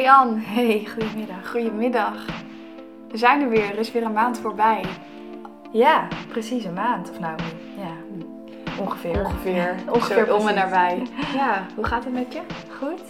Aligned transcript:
Hey 0.00 0.10
Ann, 0.10 0.38
Hey, 0.38 0.86
goedemiddag. 0.92 1.50
goedemiddag. 1.50 2.26
We 3.10 3.16
zijn 3.16 3.40
er 3.42 3.48
weer, 3.48 3.64
er 3.70 3.78
is 3.78 3.92
weer 3.92 4.02
een 4.02 4.12
maand 4.12 4.38
voorbij. 4.38 4.84
Ja, 5.72 6.08
precies 6.28 6.64
een 6.64 6.72
maand. 6.72 7.10
Of 7.10 7.18
nou, 7.18 7.38
ja, 7.76 7.90
ongeveer. 8.78 9.24
Ongeveer, 9.24 9.74
Ongeveer 9.92 10.26
Zo 10.26 10.36
om 10.36 10.48
en 10.48 10.54
nabij. 10.54 11.02
Ja, 11.34 11.66
hoe 11.74 11.84
gaat 11.84 12.04
het 12.04 12.12
met 12.12 12.32
je? 12.32 12.40
Goed. 12.78 13.02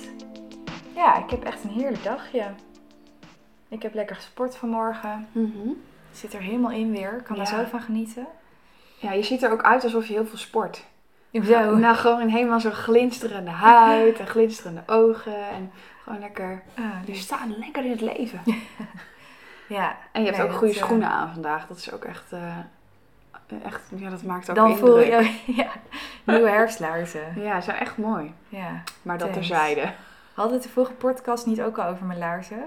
Ja, 0.95 1.19
ik 1.25 1.31
heb 1.31 1.45
echt 1.45 1.65
een 1.65 1.71
heerlijk 1.71 2.05
dagje. 2.05 2.45
Ik 3.69 3.83
heb 3.83 3.95
lekker 3.95 4.17
gesport 4.17 4.57
vanmorgen. 4.57 5.29
Ik 5.33 6.17
zit 6.17 6.33
er 6.35 6.41
helemaal 6.41 6.71
in 6.71 6.91
weer. 6.93 7.17
Ik 7.19 7.25
kan 7.25 7.37
er 7.37 7.43
Ja. 7.43 7.49
zo 7.49 7.65
van 7.71 7.81
genieten. 7.81 8.27
Ja, 8.99 9.13
je 9.13 9.23
ziet 9.23 9.43
er 9.43 9.53
ook 9.53 9.63
uit 9.63 9.85
alsof 9.85 10.07
je 10.07 10.13
heel 10.13 10.27
veel 10.27 10.39
sport. 10.39 10.85
Zo. 11.45 11.77
Nou, 11.77 11.97
gewoon 11.97 12.29
helemaal 12.29 12.61
zo 12.61 12.71
glinsterende 12.71 13.51
huid 13.51 14.19
en 14.19 14.27
glinsterende 14.27 14.83
ogen. 14.87 15.49
En 15.51 15.71
gewoon 16.11 16.21
lekker, 16.21 16.63
Ah, 16.79 16.85
je 17.05 17.13
dus- 17.13 17.21
staat 17.21 17.47
lekker 17.59 17.85
in 17.85 17.91
het 17.91 18.01
leven. 18.01 18.41
ja. 19.69 19.97
En 20.13 20.21
je 20.21 20.27
hebt 20.27 20.39
Nee, 20.43 20.47
ook 20.51 20.57
goede 20.57 20.73
eh, 20.75 20.83
schoenen 20.83 21.09
aan 21.09 21.33
vandaag. 21.33 21.67
Dat 21.67 21.77
is 21.77 21.93
ook 21.93 22.05
echt, 22.05 22.33
eh, 22.33 22.57
echt 23.65 23.81
ja, 23.97 24.11
dat 24.11 24.23
maakt 24.23 24.51
ook 24.51 24.57
Dan 24.57 24.71
indruk. 24.71 24.87
voel 24.87 24.99
je, 25.01 25.37
ja, 25.63 25.69
nieuwe 26.25 26.49
herfstlaarzen. 26.51 27.33
Ja, 27.45 27.57
ze 27.61 27.65
zijn 27.65 27.79
echt 27.79 27.97
mooi. 27.97 28.35
Ja. 28.49 28.83
Maar 29.03 29.19
dat 29.19 29.33
Thanks. 29.33 29.49
terzijde. 29.49 29.93
Hadden 30.35 30.55
we 30.57 30.61
het 30.63 30.69
de 30.69 30.75
vorige 30.75 30.93
podcast 30.93 31.47
niet 31.47 31.63
ook 31.63 31.79
al 31.79 31.87
over 31.89 32.07
mijn 32.07 32.19
laarzen? 32.19 32.63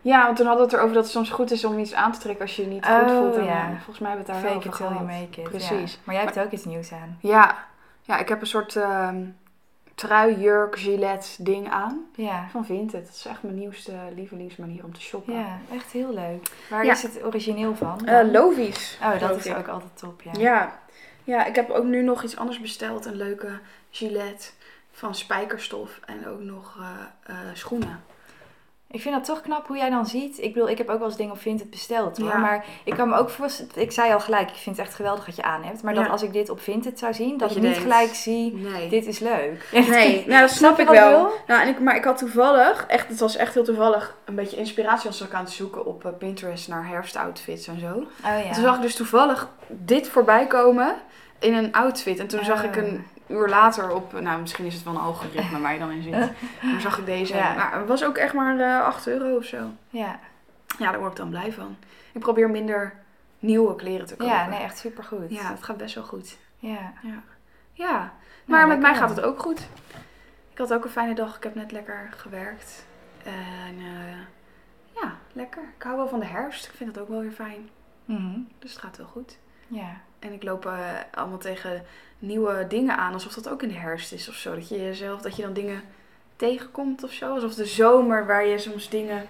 Ja, 0.00 0.24
want 0.24 0.36
toen 0.36 0.46
hadden 0.46 0.64
we 0.64 0.70
het 0.70 0.78
erover 0.80 0.94
dat 0.94 1.04
het 1.04 1.12
soms 1.12 1.30
goed 1.30 1.50
is 1.50 1.64
om 1.64 1.78
iets 1.78 1.94
aan 1.94 2.12
te 2.12 2.18
trekken 2.18 2.42
als 2.42 2.56
je 2.56 2.62
je 2.62 2.68
niet 2.68 2.86
goed 2.86 3.10
Oh, 3.10 3.18
voelt. 3.18 3.36
En, 3.36 3.44
ja. 3.44 3.62
eh, 3.62 3.68
volgens 3.74 3.98
mij 3.98 4.08
hebben 4.10 4.26
we 4.26 4.32
het 4.32 4.42
daar 4.42 4.50
Fake 4.52 4.68
over 4.68 4.70
it 4.70 4.76
till 4.76 4.84
you 4.86 4.98
gehad. 4.98 5.20
make 5.20 5.40
it. 5.40 5.48
Precies. 5.48 5.92
Ja. 5.92 5.98
Maar 6.04 6.14
jij 6.14 6.24
hebt 6.24 6.38
ook 6.38 6.50
iets 6.50 6.64
nieuws 6.64 6.92
aan. 6.92 7.18
Ja, 7.20 7.56
ja, 8.02 8.18
ik 8.18 8.28
heb 8.28 8.40
een 8.40 8.46
soort 8.46 8.76
ehm 8.76 9.16
trui, 9.94 10.40
jurk, 10.40 10.78
gilet 10.78 11.36
ding 11.40 11.70
aan. 11.70 12.06
Ja. 12.14 12.46
Van 12.50 12.64
Vinted. 12.64 13.04
Dat 13.06 13.14
is 13.14 13.26
echt 13.26 13.42
mijn 13.42 13.54
nieuwste 13.54 13.92
lievelingsmanier 14.14 14.84
om 14.84 14.94
te 14.94 15.00
shoppen. 15.00 15.34
Ja, 15.34 15.58
echt 15.72 15.90
heel 15.92 16.14
leuk. 16.14 16.50
Waar 16.70 16.84
Ja. 16.84 16.92
is 16.92 17.02
het 17.02 17.24
origineel 17.24 17.76
van? 17.76 17.98
Dan? 18.04 18.30
Lovies. 18.30 18.98
oh, 19.02 19.20
dat 19.20 19.36
is 19.36 19.46
ik. 19.46 19.56
ook 19.56 19.68
altijd 19.68 19.90
top, 19.98 20.22
ja. 20.22 20.30
Ja. 20.38 20.78
ja, 21.24 21.44
ik 21.44 21.54
heb 21.54 21.70
ook 21.70 21.84
nu 21.84 22.02
nog 22.02 22.22
iets 22.22 22.36
anders 22.36 22.60
besteld. 22.60 23.04
Een 23.04 23.16
leuke 23.16 23.58
gilet 23.90 24.54
van 24.92 25.14
spijkerstof. 25.14 26.00
En 26.04 26.26
ook 26.28 26.40
nog 26.40 26.78
eh, 26.80 27.34
eh, 27.34 27.36
schoenen. 27.54 28.02
Ik 28.94 29.00
vind 29.00 29.14
dat 29.14 29.24
toch 29.24 29.40
knap 29.40 29.66
hoe 29.66 29.76
jij 29.76 29.90
dan 29.90 30.06
ziet. 30.06 30.38
Ik 30.42 30.52
bedoel, 30.52 30.68
ik 30.68 30.78
heb 30.78 30.88
ook 30.88 30.98
wel 30.98 31.08
eens 31.08 31.16
dingen 31.16 31.32
op 31.32 31.40
Vinted 31.40 31.70
besteld. 31.70 32.16
Ja. 32.16 32.36
Maar 32.36 32.64
ik 32.84 32.94
kan 32.94 33.08
me 33.08 33.16
ook 33.16 33.30
voorstellen, 33.30 33.72
ik 33.74 33.92
zei 33.92 34.12
al 34.12 34.20
gelijk, 34.20 34.50
ik 34.50 34.56
vind 34.56 34.76
het 34.76 34.86
echt 34.86 34.94
geweldig 34.94 35.26
wat 35.26 35.36
je 35.36 35.42
aan 35.42 35.62
hebt. 35.62 35.82
Maar 35.82 35.94
dat 35.94 36.08
als 36.08 36.22
ik 36.22 36.32
dit 36.32 36.50
op 36.50 36.60
Vinted 36.60 36.98
zou 36.98 37.14
zien, 37.14 37.30
dat, 37.30 37.38
Dat 37.38 37.50
ik 37.50 37.54
je 37.56 37.60
niet 37.62 37.70
denkt, 37.74 37.92
gelijk 37.92 38.14
zie, 38.14 38.54
Nee. 38.56 38.88
dit 38.88 39.06
is 39.06 39.18
leuk. 39.18 39.68
Nee, 39.88 40.24
nou, 40.26 40.40
dat 40.40 40.50
snap 40.50 40.76
je 40.76 40.82
ik 40.82 40.88
wel. 40.88 41.08
wil? 41.10 41.30
Nou, 41.46 41.62
en 41.62 41.68
ik, 41.68 41.80
maar 41.80 41.96
ik 41.96 42.04
had 42.04 42.18
toevallig, 42.18 42.84
echt, 42.86 43.08
het 43.08 43.20
was 43.20 43.36
echt 43.36 43.54
heel 43.54 43.64
toevallig, 43.64 44.16
een 44.24 44.34
beetje 44.34 44.56
inspiratie 44.56 45.06
als 45.06 45.20
ik 45.20 45.32
aan 45.32 45.44
het 45.44 45.52
zoeken 45.52 45.86
op 45.86 46.04
eh, 46.04 46.10
Pinterest 46.18 46.68
naar 46.68 46.88
herfstoutfits 46.88 47.66
en 47.66 47.80
zo. 47.80 47.86
Oh 47.94 48.04
ja. 48.20 48.42
En 48.42 48.52
toen 48.52 48.62
zag 48.62 48.76
ik 48.76 48.82
dus 48.82 48.96
toevallig 48.96 49.48
dit 49.68 50.08
voorbij 50.08 50.46
komen 50.46 50.94
in 51.38 51.54
een 51.54 51.72
outfit. 51.72 52.18
En 52.18 52.26
toen 52.26 52.44
zag 52.44 52.58
Ah. 52.58 52.64
ik 52.64 52.76
een 52.76 53.04
uur 53.34 53.48
later 53.48 53.90
op, 53.90 54.12
nou 54.20 54.40
misschien 54.40 54.64
is 54.64 54.74
het 54.74 54.82
wel 54.84 54.94
een 54.94 55.00
algoritme 55.00 55.60
waar 55.62 55.72
je 55.72 55.78
dan 55.78 55.90
in 55.90 56.02
zit. 56.02 56.12
Maar 56.62 56.80
zag 56.80 56.98
ik 56.98 57.06
deze. 57.06 57.34
Ja. 57.44 57.54
Nou, 57.54 57.78
het 57.78 57.88
was 57.88 58.04
ook 58.04 58.16
echt 58.16 58.34
maar 58.34 58.58
eh 58.60 58.84
8 58.86 59.06
euro 59.06 59.36
of 59.36 59.44
zo. 59.44 59.70
Ja, 59.88 60.18
Ja, 60.78 60.90
daar 60.90 60.98
word 60.98 61.10
ik 61.10 61.16
dan 61.16 61.30
blij 61.30 61.52
van. 61.52 61.76
Ik 62.12 62.20
probeer 62.20 62.50
minder 62.50 62.92
nieuwe 63.38 63.74
kleren 63.76 64.06
te 64.06 64.16
kopen. 64.16 64.34
ja 64.34 64.46
nee, 64.48 64.60
echt 64.60 64.78
supergoed. 64.78 65.30
Ja, 65.30 65.50
het 65.50 65.62
gaat 65.62 65.76
best 65.76 65.94
wel 65.94 66.04
goed. 66.04 66.38
Ja. 66.58 66.92
Ja, 67.72 68.12
maar 68.44 68.66
met 68.68 68.80
mij 68.80 68.94
gaat 68.94 69.10
het 69.10 69.20
ook 69.20 69.40
goed. 69.40 69.60
Ik 70.52 70.58
had 70.58 70.72
ook 70.72 70.84
een 70.84 70.90
fijne 70.90 71.14
dag. 71.14 71.36
Ik 71.36 71.42
heb 71.42 71.54
net 71.54 71.72
lekker 71.72 72.08
gewerkt. 72.16 72.86
En 73.24 73.78
eh, 73.78 74.16
ja, 75.02 75.12
lekker. 75.32 75.62
Ik 75.76 75.82
hou 75.82 75.96
wel 75.96 76.08
van 76.08 76.20
de 76.20 76.26
herfst. 76.26 76.66
Ik 76.66 76.72
vind 76.74 76.94
dat 76.94 77.02
ook 77.02 77.08
wel 77.08 77.20
weer 77.20 77.30
fijn. 77.32 77.68
Mhm. 78.04 78.38
Dus 78.58 78.70
het 78.72 78.80
gaat 78.80 78.96
wel 78.96 79.06
goed. 79.06 79.38
Ja. 79.68 80.00
En 80.24 80.32
ik 80.32 80.42
loop 80.42 80.66
eh, 80.66 80.88
allemaal 81.14 81.38
tegen 81.38 81.82
nieuwe 82.18 82.66
dingen 82.68 82.96
aan. 82.96 83.12
Alsof 83.12 83.32
dat 83.32 83.48
ook 83.48 83.62
in 83.62 83.68
de 83.68 83.74
herfst 83.74 84.12
is 84.12 84.28
of 84.28 84.34
zo. 84.34 84.54
Dat 84.54 84.68
je 84.68 84.82
jezelf, 84.82 85.20
dat 85.20 85.36
je 85.36 85.42
dan 85.42 85.52
dingen 85.52 85.82
tegenkomt 86.36 87.04
of 87.04 87.12
zo. 87.12 87.34
Alsof 87.34 87.54
de 87.54 87.66
zomer 87.66 88.26
waar 88.26 88.46
je 88.46 88.58
soms 88.58 88.88
dingen 88.88 89.26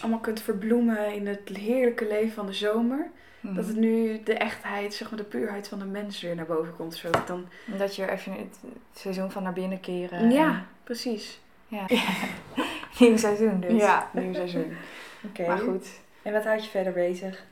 allemaal 0.00 0.18
kunt 0.20 0.42
verbloemen 0.42 1.14
in 1.14 1.26
het 1.26 1.48
heerlijke 1.48 2.06
leven 2.06 2.32
van 2.32 2.46
de 2.46 2.52
zomer. 2.52 3.10
Mhm. 3.40 3.54
Dat 3.54 3.66
het 3.66 3.76
nu 3.76 4.22
de 4.22 4.34
echtheid, 4.34 4.94
zeg 4.94 5.10
maar 5.10 5.18
de 5.18 5.24
puurheid 5.24 5.68
van 5.68 5.78
de 5.78 5.84
mens 5.84 6.20
weer 6.20 6.34
naar 6.34 6.46
boven 6.46 6.76
komt. 6.76 6.94
Zo 6.94 7.10
dan 7.26 7.46
Dat 7.66 7.96
je 7.96 8.04
weer 8.04 8.14
even 8.14 8.32
het 8.32 8.58
seizoen 8.92 9.30
van 9.30 9.42
naar 9.42 9.52
binnen 9.52 9.80
keren. 9.80 10.30
Ja, 10.30 10.66
precies. 10.84 11.40
Ja. 11.68 11.86
Nieuw 12.98 13.16
seizoen 13.16 13.60
dus. 13.60 13.82
Ja, 13.82 14.10
nieuw 14.12 14.34
seizoen. 14.34 14.72
Oké. 15.28 15.46
Maar 15.46 15.58
goed. 15.58 15.88
En 16.22 16.32
wat 16.32 16.44
houdt 16.44 16.64
je 16.64 16.70
verder 16.70 16.92
bezig? 16.92 17.44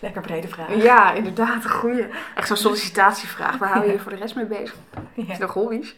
Lekker 0.00 0.22
brede 0.22 0.48
vraag. 0.48 0.82
Ja, 0.82 1.12
inderdaad, 1.12 1.64
een 1.64 1.70
goeie. 1.70 2.06
Echt 2.34 2.48
zo'n 2.48 2.56
sollicitatievraag. 2.56 3.58
Waar 3.58 3.68
hou 3.72 3.86
je 3.86 3.92
je 3.92 3.98
voor 4.02 4.12
de 4.12 4.18
rest 4.18 4.34
mee 4.36 4.44
bezig? 4.46 4.76
Is 5.14 5.26
Ja. 5.26 5.38
nog 5.38 5.52
hobby's? 5.52 5.96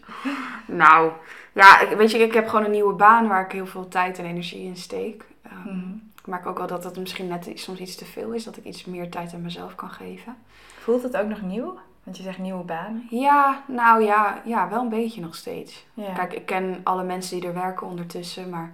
Nou, 0.67 1.13
ja, 1.53 1.79
weet 1.97 2.11
je, 2.11 2.19
ik 2.19 2.33
heb 2.33 2.49
gewoon 2.49 2.65
een 2.65 2.71
nieuwe 2.71 2.93
baan 2.95 3.29
waar 3.29 3.45
ik 3.45 3.53
heel 3.53 3.67
veel 3.67 3.89
tijd 3.89 4.19
en 4.19 4.25
energie 4.25 4.65
in 4.65 4.77
steek. 4.77 5.25
Mhm. 5.65 5.79
Ik 6.21 6.27
merk 6.27 6.47
ook 6.47 6.59
wel 6.59 6.67
dat 6.67 6.85
het 6.85 6.99
misschien 6.99 7.29
net 7.29 7.51
soms 7.55 7.79
iets 7.79 7.97
te 7.97 8.05
veel 8.05 8.33
is. 8.33 8.45
Dat 8.45 8.57
ik 8.57 8.65
iets 8.65 8.85
meer 8.85 9.11
tijd 9.11 9.35
aan 9.35 9.43
mezelf 9.43 9.75
kan 9.75 9.91
geven. 9.91 10.37
Voelt 10.79 11.03
het 11.03 11.17
ook 11.17 11.29
nog 11.29 11.43
nieuw? 11.43 11.79
Want 12.05 12.17
je 12.17 12.23
zegt 12.23 12.39
nieuwe 12.39 12.65
baan. 12.65 13.07
Ja, 13.11 13.63
nou 13.67 14.03
ja, 14.05 14.41
ja, 14.45 14.69
wel 14.69 14.81
een 14.83 14.89
beetje 14.89 15.21
nog 15.21 15.35
steeds. 15.35 15.87
Ja. 15.95 16.13
Kijk, 16.13 16.33
ik 16.33 16.47
ken 16.47 16.81
alle 16.85 17.03
mensen 17.03 17.39
die 17.41 17.49
er 17.49 17.55
werken 17.55 17.87
ondertussen, 17.87 18.49
maar 18.49 18.71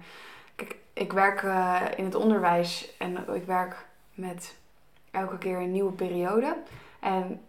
kijk, 0.55 0.75
ik 0.93 1.13
werk 1.13 1.41
eh, 1.43 1.81
in 1.95 2.03
het 2.05 2.15
onderwijs 2.15 2.89
en 2.97 3.17
ik 3.33 3.45
werk 3.45 3.85
met 4.13 4.55
elke 5.15 5.37
keer 5.37 5.57
een 5.57 5.71
nieuwe 5.71 5.91
periode. 5.91 6.57
En 6.99 7.41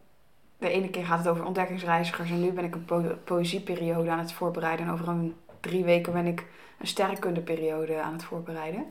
de 0.58 0.68
ene 0.68 0.90
keer 0.90 1.04
gaat 1.04 1.18
het 1.18 1.28
over 1.28 1.44
ontdekkingsreizigers 1.44 2.30
en 2.30 2.40
nu 2.40 2.52
ben 2.52 2.64
ik 2.64 2.74
een 2.74 2.84
po- 2.84 3.16
poëzieperiode 3.24 4.10
aan 4.10 4.18
het 4.18 4.32
voorbereiden. 4.32 4.86
En 4.86 4.92
over 4.92 5.08
een 5.08 5.34
drie 5.60 5.84
weken 5.84 6.12
ben 6.12 6.26
ik 6.26 6.46
een 6.78 6.86
sterrenkundeperiode 6.86 8.00
aan 8.00 8.12
het 8.12 8.24
voorbereiden. 8.24 8.84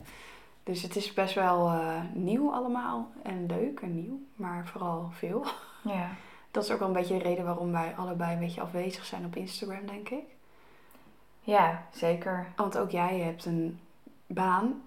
Dus 0.62 0.82
het 0.82 0.96
is 0.96 1.12
best 1.12 1.34
wel 1.34 1.68
eh, 1.68 2.00
nieuw 2.12 2.52
allemaal 2.52 3.10
en 3.22 3.46
leuk 3.46 3.80
en 3.80 3.94
nieuw, 3.94 4.20
maar 4.34 4.66
vooral 4.66 5.10
veel. 5.12 5.44
ja. 5.82 6.08
Dat 6.50 6.64
is 6.64 6.70
ook 6.70 6.78
wel 6.78 6.88
een 6.88 6.94
beetje 6.94 7.18
de 7.18 7.24
reden 7.24 7.44
waarom 7.44 7.72
wij 7.72 7.94
allebei 7.96 8.32
een 8.32 8.38
beetje 8.38 8.60
afwezig 8.60 9.04
zijn 9.04 9.24
op 9.24 9.36
Instagram, 9.36 9.86
denk 9.86 10.08
ik. 10.08 10.24
Ja, 11.40 11.82
zeker. 11.90 12.46
Want 12.56 12.78
ook 12.78 12.90
jij 12.90 13.18
hebt 13.18 13.44
een 13.44 13.80
baan. 14.26 14.82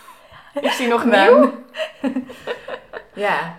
Is 0.60 0.76
die 0.76 0.88
nog 0.88 1.04
nieuw? 1.04 1.52
Ja. 3.16 3.54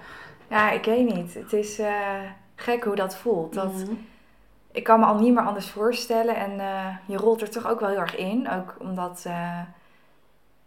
Ja, 0.50 0.72
ik 0.72 0.86
weet 0.86 1.14
niet. 1.14 1.34
Het 1.34 1.54
is 1.54 1.80
eh, 1.80 2.20
gek 2.56 2.84
hoe 2.84 2.96
dat 2.96 3.18
voelt. 3.18 3.54
Dat, 3.54 3.74
Mhm. 3.74 3.92
Ik 4.72 4.84
kan 4.84 5.00
me 5.00 5.06
al 5.06 5.20
niet 5.20 5.34
meer 5.34 5.44
anders 5.46 5.70
voorstellen. 5.70 6.36
En 6.36 6.60
eh, 6.60 6.96
je 7.06 7.18
rolt 7.18 7.42
er 7.42 7.50
toch 7.50 7.68
ook 7.68 7.80
wel 7.80 7.90
heel 7.90 8.00
erg 8.00 8.16
in. 8.16 8.50
Ook 8.50 8.76
omdat 8.80 9.24
eh, 9.28 9.60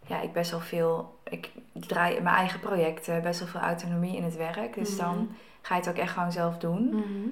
ja, 0.05 0.21
ik 0.21 0.33
best 0.33 0.51
wel 0.51 0.59
veel... 0.59 1.19
Ik 1.23 1.49
draai 1.73 2.21
mijn 2.21 2.35
eigen 2.35 2.59
projecten, 2.59 3.21
best 3.21 3.39
wel 3.39 3.47
veel 3.47 3.59
autonomie 3.59 4.15
in 4.17 4.23
het 4.23 4.35
werk. 4.35 4.73
Dus 4.73 4.89
Mhm. 4.95 4.99
dan 4.99 5.35
ga 5.61 5.75
je 5.75 5.81
het 5.81 5.89
ook 5.89 5.97
echt 5.97 6.13
gewoon 6.13 6.31
zelf 6.31 6.57
doen. 6.57 6.83
Mhm. 6.89 7.27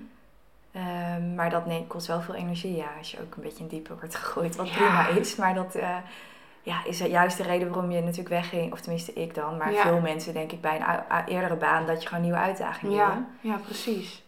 Ehm, 0.72 1.36
maar 1.36 1.50
dat 1.50 1.66
nee, 1.66 1.88
kost 1.88 2.08
wel 2.08 2.22
veel 2.22 2.36
energie. 2.36 2.76
Ja, 2.76 2.88
als 2.98 3.12
je 3.12 3.22
ook 3.22 3.36
een 3.36 3.42
beetje 3.44 3.64
in 3.64 3.68
diepe 3.70 3.96
wordt 4.00 4.16
gegooid, 4.16 4.56
wat 4.56 4.70
Ja. 4.70 4.76
prima 4.76 5.08
is. 5.08 5.36
Maar 5.36 5.54
dat 5.54 5.76
ja, 6.64 6.84
is 6.86 6.98
juist 7.00 7.38
de 7.38 7.44
reden 7.44 7.70
waarom 7.70 7.92
je 7.92 8.02
natuurlijk 8.02 8.30
wegging. 8.30 8.72
Of 8.72 8.80
tenminste 8.82 9.14
ik 9.14 9.36
dan. 9.36 9.58
Maar 9.58 9.72
Ja. 9.74 9.82
veel 9.82 10.00
mensen 10.00 10.34
denk 10.34 10.52
ik 10.52 10.62
bij 10.62 10.82
een 11.10 11.26
eerdere 11.26 11.56
baan 11.56 11.86
dat 11.86 12.02
je 12.02 12.08
gewoon 12.08 12.24
nieuwe 12.24 12.38
uitdagingen. 12.40 12.96
Ja, 12.96 13.26
ja, 13.42 13.56
precies. 13.56 14.24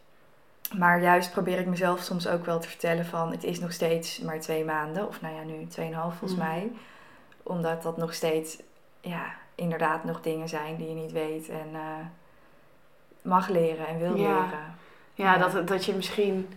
Maar 0.78 1.02
juist 1.02 1.32
probeer 1.32 1.60
ik 1.60 1.66
mezelf 1.66 2.00
soms 2.00 2.28
ook 2.28 2.46
wel 2.46 2.60
te 2.60 2.68
vertellen 2.68 3.06
van 3.06 3.32
het 3.32 3.44
is 3.44 3.60
nog 3.60 3.72
steeds 3.72 4.20
maar 4.20 4.40
twee 4.40 4.66
maanden. 4.66 5.08
Of 5.08 5.22
nou 5.22 5.36
ja, 5.36 5.42
nu 5.44 5.68
tweeënhalf 5.68 6.16
volgens 6.16 6.40
Mhm. 6.40 6.48
mij. 6.50 6.72
Omdat 7.44 7.84
dat 7.84 7.98
nog 7.98 8.14
steeds, 8.14 8.58
ja, 9.02 9.24
inderdaad 9.56 10.04
nog 10.04 10.22
dingen 10.22 10.50
zijn 10.50 10.76
die 10.76 10.88
je 10.90 10.96
niet 10.96 11.12
weet. 11.12 11.50
En 11.50 11.70
eh, 11.74 12.06
mag 13.22 13.48
leren 13.50 13.88
en 13.88 13.98
wil 14.00 14.16
Ja. 14.16 14.24
leren. 14.24 14.50
Ja, 15.14 15.34
Ja. 15.34 15.38
Dat, 15.38 15.68
dat 15.68 15.86
je 15.86 15.94
misschien... 15.94 16.50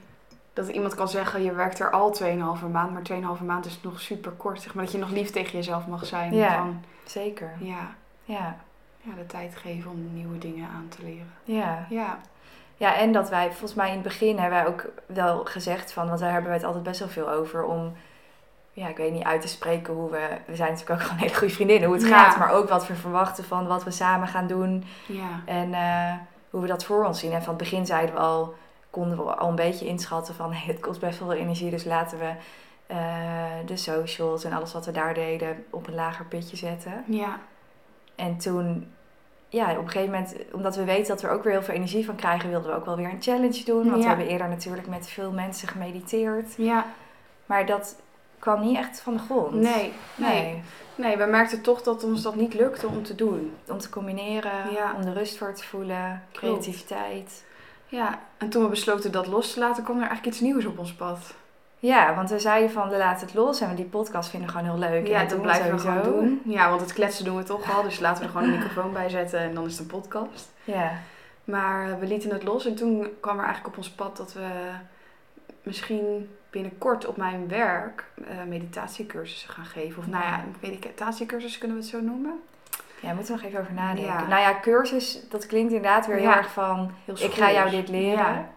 Dat 0.55 0.69
iemand 0.69 0.95
kan 0.95 1.09
zeggen, 1.09 1.43
je 1.43 1.53
werkt 1.53 1.81
er 1.81 1.91
al 1.91 2.17
2,5 2.23 2.27
maand, 2.73 2.93
maar 2.93 3.03
2,5 3.39 3.45
maand 3.45 3.67
is 3.67 3.79
nog 3.83 4.01
super 4.01 4.31
kort. 4.33 4.63
Zeg 4.63 4.75
maar 4.75 4.85
dat 4.85 4.93
je 4.93 4.99
nog 4.99 5.11
lief 5.11 5.31
tegen 5.31 5.53
jezelf 5.53 5.87
mag 5.87 6.07
zijn. 6.07 6.35
Ja. 6.35 6.57
Van, 6.57 6.83
Zeker. 7.05 7.53
ja, 7.59 7.95
Ja. 8.25 8.57
ja, 9.01 9.15
de 9.17 9.27
tijd 9.27 9.57
geven 9.57 9.91
om 9.91 10.15
nieuwe 10.15 10.39
dingen 10.39 10.69
aan 10.69 10.89
te 10.89 11.03
leren. 11.03 11.33
Ja. 11.45 11.87
Ja, 11.89 12.19
Ja, 12.77 12.95
en 12.97 13.13
dat 13.13 13.29
wij, 13.29 13.49
volgens 13.49 13.75
mij 13.75 13.89
in 13.89 13.95
het 13.95 14.03
begin 14.03 14.39
hebben 14.39 14.59
wij 14.59 14.67
ook 14.69 14.85
wel 15.07 15.45
gezegd 15.45 15.93
van, 15.93 16.07
want 16.09 16.21
daar 16.21 16.31
hebben 16.31 16.49
wij 16.49 16.59
het 16.59 16.67
altijd 16.67 16.85
best 16.85 16.99
wel 16.99 17.09
veel 17.09 17.31
over 17.31 17.65
om, 17.65 17.93
ja, 18.73 18.89
ik 18.89 18.97
weet 18.97 19.13
niet 19.13 19.25
uit 19.25 19.41
te 19.41 19.49
spreken 19.49 19.95
hoe 19.95 20.11
we, 20.11 20.29
we 20.47 20.57
zijn 20.57 20.71
natuurlijk 20.73 21.01
ook 21.01 21.07
gewoon 21.07 21.23
hele 21.23 21.35
goede 21.35 21.55
vriendinnen, 21.55 21.89
hoe 21.89 21.97
het 21.99 22.09
Ja. 22.09 22.19
gaat, 22.25 22.39
maar 22.39 22.51
ook 22.53 22.69
wat 22.69 22.87
we 22.87 22.95
verwachten 22.95 23.45
van 23.45 23.67
wat 23.67 23.85
we 23.85 23.91
samen 23.91 24.29
gaan 24.29 24.47
doen 24.47 24.85
ja, 25.07 25.29
en 25.45 25.75
eh, 25.75 26.13
hoe 26.51 26.61
we 26.61 26.67
dat 26.67 26.85
voor 26.85 27.05
ons 27.05 27.21
zien. 27.21 27.33
En 27.33 27.41
van 27.43 27.55
het 27.55 27.63
begin 27.63 27.87
zeiden 27.87 28.15
we 28.15 28.21
al, 28.21 28.55
konden 28.95 29.17
we 29.25 29.35
al 29.35 29.49
een 29.49 29.55
beetje 29.55 29.87
inschatten 29.87 30.35
van, 30.35 30.53
hey, 30.53 30.67
het 30.67 30.81
kost 30.81 31.01
best 31.01 31.19
wel 31.19 31.29
veel 31.29 31.39
energie, 31.39 31.71
dus 31.71 31.85
laten 31.85 32.19
we 32.19 32.33
eh, 32.87 32.97
de 33.67 33.77
socials 33.77 34.45
en 34.45 34.53
alles 34.53 34.73
wat 34.73 34.87
we 34.87 34.93
daar 34.93 35.15
deden 35.15 35.65
op 35.71 35.87
een 35.87 35.95
lager 35.95 36.25
pitje 36.25 36.57
zetten. 36.57 37.05
Ja. 37.07 37.39
En 38.15 38.37
toen, 38.39 38.91
ja, 39.49 39.71
op 39.71 39.77
een 39.85 39.91
gegeven 39.91 40.11
moment, 40.13 40.35
omdat 40.53 40.77
we 40.77 40.85
weten 40.85 41.09
dat 41.09 41.21
we 41.23 41.29
er 41.29 41.35
ook 41.35 41.43
weer 41.45 41.53
heel 41.53 41.63
veel 41.63 41.75
energie 41.75 42.05
van 42.05 42.17
krijgen, 42.17 42.51
wilden 42.51 42.71
we 42.71 42.77
ook 42.77 42.85
wel 42.85 42.97
weer 42.97 43.11
een 43.11 43.23
challenge 43.23 43.65
doen. 43.65 43.85
Want 43.91 43.97
Ja. 43.97 44.01
we 44.03 44.07
hebben 44.09 44.27
eerder 44.29 44.49
natuurlijk 44.49 44.87
met 44.89 45.09
veel 45.09 45.33
mensen 45.33 45.69
gemediteerd. 45.69 46.55
Ja. 46.57 46.87
Maar 47.47 47.67
dat 47.67 47.97
kwam 48.39 48.61
niet 48.61 48.77
echt 48.77 49.01
van 49.01 49.13
de 49.13 49.19
grond. 49.19 49.53
Nee. 49.53 49.93
Nee. 50.17 50.43
Nee. 50.43 50.63
Nee, 50.97 51.17
we 51.17 51.25
merkten 51.25 51.61
toch 51.63 51.83
dat 51.83 52.05
ons 52.05 52.23
dat 52.23 52.35
niet 52.35 52.55
lukte 52.55 52.87
om 52.87 53.03
te 53.03 53.15
doen. 53.15 53.57
Om 53.69 53.79
te 53.79 53.89
combineren, 53.89 54.73
Ja. 54.73 54.93
om 54.97 55.05
de 55.05 55.13
rust 55.13 55.39
voor 55.39 55.55
te 55.55 55.65
voelen, 55.65 56.23
creativiteit. 56.33 57.45
Ja. 57.89 58.19
En 58.39 58.49
toen 58.49 58.63
we 58.63 58.69
besloten 58.69 59.13
dat 59.13 59.27
los 59.27 59.53
te 59.53 59.59
laten, 59.59 59.83
kwam 59.83 59.97
er 59.97 60.03
eigenlijk 60.07 60.35
iets 60.35 60.41
nieuws 60.45 60.65
op 60.65 60.79
ons 60.79 60.93
pad. 60.95 61.35
Ja, 61.79 62.15
want 62.15 62.31
we 62.31 62.39
zeiden 62.39 62.71
van, 62.71 62.89
we 62.89 62.97
laten 62.97 63.27
het 63.27 63.37
los 63.37 63.61
en 63.61 63.69
we 63.69 63.75
die 63.75 63.85
podcast 63.85 64.31
vinden 64.31 64.49
gewoon 64.49 64.65
heel 64.65 64.79
leuk. 64.79 65.05
en 65.05 65.11
Ja, 65.11 65.21
dat 65.21 65.29
dat 65.29 65.43
blijven 65.43 65.71
we 65.71 65.79
gewoon 65.79 66.03
doen. 66.03 66.43
Ja, 66.45 66.69
want 66.69 66.81
het 66.81 66.93
kletsen 66.93 67.25
doen 67.25 67.37
we 67.37 67.43
toch 67.43 67.77
al. 67.77 67.83
Dus 67.83 68.01
laten 68.01 68.21
we 68.21 68.27
er 68.27 68.33
gewoon 68.33 68.49
een 68.53 68.59
microfoon 68.59 68.93
bij 68.93 69.09
zetten 69.09 69.39
en 69.39 69.55
dan 69.55 69.65
is 69.65 69.73
het 69.73 69.81
een 69.81 70.01
podcast. 70.01 70.53
Ja, 70.65 70.93
Maar 71.45 71.91
eh, 71.91 71.99
we 71.99 72.07
lieten 72.07 72.31
het 72.31 72.43
los 72.43 72.67
en 72.67 72.75
toen 72.75 73.09
kwam 73.21 73.39
er 73.39 73.45
eigenlijk 73.45 73.75
op 73.75 73.77
ons 73.77 73.91
pad 73.91 74.17
dat 74.17 74.33
we 74.33 74.49
misschien 75.63 76.31
binnenkort 76.51 77.07
op 77.07 77.17
mijn 77.17 77.49
werk 77.49 78.05
eh, 78.29 78.45
meditatiecursussen 78.49 79.51
gaan 79.51 79.65
geven. 79.65 79.99
Of 79.99 80.07
nou 80.07 80.25
ja, 80.25 80.45
meditatiecursussen 80.61 81.61
kunnen 81.61 81.77
we 81.77 81.83
het 81.83 81.93
zo 81.93 82.01
noemen. 82.01 82.41
Ja, 83.05 83.13
moeten 83.15 83.35
we 83.35 83.41
nog 83.41 83.49
even 83.51 83.61
over 83.61 83.75
nadenken. 83.75 84.13
Ja. 84.13 84.27
Nou 84.27 84.41
ja, 84.41 84.59
cursus, 84.61 85.21
dat 85.31 85.47
klinkt 85.47 85.73
inderdaad 85.73 86.07
weer 86.07 86.17
heel 86.17 86.33
erg 86.33 86.51
van, 86.51 86.91
Heel 87.05 87.15
ik 87.19 87.35
ga 87.35 87.53
jou 87.53 87.71
dit 87.71 87.89
leren. 87.89 88.49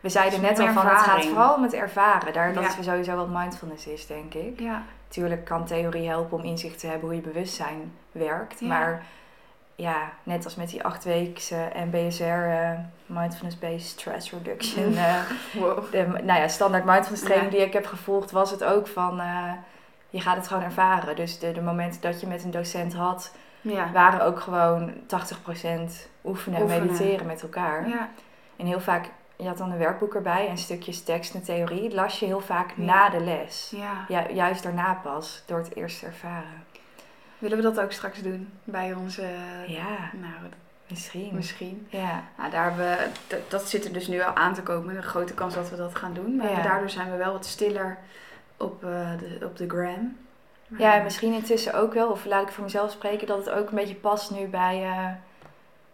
We 0.00 0.08
zeiden 0.08 0.40
net 0.40 0.58
al 0.58 0.72
van, 0.72 0.86
het 0.86 0.98
gaat 0.98 1.24
vooral 1.24 1.54
om 1.54 1.62
het 1.62 1.72
ervaren. 1.74 2.32
Daar, 2.32 2.52
dat 2.52 2.64
is 2.64 2.84
sowieso 2.84 3.16
wat 3.16 3.28
mindfulness 3.28 3.86
is, 3.86 4.06
denk 4.06 4.34
ik. 4.34 4.60
Ja. 4.60 4.82
Natuurlijk 5.04 5.44
kan 5.44 5.64
theorie 5.66 6.08
helpen 6.08 6.38
om 6.38 6.44
inzicht 6.44 6.78
te 6.78 6.86
hebben 6.86 7.08
hoe 7.08 7.16
je 7.16 7.22
bewustzijn 7.22 7.92
werkt. 8.12 8.60
Maar 8.60 9.02
ja, 9.76 10.12
net 10.22 10.44
als 10.44 10.54
met 10.54 10.68
die 10.68 10.84
achtweekse 10.84 11.70
MBSR, 11.90 12.22
eh, 12.22 12.70
Mindfulness-Based 13.06 13.88
Stress 13.88 14.30
Reduction, 14.32 14.96
eh, 14.96 15.14
Wow. 15.60 15.92
de, 15.92 16.06
nou 16.06 16.40
ja, 16.40 16.48
standaard 16.48 16.84
mindfulness 16.84 17.22
training 17.24 17.52
Ja. 17.52 17.58
die 17.58 17.66
ik 17.66 17.72
heb 17.72 17.86
gevolgd, 17.86 18.30
was 18.30 18.50
het 18.50 18.64
ook 18.64 18.86
van, 18.86 19.20
eh, 19.20 19.52
je 20.10 20.20
gaat 20.20 20.36
het 20.36 20.48
gewoon 20.48 20.62
ervaren. 20.62 21.16
Dus 21.16 21.38
de, 21.38 21.52
de 21.52 21.60
momenten 21.60 22.00
dat 22.00 22.20
je 22.20 22.26
met 22.26 22.44
een 22.44 22.50
docent 22.50 22.94
had, 22.94 23.34
Ja. 23.62 23.92
waren 23.92 24.24
ook 24.24 24.40
gewoon 24.40 24.92
80% 25.06 26.08
oefenen 26.24 26.58
en 26.58 26.62
Oefenen. 26.64 26.68
mediteren 26.86 27.26
met 27.26 27.42
elkaar. 27.42 27.88
Ja. 27.88 28.08
En 28.56 28.66
heel 28.66 28.80
vaak, 28.80 29.10
je 29.36 29.46
had 29.46 29.58
dan 29.58 29.70
een 29.72 29.78
werkboek 29.78 30.14
erbij 30.14 30.48
en 30.48 30.58
stukjes 30.58 31.02
tekst 31.02 31.34
en 31.34 31.42
theorie, 31.42 31.94
las 31.94 32.18
je 32.18 32.26
heel 32.26 32.40
vaak 32.40 32.72
Ja. 32.76 32.84
na 32.84 33.08
de 33.10 33.20
les. 33.20 33.72
ja. 33.76 34.04
Ja, 34.08 34.30
juist 34.30 34.62
daarna 34.62 34.94
pas, 35.02 35.42
door 35.46 35.58
het 35.58 35.76
eerst 35.76 35.98
te 35.98 36.06
ervaren. 36.06 36.64
Willen 37.38 37.56
we 37.56 37.62
dat 37.62 37.80
ook 37.80 37.92
straks 37.92 38.18
doen 38.22 38.48
bij 38.64 38.94
onze... 38.94 39.22
Ja, 39.66 40.10
Nou, 40.12 40.32
misschien. 40.86 41.30
misschien. 41.34 41.86
Ja, 41.90 42.22
Nou, 42.38 42.50
daar 42.50 42.76
we, 42.76 43.06
dat, 43.48 43.68
zit 43.68 43.84
er 43.84 43.92
dus 43.92 44.06
nu 44.08 44.22
al 44.22 44.34
aan 44.34 44.54
te 44.54 44.62
komen. 44.62 44.96
Een 44.96 45.02
grote 45.02 45.34
kans 45.34 45.54
dat 45.54 45.70
we 45.70 45.76
dat 45.76 45.94
gaan 45.94 46.12
doen. 46.14 46.36
Maar 46.36 46.50
Ja. 46.50 46.62
daardoor 46.62 46.90
zijn 46.90 47.10
we 47.10 47.16
wel 47.16 47.32
wat 47.32 47.46
stiller 47.46 47.98
op, 48.56 48.84
eh, 48.84 49.10
de, 49.18 49.46
op 49.46 49.56
de 49.56 49.68
gram. 49.68 50.16
Maar- 50.72 50.80
ja, 50.80 50.96
en 50.96 51.02
misschien 51.02 51.32
intussen 51.32 51.74
ook 51.74 51.94
wel, 51.94 52.10
of 52.10 52.24
laat 52.24 52.42
ik 52.42 52.52
voor 52.52 52.64
mezelf 52.64 52.90
spreken, 52.90 53.26
dat 53.26 53.38
het 53.38 53.50
ook 53.50 53.68
een 53.68 53.74
beetje 53.74 53.94
past 53.94 54.30
nu 54.30 54.46
bij 54.46 54.82
eh, 54.82 55.06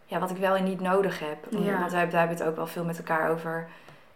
ja, 0.06 0.19
wat 0.19 0.30
ik 0.30 0.36
wel 0.36 0.56
en 0.56 0.64
niet 0.64 0.80
nodig 0.80 1.19
heb. 1.20 1.38
Ja. 1.50 1.78
Want 1.78 1.90
we 1.90 1.96
hebben, 1.96 2.10
daar 2.10 2.19
hebben 2.20 2.36
we 2.36 2.42
het 2.42 2.50
ook 2.52 2.56
wel 2.56 2.66
veel 2.66 2.84
met 2.84 2.98
elkaar 2.98 3.30
over. 3.30 3.69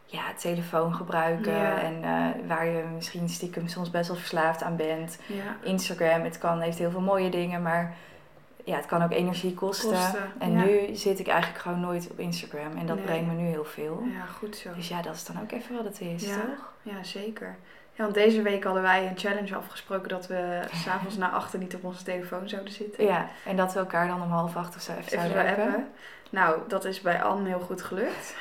Ja, 0.04 0.22
telefoon 0.38 0.94
gebruiken 0.94 1.52
Ja. 1.52 1.80
en 1.82 2.02
eh, 2.04 2.48
waar 2.48 2.66
je 2.66 2.82
misschien 2.94 3.28
stiekem 3.28 3.68
soms 3.68 3.90
best 3.90 4.08
wel 4.08 4.16
verslaafd 4.16 4.62
aan 4.62 4.76
bent. 4.76 5.18
Ja. 5.26 5.56
Instagram, 5.62 6.22
het 6.22 6.38
kan, 6.38 6.60
heeft 6.60 6.78
heel 6.78 6.90
veel 6.90 7.00
mooie 7.00 7.30
dingen, 7.30 7.62
maar 7.62 7.94
ja, 8.64 8.76
het 8.76 8.86
kan 8.86 9.02
ook 9.02 9.10
energie 9.12 9.54
kosten. 9.54 9.90
Kosten, 9.90 10.32
En 10.38 10.52
ja. 10.52 10.64
nu 10.64 10.94
zit 10.96 11.18
ik 11.18 11.26
eigenlijk 11.28 11.60
gewoon 11.62 11.80
nooit 11.80 12.08
op 12.10 12.18
Instagram 12.18 12.76
en 12.76 12.86
dat 12.86 12.96
Nee. 12.96 13.04
brengt 13.04 13.26
me 13.26 13.32
nu 13.32 13.46
heel 13.46 13.64
veel. 13.64 14.02
ja, 14.18 14.24
goed 14.38 14.56
zo. 14.56 14.68
Dus 14.74 14.88
ja, 14.88 15.02
dat 15.02 15.14
is 15.14 15.24
dan 15.24 15.40
ook 15.42 15.52
even 15.52 15.74
wat 15.76 15.84
het 15.84 16.00
is, 16.00 16.24
Ja. 16.26 16.34
toch? 16.34 16.72
Ja, 16.82 17.02
zeker. 17.02 17.56
Ja, 17.94 18.02
want 18.02 18.14
deze 18.14 18.42
week 18.42 18.64
hadden 18.64 18.82
wij 18.82 19.06
een 19.06 19.18
challenge 19.18 19.54
afgesproken 19.54 20.08
dat 20.08 20.26
we 20.26 20.60
s'avonds 20.72 21.16
na 21.16 21.30
achter 21.30 21.58
niet 21.58 21.74
op 21.74 21.84
onze 21.84 22.02
telefoon 22.04 22.48
zouden 22.48 22.72
zitten. 22.72 23.04
Ja, 23.04 23.28
en 23.46 23.56
dat 23.56 23.72
we 23.72 23.78
elkaar 23.78 24.06
dan 24.08 24.22
om 24.22 24.30
half 24.30 24.56
acht 24.56 24.76
of 24.76 24.82
zo 24.82 24.92
even 24.92 25.04
Even 25.04 25.18
zouden 25.18 25.42
zo 25.42 25.48
appen. 25.48 25.66
appen. 25.66 25.86
Nou, 26.30 26.58
dat 26.68 26.84
is 26.84 27.00
bij 27.00 27.22
Anne 27.22 27.48
heel 27.48 27.60
goed 27.60 27.82
gelukt. 27.82 28.34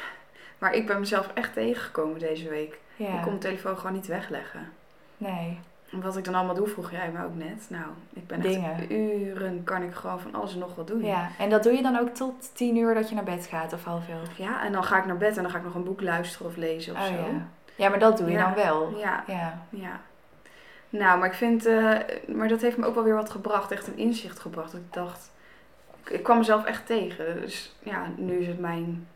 Maar 0.57 0.73
ik 0.73 0.87
ben 0.87 0.99
mezelf 0.99 1.29
echt 1.33 1.53
tegengekomen 1.53 2.19
deze 2.19 2.49
week. 2.49 2.79
Ja, 2.95 3.05
Ik 3.07 3.13
kon 3.13 3.23
mijn 3.25 3.39
telefoon 3.39 3.77
gewoon 3.77 3.93
niet 3.93 4.07
wegleggen. 4.07 4.71
nee. 5.17 5.59
En 5.91 6.01
Wat 6.01 6.17
ik 6.17 6.23
dan 6.23 6.35
allemaal 6.35 6.55
doe, 6.55 6.67
vroeg 6.67 6.91
jij 6.91 7.11
me 7.11 7.25
ook 7.25 7.35
net. 7.35 7.65
Nou, 7.69 7.85
ik 8.13 8.27
ben 8.27 8.41
echt 8.45 8.89
uren 8.91 9.63
kan 9.63 9.81
ik 9.83 9.93
gewoon 9.93 10.19
van 10.19 10.35
alles 10.35 10.53
en 10.53 10.59
nog 10.59 10.75
wat 10.75 10.87
doen. 10.87 11.03
Ja, 11.05 11.29
en 11.39 11.49
dat 11.49 11.63
doe 11.63 11.73
je 11.73 11.81
dan 11.81 11.99
ook 11.99 12.09
tot 12.09 12.55
tien 12.55 12.77
uur 12.77 12.93
dat 12.93 13.09
je 13.09 13.15
naar 13.15 13.23
bed 13.23 13.45
gaat 13.47 13.73
of 13.73 13.83
half 13.83 14.09
elf? 14.09 14.37
Ja, 14.37 14.63
en 14.65 14.71
dan 14.71 14.83
ga 14.83 14.97
ik 14.97 15.05
naar 15.05 15.17
bed 15.17 15.37
en 15.37 15.41
dan 15.43 15.51
ga 15.51 15.57
ik 15.57 15.63
nog 15.63 15.75
een 15.75 15.83
boek 15.83 16.01
luisteren 16.01 16.47
of 16.47 16.55
lezen 16.55 16.93
of 16.93 16.99
Oh 16.99 17.05
zo. 17.05 17.13
ja. 17.13 17.47
Ja, 17.81 17.89
maar 17.89 17.99
dat 17.99 18.17
doe 18.17 18.27
je 18.27 18.33
Ja. 18.37 18.43
dan 18.43 18.63
wel. 18.63 18.97
Ja, 18.97 19.23
Ja. 19.27 19.57
ja. 19.69 19.99
Nou, 20.89 21.19
maar 21.19 21.27
ik 21.27 21.33
vind, 21.33 21.65
eh, 21.65 21.93
maar 22.27 22.47
dat 22.47 22.61
heeft 22.61 22.77
me 22.77 22.85
ook 22.85 22.95
wel 22.95 23.03
weer 23.03 23.15
wat 23.15 23.29
gebracht, 23.29 23.71
echt 23.71 23.87
een 23.87 23.97
inzicht 23.97 24.39
gebracht. 24.39 24.71
Dat 24.71 24.81
ik 24.81 24.93
dacht, 24.93 25.31
ik 26.09 26.23
kwam 26.23 26.37
mezelf 26.37 26.65
echt 26.65 26.85
tegen. 26.85 27.41
Dus 27.41 27.75
ja, 27.83 28.05
nu 28.15 28.37
is 28.37 28.47
het 28.47 28.59
mijn 28.59 29.07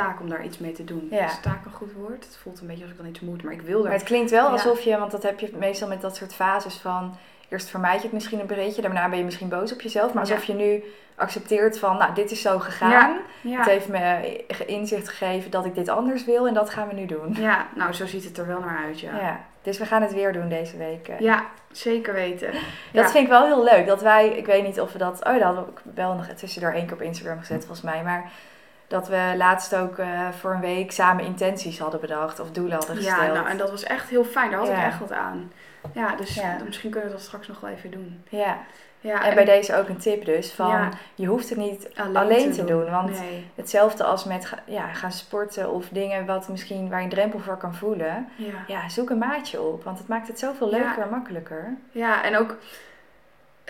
taak 0.00 0.20
om 0.20 0.28
daar 0.28 0.44
iets 0.44 0.58
mee 0.58 0.72
te 0.72 0.84
doen. 0.84 1.08
Ja. 1.10 1.24
Is 1.24 1.40
taak 1.40 1.64
een 1.64 1.72
goed 1.72 1.92
woord? 1.92 2.24
Het 2.24 2.38
voelt 2.42 2.60
een 2.60 2.66
beetje 2.66 2.82
alsof 2.82 2.96
ik 2.98 3.02
dan 3.02 3.12
iets 3.12 3.20
moet, 3.20 3.42
maar 3.42 3.52
ik 3.52 3.60
wil 3.62 3.78
Maar 3.82 3.92
er. 3.92 3.96
het 3.98 4.06
klinkt 4.06 4.30
wel 4.30 4.44
Ja. 4.44 4.50
alsof 4.52 4.80
je, 4.80 4.98
want 4.98 5.10
dat 5.10 5.22
heb 5.22 5.40
je 5.40 5.50
meestal 5.58 5.88
met 5.88 6.00
dat 6.00 6.16
soort 6.16 6.34
fases 6.34 6.74
van... 6.76 7.16
Eerst 7.48 7.68
vermijd 7.68 7.96
je 7.96 8.02
het 8.02 8.12
misschien 8.12 8.40
een 8.40 8.46
beetje, 8.46 8.82
daarna 8.82 9.08
ben 9.08 9.18
je 9.18 9.24
misschien 9.24 9.48
boos 9.48 9.72
op 9.72 9.80
jezelf. 9.80 10.12
Maar 10.12 10.26
Ja. 10.26 10.30
alsof 10.32 10.46
je 10.46 10.54
nu 10.54 10.84
accepteert 11.14 11.78
van, 11.78 11.96
nou, 11.96 12.14
dit 12.14 12.30
is 12.30 12.40
zo 12.42 12.58
gegaan. 12.58 13.16
Ja. 13.40 13.56
Het 13.58 13.66
heeft 13.66 13.88
me 13.88 14.44
inzicht 14.66 15.08
gegeven 15.08 15.50
dat 15.50 15.64
ik 15.64 15.74
dit 15.74 15.88
anders 15.88 16.24
wil 16.24 16.46
en 16.48 16.54
dat 16.54 16.70
gaan 16.70 16.88
we 16.88 16.94
nu 16.94 17.06
doen. 17.06 17.34
ja, 17.38 17.66
nou 17.74 17.92
zo 17.92 18.06
ziet 18.06 18.24
het 18.24 18.38
er 18.38 18.46
wel 18.46 18.60
naar 18.60 18.84
uit, 18.86 19.00
ja. 19.00 19.16
Ja. 19.20 19.40
Dus 19.62 19.78
we 19.78 19.86
gaan 19.86 20.02
het 20.02 20.12
weer 20.14 20.32
doen 20.32 20.48
deze 20.48 20.76
week. 20.76 21.08
eh. 21.08 21.18
Ja, 21.20 21.44
zeker 21.72 22.12
weten. 22.12 22.52
Dat 22.92 23.04
Ja. 23.04 23.08
vind 23.10 23.24
ik 23.24 23.30
wel 23.30 23.44
heel 23.46 23.64
leuk. 23.64 23.86
Dat 23.86 24.02
wij, 24.02 24.28
ik 24.28 24.46
weet 24.46 24.62
niet 24.64 24.80
of 24.80 24.92
we 24.92 24.98
dat. 24.98 25.24
Oh, 25.24 25.32
dat 25.32 25.42
hadden 25.42 25.64
we 25.64 25.70
wel 25.94 26.14
nog 26.14 26.26
tussendoor 26.26 26.72
één 26.72 26.84
keer 26.86 26.94
op 26.94 27.02
Instagram 27.02 27.38
gezet, 27.38 27.58
volgens 27.64 27.82
mij. 27.82 28.02
Maar 28.02 28.30
dat 28.88 29.08
we 29.08 29.34
laatst 29.36 29.74
ook 29.74 29.98
eh, 29.98 30.28
voor 30.40 30.52
een 30.52 30.60
week 30.60 30.92
samen 30.92 31.24
intenties 31.24 31.78
hadden 31.78 32.00
bedacht 32.00 32.40
of 32.40 32.50
doelen 32.50 32.76
hadden 32.76 32.96
gesteld. 32.96 33.20
Ja, 33.20 33.32
nou, 33.32 33.48
en 33.48 33.56
dat 33.56 33.70
was 33.70 33.82
echt 33.82 34.08
heel 34.08 34.24
fijn. 34.24 34.50
Daar 34.50 34.58
had 34.58 34.68
ik 34.68 34.76
echt 34.76 34.98
wat 34.98 35.12
aan. 35.12 35.52
Ja, 35.92 36.16
dus 36.16 36.34
Ja. 36.34 36.56
misschien 36.64 36.90
kunnen 36.90 37.08
we 37.10 37.14
dat 37.16 37.24
straks 37.24 37.48
nog 37.48 37.60
wel 37.60 37.70
even 37.70 37.90
doen. 37.90 38.24
ja. 38.28 38.56
Ja, 39.00 39.24
En 39.24 39.34
bij 39.34 39.44
deze 39.44 39.76
ook 39.76 39.88
een 39.88 39.96
tip 39.96 40.24
dus 40.24 40.52
van 40.52 40.68
Ja. 40.68 40.88
je 41.14 41.26
hoeft 41.26 41.48
het 41.48 41.58
niet 41.58 41.88
alleen, 41.96 42.16
alleen 42.16 42.52
te 42.52 42.64
doen, 42.64 42.90
want 42.90 43.20
Nee. 43.20 43.46
hetzelfde 43.54 44.04
als 44.04 44.24
met 44.24 44.52
ja, 44.64 44.86
gaan 44.92 45.12
sporten 45.12 45.70
of 45.70 45.88
dingen 45.88 46.26
wat 46.26 46.48
misschien 46.48 46.88
waar 46.88 46.98
je 46.98 47.04
een 47.04 47.10
drempel 47.10 47.38
voor 47.38 47.56
kan 47.56 47.74
voelen. 47.74 48.28
Ja. 48.36 48.52
Ja, 48.66 48.88
zoek 48.88 49.10
een 49.10 49.18
maatje 49.18 49.60
op, 49.60 49.84
want 49.84 49.98
het 49.98 50.08
maakt 50.08 50.28
het 50.28 50.38
zoveel 50.38 50.70
leuker 50.70 51.02
en 51.02 51.10
makkelijker. 51.10 51.76
ja, 51.90 52.22
en 52.24 52.36
ook... 52.36 52.56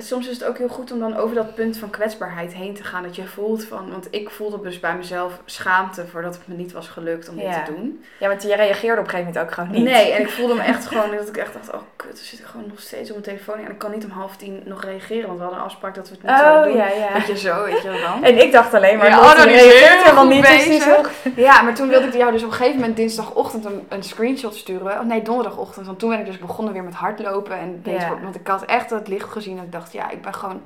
Soms 0.02 0.26
is 0.28 0.38
het 0.38 0.44
ook 0.48 0.58
heel 0.58 0.68
goed 0.68 0.92
om 0.92 0.98
dan 0.98 1.16
over 1.16 1.34
dat 1.34 1.54
punt 1.54 1.78
van 1.78 1.90
kwetsbaarheid 1.90 2.52
heen 2.54 2.74
te 2.74 2.84
gaan. 2.84 3.02
Dat 3.02 3.16
je 3.16 3.26
voelt 3.26 3.64
van... 3.64 3.90
Want 3.90 4.08
ik 4.10 4.30
voelde 4.30 4.60
dus 4.62 4.80
bij 4.80 4.94
mezelf 4.96 5.40
schaamte 5.44 6.06
voordat 6.06 6.34
het 6.34 6.46
me 6.48 6.54
niet 6.54 6.72
was 6.72 6.88
gelukt 6.88 7.28
om 7.28 7.36
dit 7.36 7.44
Ja. 7.44 7.62
te 7.64 7.72
doen. 7.74 8.04
Ja, 8.18 8.28
want 8.28 8.42
je 8.42 8.54
reageerde 8.56 9.00
op 9.00 9.04
een 9.04 9.10
gegeven 9.10 9.32
moment 9.32 9.38
ook 9.48 9.52
gewoon 9.54 9.70
niet. 9.70 9.84
Nee, 9.84 10.12
en 10.12 10.20
ik 10.20 10.30
voelde 10.36 10.54
me 10.54 10.62
echt 10.62 10.86
gewoon 10.86 11.10
dat 11.16 11.28
ik 11.28 11.36
echt 11.36 11.52
dacht... 11.52 11.72
Oh 11.74 11.80
kut, 11.96 12.08
dan 12.16 12.24
zit 12.24 12.38
ik 12.38 12.44
gewoon 12.44 12.66
nog 12.68 12.80
steeds 12.80 13.10
op 13.10 13.16
mijn 13.24 13.36
telefoon. 13.38 13.64
En 13.64 13.70
ik 13.70 13.78
kan 13.78 13.90
niet 13.90 14.04
om 14.04 14.10
half 14.10 14.36
tien 14.36 14.62
nog 14.64 14.84
reageren. 14.84 15.26
Want 15.26 15.36
we 15.36 15.42
hadden 15.44 15.60
een 15.60 15.66
afspraak 15.68 15.94
dat 15.94 16.08
we 16.08 16.14
het 16.14 16.22
niet 16.22 16.38
zouden 16.38 16.60
Oh 16.60 16.66
doen. 16.68 16.76
ja, 16.76 17.06
ja. 17.06 17.12
Weet 17.12 17.26
je 17.26 17.38
zo, 17.38 17.64
weet 17.64 17.82
je 17.82 17.88
wel 17.88 18.00
dan? 18.00 18.24
En 18.24 18.38
ik 18.42 18.52
dacht 18.52 18.74
alleen 18.74 18.98
maar, 18.98 19.08
Ja, 19.08 19.18
oh, 19.20 19.36
dat 19.36 19.46
is 19.46 19.62
reageert 19.62 20.02
helemaal 20.02 20.26
niet. 20.26 20.40
bezig. 20.42 21.10
Ja, 21.36 21.62
maar 21.62 21.74
toen 21.74 21.88
wilde 21.88 22.06
ik 22.06 22.14
jou 22.14 22.32
dus 22.32 22.42
op 22.42 22.48
een 22.50 22.54
gegeven 22.56 22.78
moment 22.80 22.96
dinsdagochtend 22.96 23.64
een, 23.64 23.86
een 23.88 24.02
screenshot 24.02 24.54
sturen. 24.54 24.98
Oh 25.00 25.04
nee, 25.06 25.22
donderdagochtend. 25.22 25.86
Want 25.86 25.98
toen 25.98 26.10
ben 26.10 26.18
ik 26.18 26.26
dus 26.26 26.38
begonnen 26.38 26.72
weer 26.72 26.82
met 26.84 26.94
hardlopen. 26.94 27.58
En 27.58 27.80
bezig, 27.82 28.00
Ja. 28.02 28.18
Want 28.22 28.34
ik 28.34 28.46
had 28.46 28.64
echt 28.64 28.90
het 28.90 29.08
licht 29.08 29.30
gezien. 29.30 29.58
En 29.58 29.64
ik 29.64 29.72
dacht, 29.72 29.85
ja, 29.92 30.10
ik 30.10 30.22
ben 30.22 30.34
gewoon... 30.34 30.62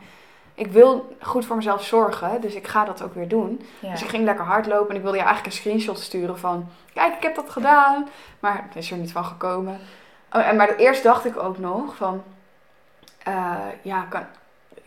Ik 0.55 0.73
wil 0.73 1.17
goed 1.21 1.47
voor 1.47 1.57
mezelf 1.57 1.85
zorgen. 1.85 2.41
Dus 2.41 2.55
ik 2.55 2.67
ga 2.67 2.85
dat 2.85 3.03
ook 3.03 3.15
weer 3.15 3.29
doen. 3.29 3.67
Ja. 3.79 3.91
Dus 3.91 4.03
ik 4.03 4.09
ging 4.09 4.25
lekker 4.25 4.45
hardlopen. 4.45 4.91
En 4.91 4.97
ik 4.97 5.03
wilde 5.03 5.17
je 5.17 5.25
eigenlijk 5.25 5.55
een 5.55 5.61
screenshot 5.61 5.99
sturen 5.99 6.39
van... 6.39 6.69
Kijk, 6.95 7.15
ik 7.15 7.23
heb 7.23 7.35
dat 7.35 7.51
gedaan. 7.51 8.09
Maar 8.41 8.65
het 8.67 8.77
is 8.77 8.91
er 8.91 8.97
niet 8.97 9.13
van 9.13 9.25
gekomen. 9.25 9.79
Oh, 10.33 10.49
en, 10.49 10.57
maar 10.57 10.77
eerst 10.77 11.03
dacht 11.03 11.25
ik 11.25 11.43
ook 11.43 11.59
nog 11.59 11.97
van... 11.97 12.23
eh, 13.23 13.55
ja, 13.83 14.07
kan, 14.09 14.27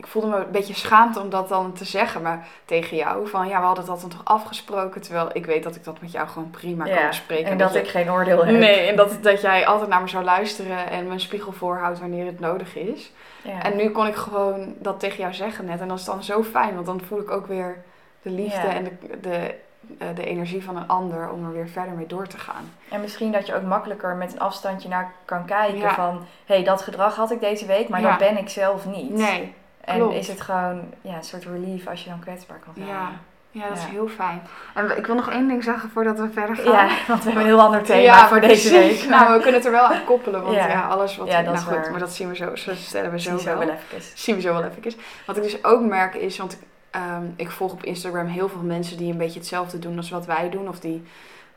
ik 0.04 0.10
voelde 0.10 0.28
me 0.28 0.36
een 0.36 0.50
beetje 0.50 0.74
schaamte 0.74 1.20
om 1.20 1.30
dat 1.30 1.48
dan 1.48 1.72
te 1.72 1.84
zeggen. 1.84 2.22
Maar 2.22 2.46
tegen 2.64 2.96
jou. 2.96 3.28
Van 3.28 3.48
ja, 3.48 3.58
we 3.60 3.66
hadden 3.66 3.86
dat 3.86 4.00
dan 4.00 4.10
toch 4.10 4.24
afgesproken. 4.24 5.00
Terwijl 5.00 5.28
ik 5.32 5.46
weet 5.46 5.62
dat 5.62 5.76
ik 5.76 5.84
dat 5.84 6.00
met 6.00 6.12
jou 6.12 6.28
gewoon 6.28 6.50
prima 6.50 6.86
Ja, 6.86 6.96
kan 6.96 7.06
bespreken. 7.06 7.50
En 7.50 7.58
dat 7.58 7.74
ik 7.74 7.88
geen 7.88 8.10
oordeel 8.10 8.44
heb. 8.44 8.56
Nee, 8.56 8.78
en 8.88 8.96
dat, 8.96 9.18
dat 9.22 9.40
jij 9.40 9.66
altijd 9.66 9.88
naar 9.88 10.00
me 10.02 10.08
zou 10.08 10.24
luisteren 10.24 10.90
en 10.90 11.06
mijn 11.06 11.20
spiegel 11.20 11.52
voorhoudt 11.52 11.98
wanneer 12.00 12.26
het 12.26 12.40
nodig 12.40 12.76
is. 12.76 13.12
Ja. 13.42 13.62
En 13.62 13.76
nu 13.76 13.90
kon 13.90 14.06
ik 14.06 14.14
gewoon 14.14 14.74
dat 14.78 15.00
tegen 15.00 15.18
jou 15.18 15.34
zeggen 15.34 15.64
net. 15.64 15.80
En 15.80 15.88
dat 15.88 15.98
is 15.98 16.04
dan 16.04 16.22
zo 16.22 16.42
fijn, 16.42 16.74
want 16.74 16.86
dan 16.86 17.00
voel 17.00 17.20
ik 17.20 17.30
ook 17.30 17.46
weer 17.46 17.82
de 18.22 18.30
liefde 18.30 18.66
Ja. 18.66 18.74
en 18.74 18.84
de, 18.84 19.20
de, 19.20 19.54
eh, 19.98 20.08
de 20.14 20.24
energie 20.24 20.64
van 20.64 20.76
een 20.76 20.88
ander 20.88 21.30
om 21.30 21.44
er 21.46 21.52
weer 21.52 21.68
verder 21.68 21.94
mee 21.94 22.06
door 22.06 22.26
te 22.26 22.38
gaan. 22.38 22.70
En 22.90 23.00
misschien 23.00 23.32
dat 23.32 23.46
je 23.46 23.54
ook 23.54 23.62
makkelijker 23.62 24.14
met 24.14 24.32
een 24.32 24.40
afstandje 24.40 24.88
naar 24.88 25.12
kan 25.24 25.44
kijken 25.44 25.78
Ja. 25.78 25.94
van... 25.94 26.26
hé, 26.46 26.54
hey, 26.54 26.64
dat 26.64 26.82
gedrag 26.82 27.16
had 27.16 27.30
ik 27.30 27.40
deze 27.40 27.66
week, 27.66 27.88
maar 27.88 28.00
Ja. 28.00 28.08
dat 28.08 28.18
ben 28.18 28.38
ik 28.38 28.48
zelf 28.48 28.86
niet. 28.86 29.10
Nee, 29.10 29.54
En 29.84 29.96
klopt. 29.98 30.14
is 30.14 30.28
het 30.28 30.40
gewoon 30.40 30.82
ja, 31.00 31.16
een 31.16 31.24
soort 31.24 31.44
relief 31.44 31.86
als 31.86 32.04
je 32.04 32.10
dan 32.10 32.18
kwetsbaar 32.18 32.58
kan 32.64 32.72
zijn. 32.76 32.88
ja. 32.88 33.10
Ja, 33.50 33.68
dat 33.68 33.76
is 33.76 33.82
Ja. 33.84 33.88
heel 33.90 34.08
fijn. 34.08 34.42
En 34.74 34.96
ik 34.98 35.06
wil 35.06 35.14
nog 35.14 35.30
één 35.30 35.48
ding 35.48 35.64
zeggen 35.64 35.90
voordat 35.90 36.18
we 36.18 36.28
verder 36.32 36.56
gaan. 36.56 36.72
Ja, 36.72 36.88
want 37.08 37.18
we 37.18 37.24
hebben 37.30 37.40
een 37.42 37.46
heel 37.56 37.60
ander 37.60 37.82
thema 37.82 38.00
Ja, 38.00 38.28
voor 38.28 38.40
deze 38.40 38.70
week. 38.70 39.04
Nou, 39.08 39.32
we 39.32 39.36
kunnen 39.40 39.54
het 39.54 39.64
er 39.64 39.70
wel 39.70 39.84
aan 39.86 40.04
koppelen, 40.04 40.42
want 40.42 40.54
ja, 40.54 40.68
Ja. 40.68 40.86
alles 40.86 41.16
wat... 41.16 41.28
Ja, 41.28 41.42
dat 41.42 41.54
nou 41.54 41.66
goed, 41.66 41.74
waar. 41.76 41.90
maar 41.90 42.00
dat 42.00 42.12
zien 42.12 42.28
we 42.28 42.36
zo, 42.36 42.54
zo 42.56 42.74
stellen 42.74 43.10
we 43.10 43.20
zo 43.20 43.44
wel. 43.44 43.58
wel 43.58 43.68
even. 43.68 44.02
zien 44.14 44.34
we 44.34 44.40
zo 44.40 44.52
wel 44.52 44.64
even. 44.64 44.92
Wat 45.26 45.36
ik 45.36 45.42
dus 45.42 45.64
ook 45.64 45.80
merk 45.80 46.14
is, 46.14 46.38
want 46.38 46.52
ik, 46.52 46.58
ehm, 46.90 47.24
ik 47.36 47.50
volg 47.50 47.72
op 47.72 47.82
Instagram 47.84 48.26
heel 48.26 48.48
veel 48.48 48.62
mensen 48.62 48.96
die 48.96 49.12
een 49.12 49.18
beetje 49.18 49.38
hetzelfde 49.38 49.78
doen 49.78 49.96
als 49.96 50.10
wat 50.10 50.26
wij 50.26 50.50
doen. 50.50 50.68
Of 50.68 50.80
die 50.80 51.02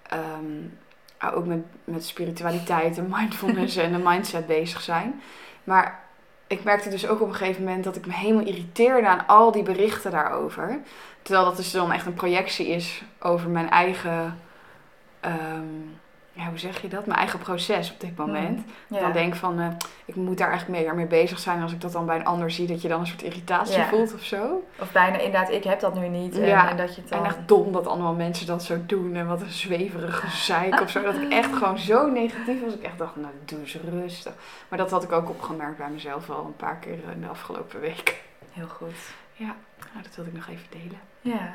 ehm, 0.09 1.33
ook 1.35 1.45
met, 1.45 1.59
met 1.83 2.05
spiritualiteit 2.05 2.97
en 2.97 3.07
mindfulness 3.17 3.75
en 3.75 3.93
een 3.93 4.03
mindset 4.03 4.47
bezig 4.47 4.81
zijn. 4.81 5.21
Maar 5.63 5.99
ik 6.47 6.63
merkte 6.63 6.89
dus 6.89 7.07
ook 7.07 7.21
op 7.21 7.27
een 7.27 7.35
gegeven 7.35 7.63
moment 7.63 7.83
dat 7.83 7.95
ik 7.95 8.05
me 8.05 8.13
helemaal 8.13 8.45
irriteerde 8.45 9.07
aan 9.07 9.27
al 9.27 9.51
die 9.51 9.63
berichten 9.63 10.11
daarover. 10.11 10.79
Terwijl 11.21 11.45
dat 11.45 11.57
dus 11.57 11.71
dan 11.71 11.91
echt 11.91 12.05
een 12.05 12.13
projectie 12.13 12.67
is 12.67 13.03
over 13.19 13.49
mijn 13.49 13.69
eigen, 13.69 14.39
ehm, 15.19 15.65
ja, 16.37 16.49
hoe 16.49 16.57
zeg 16.57 16.81
je 16.81 16.87
dat? 16.87 17.05
Mijn 17.05 17.19
eigen 17.19 17.39
proces 17.39 17.91
op 17.91 17.99
dit 17.99 18.17
moment. 18.17 18.63
Ja. 18.87 18.99
Dan 18.99 19.11
denk 19.11 19.35
van, 19.35 19.59
eh, 19.59 19.67
ik 20.05 20.15
moet 20.15 20.37
daar 20.37 20.49
eigenlijk 20.49 20.81
meer 20.83 20.95
mee 20.95 21.05
bezig 21.05 21.39
zijn. 21.39 21.61
Als 21.61 21.71
ik 21.71 21.81
dat 21.81 21.91
dan 21.91 22.05
bij 22.05 22.15
een 22.15 22.25
ander 22.25 22.51
zie, 22.51 22.67
dat 22.67 22.81
je 22.81 22.87
dan 22.87 22.99
een 22.99 23.07
soort 23.07 23.21
irritatie 23.21 23.77
Ja. 23.77 23.87
voelt 23.87 24.13
of 24.13 24.23
zo. 24.23 24.63
Of 24.79 24.91
bijna 24.91 25.17
inderdaad, 25.17 25.51
ik 25.51 25.63
heb 25.63 25.79
dat 25.79 25.95
nu 25.95 26.07
niet. 26.07 26.35
En, 26.37 26.45
Ja. 26.45 26.69
en 26.69 26.77
dat 26.77 26.95
je 26.95 27.01
dan... 27.09 27.19
En 27.19 27.25
echt 27.25 27.47
dom 27.47 27.71
dat 27.71 27.87
allemaal 27.87 28.13
mensen 28.13 28.47
dat 28.47 28.63
zo 28.63 28.77
doen. 28.85 29.15
En 29.15 29.27
wat 29.27 29.41
een 29.41 29.49
zweverig 29.51 30.19
gezeik 30.19 30.79
of 30.81 30.89
zo. 30.89 31.01
Dat 31.01 31.15
ik 31.15 31.29
echt 31.31 31.53
gewoon 31.55 31.77
zo 31.77 32.09
negatief 32.11 32.61
was. 32.63 32.73
Ik 32.73 32.83
echt 32.83 32.97
dacht, 32.97 33.15
nou 33.15 33.33
doe 33.45 33.59
eens 33.59 33.77
rustig. 33.91 34.33
Maar 34.69 34.79
dat 34.79 34.91
had 34.91 35.03
ik 35.03 35.11
ook 35.11 35.29
opgemerkt 35.29 35.77
bij 35.77 35.89
mezelf 35.89 36.29
al 36.29 36.45
een 36.45 36.55
paar 36.55 36.75
keer 36.77 36.97
in 37.13 37.21
de 37.21 37.27
afgelopen 37.27 37.79
week. 37.79 38.23
Heel 38.51 38.67
goed. 38.67 38.95
Nou, 39.93 40.03
dat 40.03 40.15
wilde 40.15 40.29
ik 40.31 40.35
nog 40.35 40.47
even 40.47 40.67
delen. 40.69 40.99
Ja. 41.21 41.51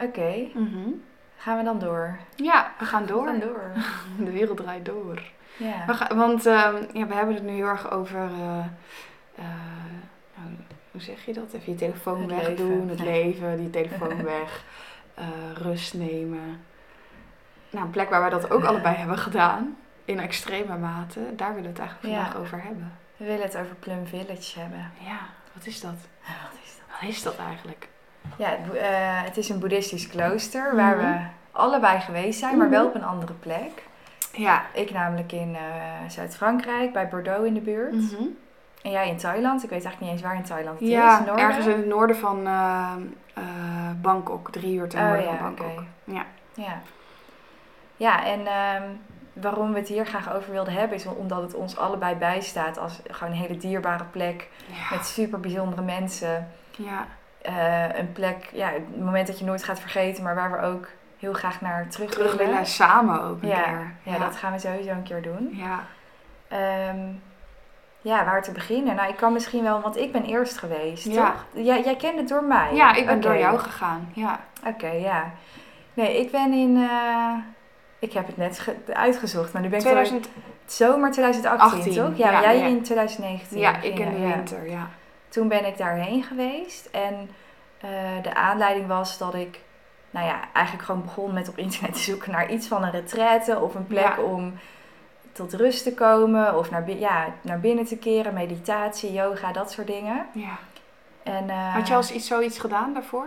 Oké, 0.00 0.34
gaan 1.38 1.56
we 1.58 1.64
dan 1.64 1.78
door? 1.78 2.18
Ja, 2.36 2.72
we 2.78 2.84
gaan 2.84 3.06
door. 3.06 3.24
We 3.24 3.28
gaan 3.30 3.40
door. 3.40 3.70
De 4.26 4.30
wereld 4.32 4.56
draait 4.56 4.84
door. 4.84 5.22
Ja. 5.56 5.86
We 5.86 5.94
gaan, 5.94 6.16
want 6.16 6.46
ehm, 6.46 6.76
ja, 6.92 7.06
we 7.06 7.14
hebben 7.14 7.34
het 7.34 7.44
nu 7.44 7.52
heel 7.52 7.66
erg 7.66 7.90
over. 7.90 8.18
eh, 8.20 8.58
eh, 9.34 9.44
nou, 10.34 10.48
hoe 10.90 11.00
zeg 11.00 11.24
je 11.24 11.32
dat? 11.32 11.52
Even 11.52 11.72
je 11.72 11.78
telefoon 11.78 12.20
Het 12.20 12.30
wegdoen, 12.46 12.68
leven. 12.68 12.88
het 12.88 12.98
Ja. 12.98 13.04
leven, 13.04 13.56
die 13.56 13.70
telefoon 13.70 14.22
weg, 14.38 14.64
eh, 15.14 15.26
rust 15.54 15.94
nemen. 15.94 16.60
Nou, 17.70 17.84
een 17.84 17.90
plek 17.90 18.10
waar 18.10 18.24
we 18.24 18.30
dat 18.30 18.50
ook 18.50 18.64
allebei 18.64 18.94
hebben 18.96 19.18
gedaan, 19.18 19.76
in 20.04 20.20
extreme 20.20 20.78
mate, 20.78 21.34
daar 21.36 21.48
willen 21.54 21.62
we 21.62 21.68
het 21.68 21.78
eigenlijk 21.78 22.14
Ja. 22.14 22.22
vandaag 22.22 22.36
over 22.40 22.62
hebben. 22.62 22.92
We 23.16 23.24
willen 23.24 23.42
het 23.42 23.56
over 23.56 23.74
Plum 23.74 24.06
Village 24.06 24.58
hebben. 24.60 24.90
Ja, 24.98 25.18
wat 25.52 25.66
is 25.66 25.80
dat? 25.80 25.94
Wat 26.42 26.58
is 26.64 26.76
dat? 26.76 27.00
Wat 27.00 27.08
is 27.08 27.22
dat 27.22 27.36
eigenlijk? 27.38 27.88
Ja, 28.36 28.48
het, 28.48 28.76
eh, 28.76 28.86
het 29.24 29.36
is 29.36 29.48
een 29.48 29.58
boeddhistisch 29.58 30.08
klooster 30.08 30.76
waar 30.76 30.96
Mhm. 30.96 31.06
we 31.06 31.18
allebei 31.52 32.00
geweest 32.00 32.38
zijn, 32.38 32.56
maar 32.56 32.66
Mhm. 32.66 32.74
wel 32.76 32.86
op 32.86 32.94
een 32.94 33.04
andere 33.04 33.32
plek. 33.32 33.82
Ja. 34.32 34.62
Ik 34.72 34.90
namelijk 34.90 35.32
in 35.32 35.54
eh, 35.56 36.10
Zuid-Frankrijk, 36.10 36.92
bij 36.92 37.08
Bordeaux 37.08 37.46
in 37.46 37.54
de 37.54 37.60
buurt. 37.60 37.92
Mhm. 37.94 38.22
En 38.82 38.90
jij 38.90 39.08
in 39.08 39.16
Thailand. 39.16 39.62
Ik 39.64 39.70
weet 39.70 39.84
eigenlijk 39.84 40.00
niet 40.00 40.10
eens 40.10 40.22
waar 40.22 40.36
in 40.36 40.42
Thailand 40.44 40.78
het 40.80 40.88
Ja, 40.88 41.20
is. 41.20 41.26
Ergens 41.42 41.66
in 41.66 41.76
het 41.76 41.86
noorden 41.86 42.16
van 42.16 42.46
eh, 42.46 42.92
Bangkok, 44.00 44.50
drie 44.52 44.74
uur 44.74 44.88
ten 44.88 45.00
Oh 45.00 45.06
noorden 45.06 45.24
ja, 45.24 45.36
van. 45.36 45.54
Bangkok. 45.54 45.82
Ja. 46.04 46.24
Ja. 46.54 46.80
Ja, 47.96 48.24
en 48.24 48.46
ehm, 48.46 48.82
waarom 49.32 49.72
we 49.72 49.78
het 49.78 49.88
hier 49.88 50.06
graag 50.06 50.32
over 50.34 50.52
wilden 50.52 50.72
hebben 50.72 50.96
is 50.96 51.06
omdat 51.06 51.42
het 51.42 51.54
ons 51.54 51.76
allebei 51.76 52.14
bijstaat 52.14 52.78
als 52.78 53.00
gewoon 53.10 53.32
een 53.32 53.38
hele 53.38 53.56
dierbare 53.56 54.04
plek 54.04 54.48
Ja. 54.66 54.96
met 54.96 55.06
super 55.06 55.40
bijzondere 55.40 55.82
mensen. 55.82 56.48
ja. 56.76 57.06
Eh, 57.42 57.98
een 57.98 58.12
plek, 58.12 58.48
ja, 58.52 58.68
het 58.68 59.00
moment 59.00 59.26
dat 59.26 59.38
je 59.38 59.44
nooit 59.44 59.64
gaat 59.64 59.80
vergeten, 59.80 60.22
maar 60.22 60.34
waar 60.34 60.50
we 60.52 60.60
ook 60.66 60.86
heel 61.18 61.32
graag 61.32 61.60
naar 61.60 61.88
terug, 61.88 62.10
Terug 62.10 62.32
willen. 62.36 62.46
willen 62.52 62.66
samen 62.66 63.22
ook 63.22 63.42
een 63.42 63.48
Ja, 63.48 63.62
keer. 63.62 63.92
ja, 64.02 64.18
dat 64.18 64.36
gaan 64.36 64.52
we 64.52 64.58
sowieso 64.58 64.90
een 64.90 65.02
keer 65.02 65.22
doen. 65.22 65.48
Ja. 65.52 65.80
Ehm, 66.48 66.98
ja, 68.00 68.24
waar 68.24 68.42
te 68.42 68.52
beginnen? 68.52 68.94
Nou, 68.96 69.08
ik 69.08 69.16
kan 69.16 69.32
misschien 69.32 69.62
wel, 69.62 69.80
want 69.80 69.96
ik 69.96 70.12
ben 70.12 70.24
eerst 70.24 70.58
geweest, 70.58 71.04
Ja. 71.04 71.26
toch? 71.26 71.44
Jij, 71.64 71.82
jij 71.82 71.96
kende 71.96 72.18
het 72.20 72.28
door 72.28 72.44
mij? 72.44 72.74
Ja, 72.74 72.94
ik 72.94 73.06
ben 73.06 73.20
door 73.20 73.36
jou 73.38 73.58
gegaan. 73.58 74.08
Ja. 74.12 74.40
Oké, 74.66 74.90
ja. 74.90 75.30
Nee, 75.94 76.18
ik 76.20 76.30
ben 76.30 76.52
in... 76.52 76.76
eh, 76.90 77.32
ik 77.98 78.12
heb 78.12 78.26
het 78.26 78.36
net 78.36 78.58
ge- 78.58 78.76
uitgezocht, 78.92 79.52
maar 79.52 79.62
nu 79.62 79.68
ben 79.68 79.78
ik 79.78 79.84
2000... 79.84 80.24
er- 80.26 80.30
zomer 80.66 81.10
2018, 81.10 81.78
18, 81.78 81.94
toch? 81.94 82.16
Ja, 82.16 82.30
ja, 82.30 82.40
jij 82.42 82.70
in 82.70 82.82
2019. 82.82 83.58
Ja, 83.58 83.76
ik 83.80 83.98
in 83.98 84.10
de 84.10 84.18
winter, 84.18 84.70
ja. 84.70 84.88
Toen 85.28 85.48
ben 85.48 85.66
ik 85.66 85.76
daarheen 85.78 86.22
geweest 86.22 86.86
en 86.86 87.30
eh, 87.80 87.90
de 88.22 88.34
aanleiding 88.34 88.86
was 88.86 89.18
dat 89.18 89.34
ik, 89.34 89.60
nou 90.10 90.26
ja, 90.26 90.40
eigenlijk 90.52 90.86
gewoon 90.86 91.02
begon 91.02 91.32
met 91.32 91.48
op 91.48 91.58
internet 91.58 91.92
te 91.94 92.00
zoeken 92.00 92.32
naar 92.32 92.50
iets 92.50 92.66
van 92.66 92.84
een 92.84 92.90
retraite 92.90 93.58
of 93.60 93.74
een 93.74 93.86
plek 93.86 94.16
Ja. 94.16 94.22
om 94.22 94.58
tot 95.32 95.52
rust 95.54 95.82
te 95.82 95.94
komen 95.94 96.58
of 96.58 96.70
naar, 96.70 96.90
ja, 96.90 97.26
naar 97.40 97.60
binnen 97.60 97.84
te 97.84 97.96
keren, 97.96 98.34
meditatie, 98.34 99.12
yoga, 99.12 99.52
dat 99.52 99.70
soort 99.72 99.86
dingen. 99.86 100.26
ja. 100.32 100.58
En, 101.22 101.50
eh, 101.50 101.74
Had 101.74 101.86
je 101.88 101.94
al 101.94 102.00
eens 102.00 102.12
iets, 102.12 102.26
zoiets 102.26 102.58
gedaan 102.58 102.92
daarvoor? 102.94 103.26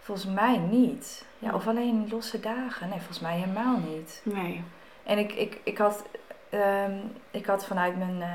Volgens 0.00 0.26
mij 0.26 0.56
niet. 0.56 1.24
Ja, 1.38 1.54
of 1.54 1.66
alleen 1.66 2.08
losse 2.10 2.40
dagen. 2.40 2.88
Nee, 2.88 2.98
volgens 2.98 3.20
mij 3.20 3.34
helemaal 3.38 3.76
niet. 3.78 4.20
Nee. 4.24 4.64
En 5.02 5.18
ik, 5.18 5.32
ik, 5.32 5.58
ik, 5.62 5.78
had, 5.78 6.04
ehm, 6.50 6.92
ik 7.30 7.46
had 7.46 7.66
vanuit 7.66 7.96
mijn 7.98 8.22
eh, 8.22 8.28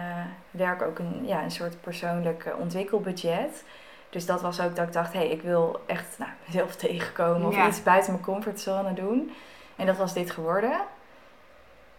werk 0.52 0.82
ook 0.82 1.00
een, 1.00 1.22
ja, 1.26 1.44
een 1.44 1.52
soort 1.52 1.82
persoonlijk 1.82 2.46
eh, 2.46 2.60
ontwikkelbudget. 2.60 3.64
Dus 4.10 4.26
dat 4.26 4.42
was 4.42 4.62
ook 4.62 4.76
dat 4.76 4.88
ik 4.88 4.94
dacht, 4.94 5.14
hé, 5.14 5.20
hey, 5.20 5.28
ik 5.30 5.42
wil 5.42 5.80
echt 5.86 6.16
nou, 6.18 6.32
mezelf 6.46 6.76
tegenkomen 6.76 7.48
of 7.48 7.56
Ja. 7.56 7.68
iets 7.68 7.84
buiten 7.84 8.12
mijn 8.12 8.24
comfortzone 8.24 8.94
doen. 8.94 9.34
En 9.76 9.86
dat 9.86 9.98
was 9.98 10.14
dit 10.14 10.32
geworden. 10.32 10.80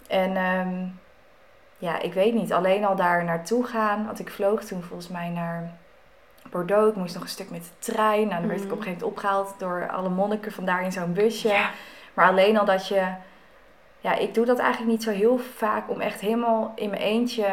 En 0.09 0.37
ehm, 0.37 0.85
ja, 1.79 2.01
ik 2.01 2.13
weet 2.15 2.35
niet, 2.35 2.53
alleen 2.53 2.85
al 2.85 2.97
daar 2.97 3.25
naartoe 3.25 3.65
gaan. 3.67 4.07
Want 4.07 4.19
ik 4.19 4.31
vloog 4.31 4.65
toen 4.65 4.83
volgens 4.83 5.09
mij 5.09 5.29
naar 5.29 5.71
Bordeaux. 6.51 6.91
Ik 6.91 6.97
moest 6.97 7.15
nog 7.15 7.23
een 7.23 7.29
stuk 7.29 7.51
met 7.51 7.63
de 7.63 7.93
trein. 7.93 8.29
Nou, 8.29 8.41
dan 8.41 8.49
werd 8.49 8.61
ik 8.63 8.65
op 8.65 8.71
een 8.71 8.77
Mhm. 8.77 8.83
gegeven 8.83 8.83
moment 8.83 9.03
opgehaald 9.03 9.55
door 9.59 9.89
alle 9.91 10.09
monniken 10.09 10.53
vandaar 10.53 10.83
in 10.83 10.93
zo'n 10.93 11.13
busje. 11.13 11.49
Ja. 11.49 11.71
Maar 12.15 12.29
alleen 12.29 12.59
al 12.59 12.65
dat 12.65 12.89
je. 12.89 13.03
Ja, 14.01 14.15
ik 14.19 14.35
doe 14.35 14.45
dat 14.45 14.59
eigenlijk 14.59 14.91
niet 14.91 15.03
zo 15.03 15.11
heel 15.11 15.39
vaak 15.57 15.91
om 15.91 16.01
echt 16.01 16.21
helemaal 16.21 16.73
in 16.75 16.91
mijn 16.91 17.03
eentje 17.03 17.47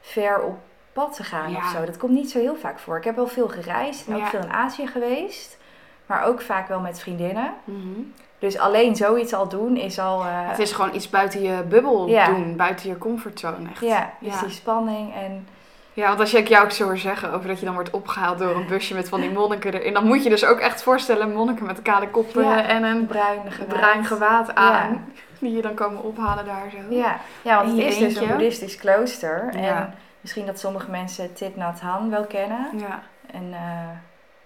ver 0.00 0.40
op 0.42 0.58
pad 0.92 1.14
te 1.16 1.24
gaan 1.24 1.50
Ja. 1.50 1.56
of 1.58 1.64
zo. 1.70 1.84
Dat 1.84 1.96
komt 1.96 2.12
niet 2.12 2.30
zo 2.30 2.38
heel 2.38 2.56
vaak 2.56 2.78
voor. 2.78 2.96
Ik 2.96 3.04
heb 3.04 3.16
wel 3.16 3.26
veel 3.28 3.48
gereisd 3.48 4.08
en 4.08 4.16
ook 4.16 4.26
veel 4.26 4.40
in 4.40 4.50
Azië 4.52 4.86
geweest. 4.86 5.58
Maar 6.06 6.24
ook 6.24 6.40
vaak 6.40 6.68
wel 6.68 6.80
met 6.80 7.00
vriendinnen. 7.00 7.52
Mhm. 7.64 8.00
Dus 8.38 8.58
alleen 8.58 8.96
zoiets 8.96 9.32
al 9.34 9.48
doen 9.48 9.76
is 9.76 9.98
al. 9.98 10.20
eh, 10.20 10.48
Het 10.48 10.58
is 10.58 10.72
gewoon 10.72 10.94
iets 10.94 11.10
buiten 11.10 11.42
je 11.42 11.62
bubbel 11.62 12.08
Ja. 12.08 12.26
doen, 12.26 12.56
buiten 12.56 12.88
je 12.88 12.98
comfortzone 12.98 13.68
echt. 13.70 13.80
ja, 13.80 14.10
dus 14.20 14.40
die 14.40 14.50
spanning 14.50 15.14
en. 15.14 15.48
Ja, 15.92 16.06
want 16.08 16.20
als 16.20 16.34
ik 16.34 16.48
jou 16.48 16.64
ook 16.64 16.70
zo 16.70 16.84
hoor 16.84 16.98
zeggen 16.98 17.32
over 17.32 17.48
dat 17.48 17.58
je 17.58 17.64
dan 17.64 17.74
wordt 17.74 17.90
opgehaald 17.90 18.38
door 18.38 18.56
een 18.56 18.66
busje 18.66 18.94
met 18.94 19.08
van 19.08 19.20
die 19.20 19.30
monniken 19.30 19.74
erin, 19.74 19.92
dan 19.94 20.06
moet 20.06 20.22
je 20.22 20.28
dus 20.30 20.44
ook 20.44 20.58
echt 20.58 20.82
voorstellen 20.82 21.32
monniken 21.32 21.66
met 21.66 21.82
kale 21.82 22.08
koppen 22.08 22.64
en 22.68 22.82
een 22.82 23.06
bruin 23.06 23.52
gewaad. 23.52 23.68
bruin 23.68 24.04
gewaad 24.04 24.54
aan, 24.54 25.12
die 25.40 25.56
je 25.56 25.62
dan 25.62 25.74
komen 25.74 26.02
ophalen 26.02 26.44
daar 26.44 26.70
zo. 26.70 26.94
Ja, 26.94 27.16
ja 27.42 27.56
want 27.64 27.68
het 27.76 27.86
is 27.86 27.98
dus 27.98 28.16
een 28.16 28.28
boeddhistisch 28.28 28.76
klooster. 28.76 29.58
Ja. 29.58 29.76
En 29.76 29.94
misschien 30.20 30.46
dat 30.46 30.58
sommige 30.58 30.90
mensen 30.90 31.32
Thich 31.34 31.56
Nhat 31.56 31.80
Hanh 31.80 32.10
wel 32.10 32.24
kennen. 32.24 32.66
Ja. 32.76 33.02
En, 33.32 33.52
eh, 33.52 33.88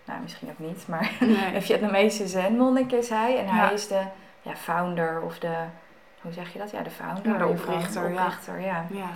nou, 0.05 0.21
misschien 0.23 0.49
ook 0.51 0.69
niet, 0.69 0.85
maar 0.89 1.11
Nee. 1.21 1.55
een 1.55 1.63
Vietnamese 1.63 2.27
zenmonnik 2.27 2.93
is 2.93 3.09
hij. 3.09 3.39
En 3.39 3.45
Ja. 3.47 3.53
hij 3.53 3.73
is 3.75 3.89
de 3.89 4.01
ja, 4.43 4.55
founder 4.57 5.21
of 5.21 5.39
de, 5.39 5.55
hoe 6.21 6.33
zeg 6.33 6.53
je 6.53 6.59
dat? 6.59 6.71
Ja, 6.71 6.83
de 6.83 6.91
founder. 6.91 7.33
Ja, 7.33 7.39
de 7.39 7.47
oprichter, 7.47 8.11
ja. 8.11 8.23
oprichter, 8.23 8.61
ja. 8.61 8.85
Ja. 8.91 9.09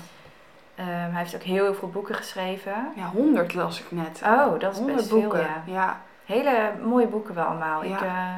Ehm, 0.74 0.88
hij 0.88 1.18
heeft 1.18 1.34
ook 1.34 1.42
heel 1.42 1.74
veel 1.74 1.88
boeken 1.90 2.14
geschreven. 2.14 2.92
ja, 2.96 3.06
honderd 3.06 3.54
las 3.54 3.80
ik 3.80 3.90
net. 3.90 4.20
Oh, 4.24 4.60
dat 4.60 4.72
is 4.72 4.84
best 4.84 5.08
boeken. 5.10 5.46
veel, 5.64 5.74
ja. 5.74 6.00
Hele 6.24 6.72
mooie 6.82 7.06
boeken 7.06 7.34
wel 7.34 7.44
allemaal. 7.44 7.84
Ja. 7.84 7.96
Ik, 7.96 8.02
eh, 8.02 8.34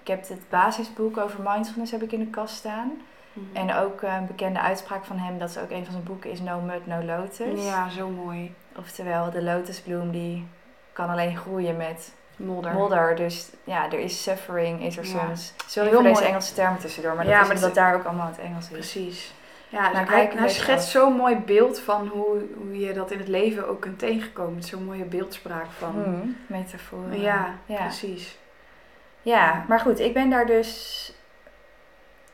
ik 0.00 0.06
heb 0.06 0.28
het 0.28 0.48
basisboek 0.48 1.16
over 1.18 1.38
mindfulness 1.44 1.92
heb 1.92 2.02
ik 2.02 2.12
in 2.12 2.18
de 2.20 2.26
kast 2.26 2.54
staan. 2.54 2.92
Mhm. 3.32 3.56
En 3.56 3.74
ook 3.74 4.02
eh, 4.02 4.14
een 4.14 4.26
bekende 4.26 4.60
uitspraak 4.60 5.04
van 5.04 5.18
hem, 5.18 5.38
dat 5.38 5.48
is 5.48 5.58
ook 5.58 5.70
een 5.70 5.82
van 5.84 5.92
zijn 5.92 6.04
boeken, 6.04 6.30
is 6.30 6.40
No 6.40 6.60
Mud, 6.60 6.86
No 6.86 7.02
Lotus. 7.04 7.64
Ja, 7.64 7.88
zo 7.88 8.08
mooi. 8.08 8.54
Oftewel, 8.76 9.30
de 9.30 9.42
lotusbloem 9.42 10.10
die 10.10 10.46
kan 10.92 11.08
alleen 11.08 11.36
groeien 11.36 11.76
met 11.76 12.12
Modder. 12.36 12.72
modder. 12.72 13.16
Dus 13.16 13.50
ja, 13.64 13.84
er 13.92 13.98
is 13.98 14.22
suffering, 14.22 14.82
is 14.84 14.96
er 14.96 15.04
Ja. 15.06 15.10
soms. 15.10 15.52
Sorry 15.66 15.88
Heel 15.88 15.98
voor 16.00 16.08
deze. 16.08 16.24
Engelse 16.24 16.54
termen 16.54 16.78
tussendoor, 16.80 17.14
maar 17.14 17.26
Ja, 17.26 17.30
dat 17.30 17.40
is 17.40 17.46
maar 17.46 17.56
omdat 17.56 17.74
dat- 17.74 17.84
daar 17.84 17.94
ook 17.94 18.04
allemaal 18.04 18.26
het 18.26 18.38
Engels 18.38 18.64
is. 18.64 18.70
Precies. 18.72 19.34
Ja, 19.68 19.92
Nou, 19.92 20.06
hij, 20.06 20.48
schetst 20.48 20.88
zo'n 20.88 21.12
mooi 21.12 21.36
beeld 21.36 21.80
van 21.80 22.06
hoe, 22.08 22.38
hoe 22.56 22.78
je 22.78 22.92
dat 22.92 23.10
in 23.10 23.18
het 23.18 23.28
leven 23.28 23.68
ook 23.68 23.80
kunt 23.80 23.98
tegenkomen. 23.98 24.62
Zo'n 24.62 24.84
mooie 24.84 25.04
beeldspraak 25.04 25.66
van. 25.78 25.90
Hmm, 25.90 26.36
metaforen. 26.46 27.20
Ja, 27.20 27.54
ja. 27.66 27.76
precies. 27.76 28.38
Ja, 29.22 29.64
maar 29.68 29.80
goed, 29.80 29.98
ik 30.00 30.14
ben 30.14 30.30
daar 30.30 30.46
dus 30.46 31.12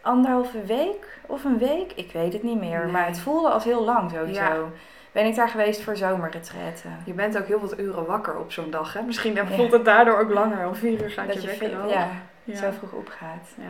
anderhalve 0.00 0.64
week 0.64 1.18
of 1.26 1.44
een 1.44 1.58
week, 1.58 1.92
ik 1.94 2.12
weet 2.12 2.32
het 2.32 2.42
niet 2.42 2.60
meer. 2.60 2.82
Nee. 2.82 2.92
Maar 2.92 3.06
het 3.06 3.18
voelde 3.18 3.48
als 3.50 3.64
heel 3.64 3.84
lang 3.84 4.10
sowieso. 4.10 4.40
Ja. 4.40 4.58
Ben 5.12 5.26
ik 5.26 5.34
daar 5.34 5.48
geweest 5.48 5.82
voor 5.82 5.96
zomerretretten. 5.96 6.98
Je 7.04 7.12
bent 7.12 7.38
ook 7.38 7.46
heel 7.46 7.60
wat 7.60 7.78
uren 7.78 8.06
wakker 8.06 8.36
op 8.38 8.52
zo'n 8.52 8.70
dag, 8.70 8.92
hè? 8.92 9.02
Misschien 9.02 9.34
Ja. 9.34 9.46
voelt 9.46 9.72
het 9.72 9.84
daardoor 9.84 10.18
ook 10.18 10.30
langer. 10.30 10.66
Om 10.66 10.74
vier 10.74 11.02
uur 11.02 11.10
gaat 11.10 11.26
Dat 11.26 11.42
je 11.42 11.48
wekker 11.48 11.68
veel- 11.68 11.80
al. 11.80 11.88
ja, 11.88 12.08
Ja. 12.44 12.56
zo 12.56 12.70
vroeg 12.78 12.92
opgaat. 12.92 13.48
Ja. 13.56 13.64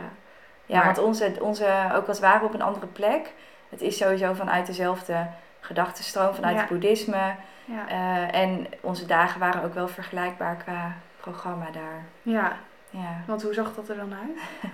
Ja, 0.65 0.75
Maar- 0.75 0.85
want 0.85 0.97
onze, 0.97 1.31
onze, 1.39 1.67
ook 1.95 2.07
als 2.07 2.19
we 2.19 2.25
waren 2.25 2.47
op 2.47 2.53
een 2.53 2.61
andere 2.61 2.85
plek, 2.87 3.33
het 3.69 3.81
is 3.81 3.97
sowieso 3.97 4.33
vanuit 4.33 4.65
dezelfde 4.65 5.27
gedachtenstroom, 5.59 6.33
vanuit 6.35 6.57
het 6.59 6.67
boeddhisme. 6.69 7.35
Eh, 7.87 8.35
en 8.35 8.67
onze 8.81 9.05
dagen 9.05 9.39
waren 9.39 9.63
ook 9.63 9.73
wel 9.73 9.87
vergelijkbaar 9.87 10.55
qua 10.55 10.91
programma 11.19 11.65
daar. 11.71 12.03
ja, 12.21 12.57
Ja. 13.01 13.21
want 13.27 13.43
hoe 13.43 13.53
zag 13.53 13.75
dat 13.75 13.89
er 13.89 13.95
dan 13.95 14.13
uit? 14.13 14.37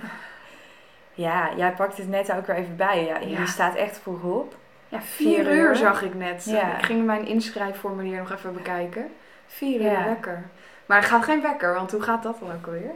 ja, 1.14 1.50
jij 1.56 1.72
pakt 1.72 1.98
het 1.98 2.08
net 2.10 2.32
ook 2.34 2.46
weer 2.48 2.56
even 2.56 2.76
bij. 2.76 3.06
Ja, 3.06 3.18
Ja. 3.18 3.40
Je 3.40 3.48
staat 3.48 3.76
echt 3.76 4.00
vroeg 4.00 4.24
op. 4.24 4.56
Ja, 4.88 5.02
vier, 5.02 5.44
Vier 5.44 5.54
uur, 5.54 5.68
uur. 5.70 5.76
zag 5.76 6.02
ik 6.02 6.14
net. 6.14 6.46
Ja. 6.46 6.78
Ik 6.78 6.86
ging 6.86 7.06
mijn 7.06 7.26
inschrijfformulier 7.28 8.18
nog 8.18 8.32
even 8.32 8.54
bekijken. 8.54 9.12
Vier 9.48 9.80
uur 9.82 9.92
Ja. 9.92 10.04
wekker. 10.06 10.44
Maar 10.86 10.98
er 10.98 11.04
gaat 11.04 11.24
geen 11.24 11.42
wekker, 11.42 11.74
want 11.74 11.92
hoe 11.92 12.02
gaat 12.02 12.24
dat 12.24 12.40
dan 12.40 12.52
ook 12.52 12.66
alweer? 12.66 12.92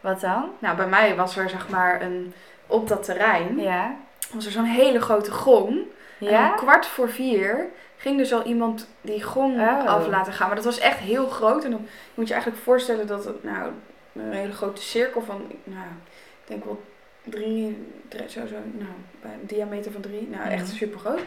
Wat 0.00 0.20
dan? 0.20 0.50
Nou, 0.58 0.76
bij 0.76 0.86
mij 0.86 1.16
was 1.16 1.36
er 1.36 1.48
zeg 1.50 1.68
maar 1.68 2.02
een... 2.02 2.34
Op 2.66 2.88
dat 2.88 3.02
terrein 3.04 3.58
Ja. 3.60 3.94
was 4.32 4.46
er 4.46 4.52
zo'n 4.52 4.64
hele 4.64 5.00
grote 5.00 5.30
gong. 5.32 5.68
En 6.20 6.26
Ja? 6.30 6.50
om 6.50 6.56
kwart 6.56 6.86
voor 6.86 7.08
vier 7.10 7.66
ging 7.96 8.18
dus 8.18 8.32
al 8.32 8.42
iemand 8.42 8.88
die 9.00 9.22
gong 9.22 9.60
Oh. 9.60 9.84
af 9.86 10.06
laten 10.06 10.32
gaan. 10.32 10.46
Maar 10.46 10.56
dat 10.56 10.64
was 10.64 10.78
echt 10.78 10.98
heel 10.98 11.26
groot. 11.28 11.64
En 11.64 11.70
dan 11.70 11.86
moet 12.14 12.26
je 12.28 12.32
eigenlijk 12.32 12.62
voorstellen 12.64 13.06
dat 13.06 13.24
het 13.24 13.44
nou 13.44 13.70
een 14.14 14.32
hele 14.32 14.52
grote 14.52 14.82
cirkel 14.82 15.22
van, 15.22 15.42
nou, 15.64 15.86
ik 16.42 16.44
denk 16.48 16.64
wel 16.64 16.82
drie, 17.22 17.88
drie 18.08 18.28
zo, 18.28 18.46
zo, 18.46 18.54
nou, 18.72 18.90
bij 19.22 19.30
een 19.32 19.46
diameter 19.46 19.92
van 19.92 20.00
drie. 20.00 20.28
Nou, 20.30 20.48
echt 20.50 20.66
Mhm. 20.66 20.76
super 20.76 20.98
groot. 21.00 21.20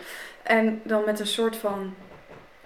En 0.43 0.81
dan 0.83 1.03
met 1.05 1.19
een 1.19 1.27
soort 1.27 1.55
van 1.55 1.93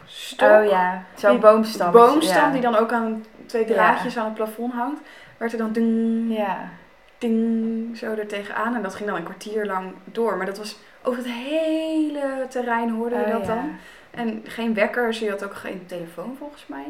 stok. 0.06 0.50
Oh 0.50 0.66
ja, 0.70 1.04
zo'n 1.16 1.40
boomstam. 1.40 1.92
boomstam 1.92 2.46
ja. 2.46 2.52
die 2.52 2.62
dan 2.62 2.76
ook 2.76 2.92
aan 2.92 3.26
twee 3.46 3.68
Ja. 3.68 3.74
draadjes 3.74 4.18
aan 4.18 4.26
het 4.26 4.34
plafond 4.34 4.74
hangt. 4.74 5.02
Werd 5.38 5.52
er 5.52 5.58
dan 5.58 5.72
ding, 5.72 6.26
Ja. 6.38 6.70
ding, 7.18 7.98
zo 7.98 8.06
er 8.14 8.28
tegenaan. 8.28 8.76
En 8.76 8.82
dat 8.82 8.96
ging 8.96 9.10
dan 9.10 9.18
een 9.18 9.24
kwartier 9.24 9.66
lang 9.66 9.94
door. 10.04 10.38
Maar 10.38 10.46
dat 10.46 10.58
was 10.58 10.78
over 11.04 11.24
het 11.24 11.32
hele 11.32 12.46
terrein 12.50 12.90
hoorde 12.90 13.16
je 13.16 13.22
Oh, 13.26 13.32
dat 13.32 13.46
ja. 13.46 13.56
dan. 13.56 13.76
En 14.12 14.42
geen 14.46 14.74
wekkers, 14.74 15.20
je 15.20 15.30
had 15.30 15.44
ook 15.44 15.56
geen 15.56 15.86
telefoon 15.86 16.36
volgens 16.38 16.68
mij. 16.68 16.86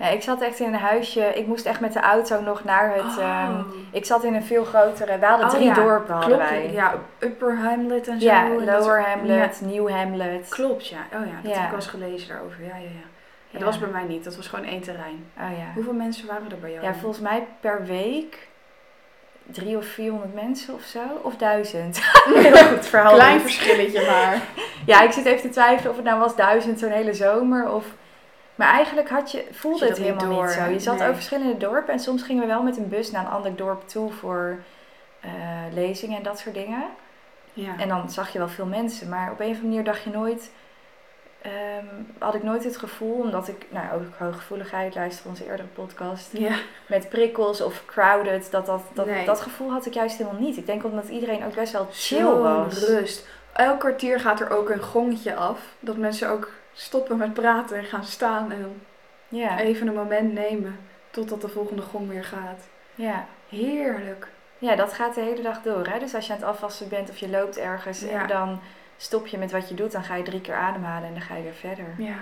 Ja, 0.00 0.06
ik 0.08 0.22
zat 0.22 0.40
echt 0.42 0.58
in 0.60 0.66
een 0.66 0.80
huisje. 0.80 1.20
Ik 1.34 1.46
moest 1.46 1.66
echt 1.66 1.80
met 1.80 1.92
de 1.92 2.00
auto 2.00 2.40
nog 2.40 2.64
naar 2.64 2.94
het. 2.94 3.18
ehm, 3.18 3.50
Oh. 3.50 3.64
ik 3.92 4.04
zat 4.04 4.24
in 4.24 4.34
een 4.34 4.42
veel 4.44 4.64
grotere. 4.64 5.18
We 5.18 5.26
hadden 5.26 5.46
Oh, 5.46 5.52
drie 5.52 5.64
ja. 5.66 5.74
dorpen 5.74 6.14
hadden 6.14 6.36
Klopt, 6.36 6.50
wij. 6.50 6.70
ja, 6.72 6.94
Upper 7.18 7.56
Hamlet 7.58 8.08
en 8.08 8.20
zo. 8.20 8.26
Ja, 8.26 8.48
Lower 8.48 9.00
ja, 9.00 9.06
Hamlet, 9.08 9.60
New 9.64 9.90
Hamlet. 9.90 10.48
klopt, 10.48 10.86
ja. 10.88 10.98
Oh 11.14 11.26
ja, 11.26 11.32
dat 11.42 11.52
heb 11.54 11.62
ik 11.62 11.68
wel 11.68 11.78
eens 11.78 11.86
gelezen 11.86 12.28
daarover. 12.28 12.62
Ja, 12.64 12.76
ja, 12.76 12.82
ja. 12.82 13.58
Dat 13.58 13.62
was 13.62 13.78
bij 13.78 13.88
mij 13.88 14.04
niet, 14.04 14.24
dat 14.24 14.36
was 14.36 14.48
gewoon 14.48 14.64
één 14.64 14.80
terrein. 14.80 15.26
Oh 15.38 15.58
ja. 15.58 15.64
Hoeveel 15.74 15.92
mensen 15.92 16.26
waren 16.26 16.50
er 16.50 16.58
bij 16.58 16.70
jou? 16.70 16.84
Ja, 16.84 16.90
dan? 16.90 17.00
volgens 17.00 17.22
mij 17.22 17.46
per 17.60 17.84
week 17.84 18.48
drie 19.46 19.76
of 19.76 19.84
vierhonderd 19.84 20.34
mensen 20.34 20.74
of 20.74 20.82
zo. 20.82 21.00
Of 21.22 21.36
duizend. 21.36 22.00
Heel 22.34 22.56
goed 22.56 22.86
verhaal. 22.86 23.14
Klein 23.14 23.40
verschilletje 23.40 24.06
maar. 24.06 24.40
Ja, 24.86 25.02
ik 25.02 25.12
zit 25.12 25.24
even 25.24 25.40
te 25.40 25.48
twijfelen 25.48 25.90
of 25.90 25.96
het 25.96 26.04
nou 26.04 26.18
was 26.20 26.36
duizend 26.36 26.78
zo'n 26.78 26.90
hele 26.90 27.14
zomer 27.14 27.70
of... 27.70 27.84
Maar 28.60 28.72
eigenlijk 28.72 29.08
had 29.08 29.30
je, 29.30 29.46
voelde 29.50 29.78
je 29.78 29.84
het 29.90 29.98
niet 29.98 30.06
helemaal 30.06 30.34
door, 30.34 30.44
niet 30.46 30.54
zo. 30.54 30.64
Je 30.64 30.78
zat 30.78 30.94
Nee. 30.94 31.02
over 31.02 31.14
verschillende 31.14 31.56
dorpen 31.56 31.92
en 31.92 31.98
soms 32.00 32.22
gingen 32.22 32.42
we 32.42 32.48
wel 32.48 32.62
met 32.62 32.76
een 32.76 32.88
bus 32.88 33.10
naar 33.10 33.24
een 33.24 33.30
ander 33.30 33.56
dorp 33.56 33.88
toe 33.88 34.12
voor 34.12 34.58
eh, 35.20 35.30
lezingen 35.72 36.16
en 36.16 36.22
dat 36.22 36.38
soort 36.38 36.54
dingen. 36.54 36.82
Ja. 37.52 37.78
En 37.78 37.88
dan 37.88 38.10
zag 38.10 38.32
je 38.32 38.38
wel 38.38 38.48
veel 38.48 38.66
mensen, 38.66 39.08
maar 39.08 39.30
op 39.32 39.40
een 39.40 39.46
of 39.46 39.52
andere 39.54 39.68
manier 39.68 39.84
dacht 39.84 40.02
je 40.02 40.10
nooit... 40.10 40.50
ehm, 41.42 41.84
had 42.18 42.34
ik 42.34 42.42
nooit 42.42 42.64
het 42.64 42.76
gevoel, 42.76 43.20
omdat 43.20 43.48
ik, 43.48 43.66
nou 43.68 43.86
ook 43.94 44.02
hooggevoeligheid, 44.18 44.94
luister 44.94 45.28
onze 45.28 45.44
eerdere 45.46 45.68
podcast, 45.68 46.28
ja. 46.32 46.54
met 46.86 47.08
prikkels 47.08 47.60
of 47.60 47.82
crowded, 47.86 48.50
dat, 48.50 48.66
dat, 48.66 48.82
dat, 48.92 49.06
Nee. 49.06 49.24
dat 49.24 49.40
gevoel 49.40 49.70
had 49.70 49.86
ik 49.86 49.94
juist 49.94 50.16
helemaal 50.18 50.40
niet. 50.40 50.56
Ik 50.56 50.66
denk 50.66 50.84
omdat 50.84 51.08
iedereen 51.08 51.44
ook 51.44 51.54
best 51.54 51.72
wel 51.72 51.88
chill 51.92 52.24
was. 52.24 52.86
rust. 52.86 53.26
Elk 53.52 53.78
kwartier 53.80 54.20
gaat 54.20 54.40
er 54.40 54.50
ook 54.50 54.70
een 54.70 54.82
gongetje 54.82 55.34
af. 55.34 55.58
Dat 55.80 55.96
mensen 55.96 56.28
ook 56.30 56.50
stoppen 56.80 57.16
met 57.16 57.34
praten 57.34 57.76
en 57.76 57.84
gaan 57.84 58.04
staan 58.04 58.52
en 58.52 58.82
Ja, 59.28 59.58
even 59.58 59.86
een 59.86 59.94
moment 59.94 60.32
nemen 60.32 60.78
totdat 61.10 61.40
de 61.40 61.48
volgende 61.48 61.82
gong 61.82 62.08
weer 62.08 62.24
gaat. 62.24 62.68
ja. 62.94 63.26
Heerlijk. 63.48 64.28
ja, 64.58 64.76
dat 64.76 64.92
gaat 64.92 65.14
de 65.14 65.20
hele 65.20 65.42
dag 65.42 65.62
door. 65.62 65.86
Hè? 65.86 65.98
Dus 65.98 66.14
als 66.14 66.26
je 66.26 66.32
aan 66.32 66.38
het 66.38 66.48
afwassen 66.48 66.88
bent 66.88 67.10
of 67.10 67.16
je 67.16 67.28
loopt 67.28 67.58
ergens 67.58 68.00
Ja. 68.00 68.20
en 68.22 68.26
dan 68.28 68.60
stop 68.96 69.26
je 69.26 69.38
met 69.38 69.50
wat 69.52 69.68
je 69.68 69.74
doet, 69.74 69.92
dan 69.92 70.04
ga 70.04 70.14
je 70.14 70.22
drie 70.22 70.40
keer 70.40 70.54
ademhalen 70.54 71.08
en 71.08 71.12
dan 71.12 71.22
ga 71.22 71.36
je 71.36 71.42
weer 71.42 71.52
verder. 71.52 71.84
Ja. 71.98 72.14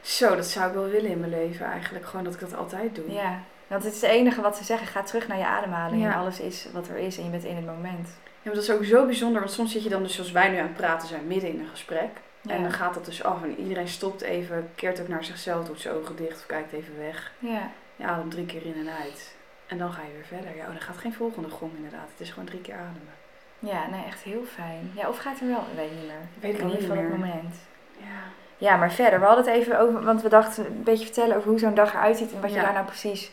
Zo, 0.00 0.36
dat 0.36 0.46
zou 0.46 0.68
ik 0.68 0.74
wel 0.74 0.88
willen 0.88 1.10
in 1.10 1.20
mijn 1.20 1.30
leven 1.30 1.66
eigenlijk. 1.66 2.06
Gewoon 2.06 2.24
dat 2.24 2.34
ik 2.34 2.40
dat 2.40 2.54
altijd 2.56 2.94
doe. 2.94 3.12
Ja, 3.12 3.38
want 3.66 3.84
het 3.84 3.94
is 3.94 4.00
het 4.00 4.10
enige 4.10 4.40
wat 4.40 4.56
ze 4.56 4.64
zeggen. 4.64 4.86
Ga 4.86 5.02
terug 5.02 5.28
naar 5.28 5.38
je 5.38 5.46
ademhaling 5.46 6.02
Ja. 6.02 6.12
en 6.12 6.18
alles 6.18 6.40
is 6.40 6.66
wat 6.72 6.88
er 6.88 6.96
is 6.96 7.18
en 7.18 7.24
je 7.24 7.30
bent 7.30 7.44
in 7.44 7.56
het 7.56 7.66
moment. 7.66 8.08
Ja, 8.24 8.50
maar 8.50 8.54
dat 8.54 8.62
is 8.62 8.70
ook 8.70 8.84
zo 8.84 9.04
bijzonder, 9.06 9.40
want 9.40 9.52
soms 9.52 9.72
zit 9.72 9.82
je 9.82 9.88
dan 9.88 10.02
dus 10.02 10.14
zoals 10.14 10.30
wij 10.32 10.48
nu 10.48 10.56
aan 10.56 10.66
het 10.66 10.76
praten 10.76 11.08
zijn, 11.08 11.26
midden 11.26 11.50
in 11.50 11.60
een 11.60 11.68
gesprek. 11.68 12.10
Ja. 12.46 12.54
En 12.54 12.62
dan 12.62 12.72
gaat 12.72 12.94
dat 12.94 13.04
dus 13.04 13.22
af 13.22 13.42
en 13.42 13.60
iedereen 13.60 13.88
stopt 13.88 14.20
even, 14.20 14.70
keert 14.74 15.00
ook 15.00 15.08
naar 15.08 15.24
zichzelf, 15.24 15.66
doet 15.66 15.80
zijn 15.80 15.94
ogen 15.94 16.16
dicht 16.16 16.36
of 16.36 16.46
kijkt 16.46 16.72
even 16.72 16.98
weg. 16.98 17.32
Ja, 17.38 17.70
Ja, 17.96 18.16
dan 18.16 18.28
drie 18.28 18.46
keer 18.46 18.66
in 18.66 18.74
en 18.86 18.92
uit. 19.02 19.34
En 19.66 19.78
dan 19.78 19.92
ga 19.92 20.02
je 20.02 20.12
weer 20.12 20.38
verder. 20.38 20.56
Ja, 20.56 20.62
oh, 20.62 20.70
dan 20.72 20.80
gaat 20.80 20.96
geen 20.96 21.14
volgende 21.14 21.48
gong 21.48 21.72
inderdaad. 21.76 22.08
Het 22.10 22.20
is 22.20 22.30
gewoon 22.30 22.44
drie 22.44 22.60
keer 22.60 22.74
ademen. 22.74 23.14
ja, 23.58 23.86
nee, 23.90 24.04
echt 24.04 24.22
heel 24.22 24.44
fijn. 24.54 24.92
Ja, 24.94 25.08
of 25.08 25.18
gaat 25.18 25.40
er 25.40 25.46
wel, 25.46 25.64
weet 25.76 25.90
niet 25.90 26.06
meer. 26.06 26.28
Weet 26.40 26.58
ik 26.58 26.64
niet 26.64 26.74
geval 26.74 26.96
op 26.96 27.02
het 27.02 27.10
meer. 27.10 27.18
moment. 27.18 27.54
Ja. 27.98 28.22
Ja, 28.58 28.76
maar 28.76 28.92
verder, 28.92 29.20
we 29.20 29.26
hadden 29.26 29.44
het 29.44 29.54
even 29.54 29.78
over, 29.78 30.04
want 30.04 30.22
we 30.22 30.28
dachten 30.28 30.66
een 30.66 30.82
beetje 30.82 31.04
vertellen 31.04 31.36
over 31.36 31.50
hoe 31.50 31.58
zo'n 31.58 31.74
dag 31.74 31.94
eruit 31.94 32.16
ziet 32.16 32.32
en 32.32 32.40
wat 32.40 32.52
je 32.52 32.60
daar 32.60 32.72
nou 32.72 32.86
precies 32.86 33.30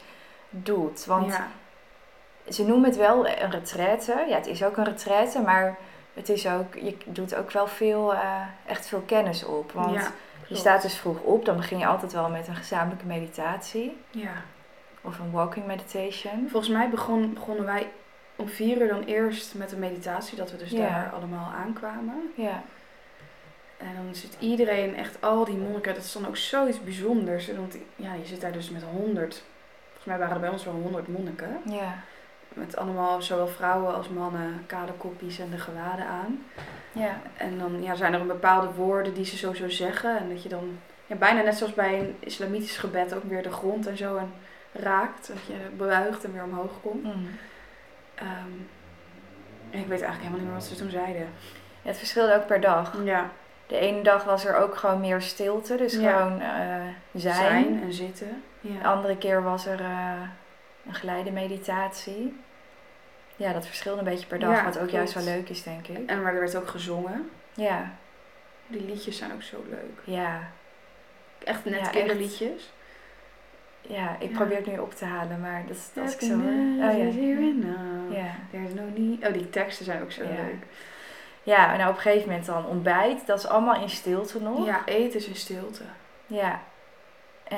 doet. 0.50 1.06
Want 1.06 1.34
ja. 1.34 1.48
ze 2.50 2.66
noemen 2.66 2.90
het 2.90 2.98
wel 2.98 3.28
een 3.28 3.52
retraite. 3.52 4.26
Ja, 4.28 4.36
het 4.36 4.48
is 4.48 4.64
ook 4.64 4.78
een 4.78 4.84
retraite, 4.84 5.42
maar 5.42 5.78
het 6.14 6.30
is 6.30 6.48
ook, 6.48 6.74
je 6.76 6.98
doet 7.06 7.36
ook 7.36 7.52
wel 7.52 7.68
veel, 7.68 8.14
eh, 8.14 8.42
echt 8.66 8.86
veel 8.88 9.04
kennis 9.06 9.44
op. 9.46 9.72
Want 9.72 9.94
ja, 9.94 10.12
je 10.48 10.56
staat 10.56 10.82
dus 10.82 10.96
vroeg 10.98 11.20
op, 11.20 11.46
dan 11.46 11.56
begin 11.56 11.78
je 11.78 11.86
altijd 11.86 12.14
wel 12.14 12.30
met 12.30 12.48
een 12.48 12.56
gezamenlijke 12.56 13.06
meditatie 13.06 13.98
Ja. 14.10 14.34
of 15.02 15.20
een 15.20 15.32
walking 15.32 15.66
meditation. 15.66 16.48
Volgens 16.50 16.72
mij 16.72 16.90
begon, 16.90 17.34
begonnen 17.34 17.66
wij 17.66 17.88
om 18.36 18.48
vier 18.50 18.82
uur 18.82 18.88
dan 18.88 19.04
eerst 19.04 19.56
met 19.56 19.72
een 19.72 19.80
meditatie, 19.80 20.38
dat 20.38 20.52
we 20.52 20.58
dus 20.58 20.70
Ja. 20.72 20.78
daar 20.90 21.12
allemaal 21.16 21.52
aankwamen. 21.52 22.32
Ja, 22.36 22.62
En 23.78 23.96
dan 23.96 24.16
zit 24.16 24.36
iedereen, 24.40 24.96
echt 24.96 25.22
al 25.22 25.46
die 25.46 25.58
monniken, 25.58 25.94
dat 25.94 26.04
is 26.04 26.12
dan 26.12 26.28
ook 26.28 26.38
zoiets 26.38 26.84
bijzonders. 26.84 27.48
Want 27.56 27.76
ja, 27.96 28.14
je 28.14 28.26
zit 28.26 28.42
daar 28.42 28.52
dus 28.52 28.70
met 28.70 28.84
honderd, 28.84 29.44
volgens 29.86 30.06
mij 30.06 30.18
waren 30.18 30.34
er 30.34 30.40
bij 30.40 30.50
ons 30.50 30.64
wel 30.66 30.74
honderd 30.74 31.08
monniken. 31.08 31.62
ja, 31.66 31.94
Met 32.54 32.76
allemaal, 32.78 33.22
zowel 33.22 33.48
vrouwen 33.48 33.96
als 33.96 34.10
mannen, 34.10 34.64
kale 34.66 34.92
koppies 34.98 35.40
en 35.40 35.50
de 35.50 35.58
gewaden 35.58 36.06
aan. 36.06 36.46
ja, 36.92 37.22
En 37.38 37.58
dan 37.58 37.84
ja, 37.84 37.96
zijn 37.96 38.14
er 38.14 38.20
een 38.22 38.28
bepaalde 38.28 38.72
woorden 38.76 39.14
die 39.14 39.26
ze 39.26 39.38
sowieso 39.38 39.70
zeggen. 39.70 40.18
En 40.18 40.30
dat 40.30 40.44
je 40.44 40.50
dan, 40.50 40.78
ja, 41.08 41.16
bijna 41.16 41.42
net 41.42 41.56
zoals 41.58 41.74
bij 41.74 42.00
een 42.00 42.16
islamitisch 42.20 42.78
gebed, 42.78 43.14
ook 43.16 43.24
weer 43.24 43.44
de 43.44 43.52
grond 43.52 43.88
en 43.88 43.98
zo 43.98 44.18
en 44.18 44.34
raakt. 44.72 45.28
Dat 45.28 45.46
je 45.48 45.54
bebuigt 45.78 46.24
en 46.24 46.34
weer 46.34 46.44
omhoog 46.44 46.72
komt. 46.82 47.04
Mm. 47.04 47.28
Ehm, 48.16 48.52
en 49.70 49.80
ik 49.80 49.88
weet 49.88 50.02
eigenlijk 50.02 50.18
helemaal 50.18 50.38
niet 50.40 50.48
meer 50.48 50.54
wat 50.60 50.64
ze 50.64 50.76
toen 50.76 50.90
zeiden. 50.90 51.22
Ja, 51.22 51.28
Het 51.90 51.98
verschilde 51.98 52.36
ook 52.36 52.46
per 52.48 52.62
dag. 52.62 52.94
Ja, 53.04 53.30
De 53.68 53.78
ene 53.78 54.04
dag 54.04 54.24
was 54.24 54.46
er 54.46 54.56
ook 54.58 54.76
gewoon 54.76 55.00
meer 55.00 55.22
stilte, 55.22 55.76
dus 55.76 55.94
Ja. 55.94 56.18
gewoon 56.18 56.42
eh, 56.42 56.50
zijn. 57.14 57.36
zijn 57.36 57.82
en 57.84 57.94
zitten. 57.94 58.44
De 58.62 58.84
andere 58.88 59.18
keer 59.18 59.44
was 59.44 59.66
er 59.66 59.80
eh, 59.82 60.12
een 60.88 60.94
geleide 60.94 61.32
meditatie. 61.32 62.40
Ja, 63.36 63.54
dat 63.54 63.66
verschilde 63.66 64.00
een 64.00 64.06
beetje 64.06 64.28
per 64.28 64.40
dag, 64.40 64.56
Ja, 64.56 64.64
wat 64.64 64.74
ook 64.74 64.78
klopt. 64.78 64.92
juist 64.92 65.14
wel 65.14 65.24
leuk 65.24 65.50
is, 65.50 65.64
denk 65.64 65.88
ik. 65.88 66.10
En 66.10 66.22
maar 66.22 66.34
er 66.34 66.40
werd 66.40 66.56
ook 66.56 66.68
gezongen. 66.68 67.30
Ja, 67.54 67.92
Die 68.68 68.86
liedjes 68.86 69.18
zijn 69.18 69.34
ook 69.34 69.42
zo 69.44 69.64
leuk. 69.70 70.00
ja, 70.04 70.40
Echt 71.44 71.66
net 71.66 71.80
Ja, 71.80 71.88
kinderliedjes. 71.90 72.72
ja. 73.82 74.16
Ik 74.20 74.30
Ja. 74.30 74.36
probeer 74.36 74.58
het 74.58 74.66
nu 74.66 74.78
op 74.78 74.94
te 74.94 75.06
halen, 75.06 75.40
maar 75.42 75.64
dat, 75.68 75.76
is- 75.76 76.02
als 76.02 76.14
ik 76.14 76.20
zo 76.22 76.40
hoor. 76.42 76.90
Oh 76.90 76.98
ja. 78.14 78.36
There's 78.52 78.74
no 78.74 78.84
need. 78.96 79.28
Oh, 79.28 79.34
die 79.34 79.50
teksten 79.50 79.86
zijn 79.86 80.02
ook 80.02 80.12
zo 80.12 80.22
leuk. 80.22 80.66
ja, 81.44 81.72
en 81.72 81.78
nou 81.78 81.90
op 81.90 81.96
een 81.96 82.02
gegeven 82.02 82.28
moment 82.28 82.46
dan 82.46 82.66
ontbijt. 82.66 83.28
Dat 83.28 83.40
is 83.40 83.48
allemaal 83.48 83.82
in 83.82 83.90
stilte 83.90 84.42
nog. 84.42 84.66
Ja, 84.66 84.86
eten 84.86 85.20
is 85.20 85.28
in 85.28 85.36
stilte. 85.36 85.84
Ja. 86.28 86.62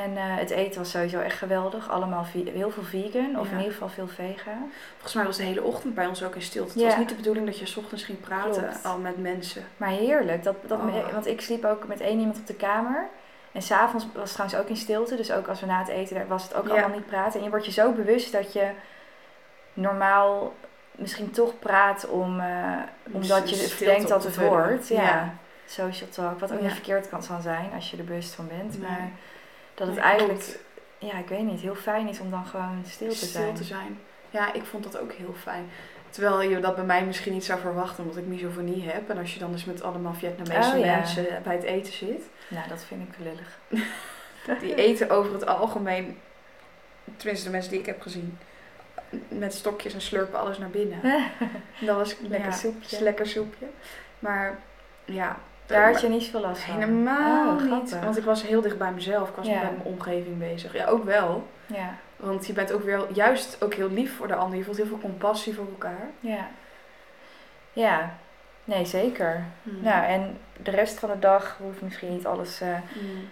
En 0.01 0.17
eh, 0.17 0.23
het 0.25 0.49
eten 0.49 0.79
was 0.79 0.89
sowieso 0.91 1.19
echt 1.19 1.38
geweldig. 1.38 1.89
Allemaal 1.89 2.25
heel 2.53 2.71
veel 2.71 2.84
vegan, 2.84 3.39
of 3.39 3.45
Ja. 3.45 3.51
in 3.51 3.58
ieder 3.58 3.71
geval 3.73 3.89
veel 3.89 4.08
vegan. 4.08 4.71
Volgens 4.91 5.13
mij 5.13 5.23
was 5.25 5.38
de 5.38 5.43
hele 5.43 5.63
ochtend 5.63 5.95
bij 5.95 6.08
ons 6.08 6.23
ook 6.23 6.36
in 6.36 6.41
stilte. 6.41 6.71
Het 6.71 6.82
Ja. 6.82 6.88
was 6.88 6.97
niet 6.97 7.10
de 7.10 7.15
bedoeling 7.15 7.45
dat 7.45 7.60
je 7.60 7.65
's 7.65 7.77
ochtends 7.77 8.03
ging 8.03 8.19
praten 8.19 8.62
Klopt. 8.67 8.86
al 8.86 8.97
met 8.97 9.17
mensen. 9.17 9.63
Maar 9.77 9.89
heerlijk. 9.89 10.43
Dat, 10.43 10.56
dat, 10.67 10.79
Oh. 10.79 11.12
Want 11.12 11.27
ik 11.27 11.41
sliep 11.41 11.65
ook 11.65 11.88
met 11.88 12.01
één 12.01 12.19
iemand 12.19 12.38
op 12.38 12.47
de 12.47 12.53
kamer. 12.56 13.08
En 13.51 13.62
s'avonds 13.62 14.06
was 14.13 14.23
het 14.23 14.32
trouwens 14.34 14.60
ook 14.62 14.67
in 14.69 14.77
stilte. 14.77 15.15
Dus 15.15 15.32
ook 15.32 15.47
als 15.47 15.60
we 15.60 15.65
na 15.65 15.79
het 15.79 15.88
eten 15.88 16.27
was 16.27 16.43
het 16.43 16.56
ook 16.56 16.65
Ja. 16.67 16.71
allemaal 16.71 16.89
niet 16.97 17.06
praten. 17.08 17.38
En 17.39 17.43
je 17.43 17.49
wordt 17.49 17.65
je 17.65 17.71
zo 17.71 17.91
bewust 17.91 18.32
dat 18.32 18.53
je 18.53 18.69
normaal 19.73 20.53
misschien 20.91 21.32
toch 21.32 21.60
praat 21.60 22.08
om, 22.10 22.39
eh, 22.39 22.77
omdat 23.12 23.49
je 23.49 23.56
stilte 23.56 23.86
denkt 23.86 24.08
dat 24.10 24.23
het 24.23 24.36
hoort. 24.36 24.88
Ja. 24.88 25.34
Social 25.65 26.10
talk, 26.10 26.39
wat 26.39 26.51
ook 26.53 26.62
niet 26.62 26.71
verkeerd 26.71 27.10
kan 27.10 27.23
zijn 27.41 27.69
als 27.75 27.91
je 27.91 27.97
er 27.97 28.03
bewust 28.03 28.34
van 28.34 28.47
bent. 28.47 28.79
Nee. 28.79 28.89
Maar 28.89 29.10
dat 29.75 29.88
het 29.88 29.97
eigenlijk, 29.97 30.59
ja, 30.97 31.17
ik 31.17 31.27
weet 31.27 31.43
niet, 31.43 31.62
heel 31.62 31.75
fijn 31.75 32.07
is 32.07 32.19
om 32.19 32.29
dan 32.29 32.45
gewoon 32.45 32.83
stil 32.88 33.09
te 33.09 33.15
stil 33.15 33.27
zijn. 33.41 33.53
te 33.53 33.63
zijn. 33.63 33.99
Ja, 34.29 34.53
ik 34.53 34.63
vond 34.65 34.83
dat 34.83 34.97
ook 34.99 35.12
heel 35.12 35.33
fijn. 35.41 35.69
Terwijl 36.09 36.41
je 36.41 36.59
dat 36.59 36.75
bij 36.75 36.83
mij 36.86 37.05
misschien 37.05 37.33
niet 37.33 37.45
zou 37.45 37.59
verwachten, 37.59 38.03
omdat 38.03 38.17
ik 38.17 38.25
misofonie 38.25 38.83
heb. 38.89 39.09
En 39.09 39.17
als 39.17 39.33
je 39.33 39.39
dan 39.39 39.51
dus 39.51 39.65
met 39.65 39.83
allemaal 39.83 40.13
Vietnamese 40.13 40.71
Oh, 40.77 40.79
ja. 40.79 40.95
mensen 40.95 41.25
bij 41.43 41.55
het 41.55 41.63
eten 41.63 41.93
zit. 41.93 42.21
Nou, 42.47 42.67
dat 42.69 42.83
vind 42.83 43.01
ik 43.09 43.15
lullig. 43.17 43.59
Die 44.62 44.75
eten 44.75 45.09
over 45.09 45.33
het 45.33 45.45
algemeen, 45.45 46.17
tenminste 47.17 47.45
de 47.45 47.51
mensen 47.51 47.71
die 47.71 47.79
ik 47.79 47.86
heb 47.86 48.01
gezien, 48.01 48.38
met 49.27 49.53
stokjes 49.53 49.93
en 49.93 50.01
slurpen 50.01 50.39
alles 50.39 50.57
naar 50.57 50.69
binnen. 50.69 50.99
Dat 51.79 51.95
was 51.95 52.15
Lekker 52.21 52.49
ja, 52.49 52.55
soepje. 52.55 53.01
lekker 53.03 53.27
soepje. 53.27 53.65
Maar 54.19 54.59
ja, 55.05 55.38
Daar 55.73 55.91
had 55.91 56.01
je 56.01 56.09
niet 56.09 56.23
veel 56.23 56.39
last 56.39 56.62
van. 56.63 56.73
helemaal 56.73 57.55
Oh, 57.55 57.71
niet. 57.71 57.99
Want 57.99 58.17
ik 58.17 58.23
was 58.23 58.43
heel 58.43 58.62
dicht 58.62 58.77
bij 58.77 58.91
mezelf. 58.91 59.29
Ik 59.29 59.36
was 59.36 59.45
Ja. 59.47 59.53
met 59.53 59.62
mijn 59.71 59.81
omgeving 59.83 60.38
bezig. 60.39 60.73
Ja, 60.73 60.86
ook 60.86 61.03
wel. 61.03 61.47
Ja, 61.65 61.95
Want 62.15 62.47
je 62.47 62.53
bent 62.53 62.71
ook 62.71 62.83
weer 62.83 63.01
juist 63.13 63.57
ook 63.63 63.73
heel 63.73 63.89
lief 63.89 64.15
voor 64.15 64.27
de 64.27 64.36
ander. 64.36 64.57
Je 64.57 64.63
voelt 64.63 64.77
heel 64.77 64.86
veel 64.86 64.99
compassie 64.99 65.53
voor 65.55 65.67
elkaar. 65.67 66.07
ja. 66.19 66.47
Ja, 67.73 68.13
nee, 68.63 68.86
zeker. 68.86 69.43
Nou, 69.63 70.05
en 70.05 70.38
de 70.63 70.71
rest 70.71 70.99
van 70.99 71.09
de 71.09 71.19
dag 71.19 71.57
hoeft 71.62 71.81
misschien 71.81 72.09
niet 72.13 72.25
alles. 72.25 72.62
eh, 72.62 72.67
Hmm. 72.93 73.27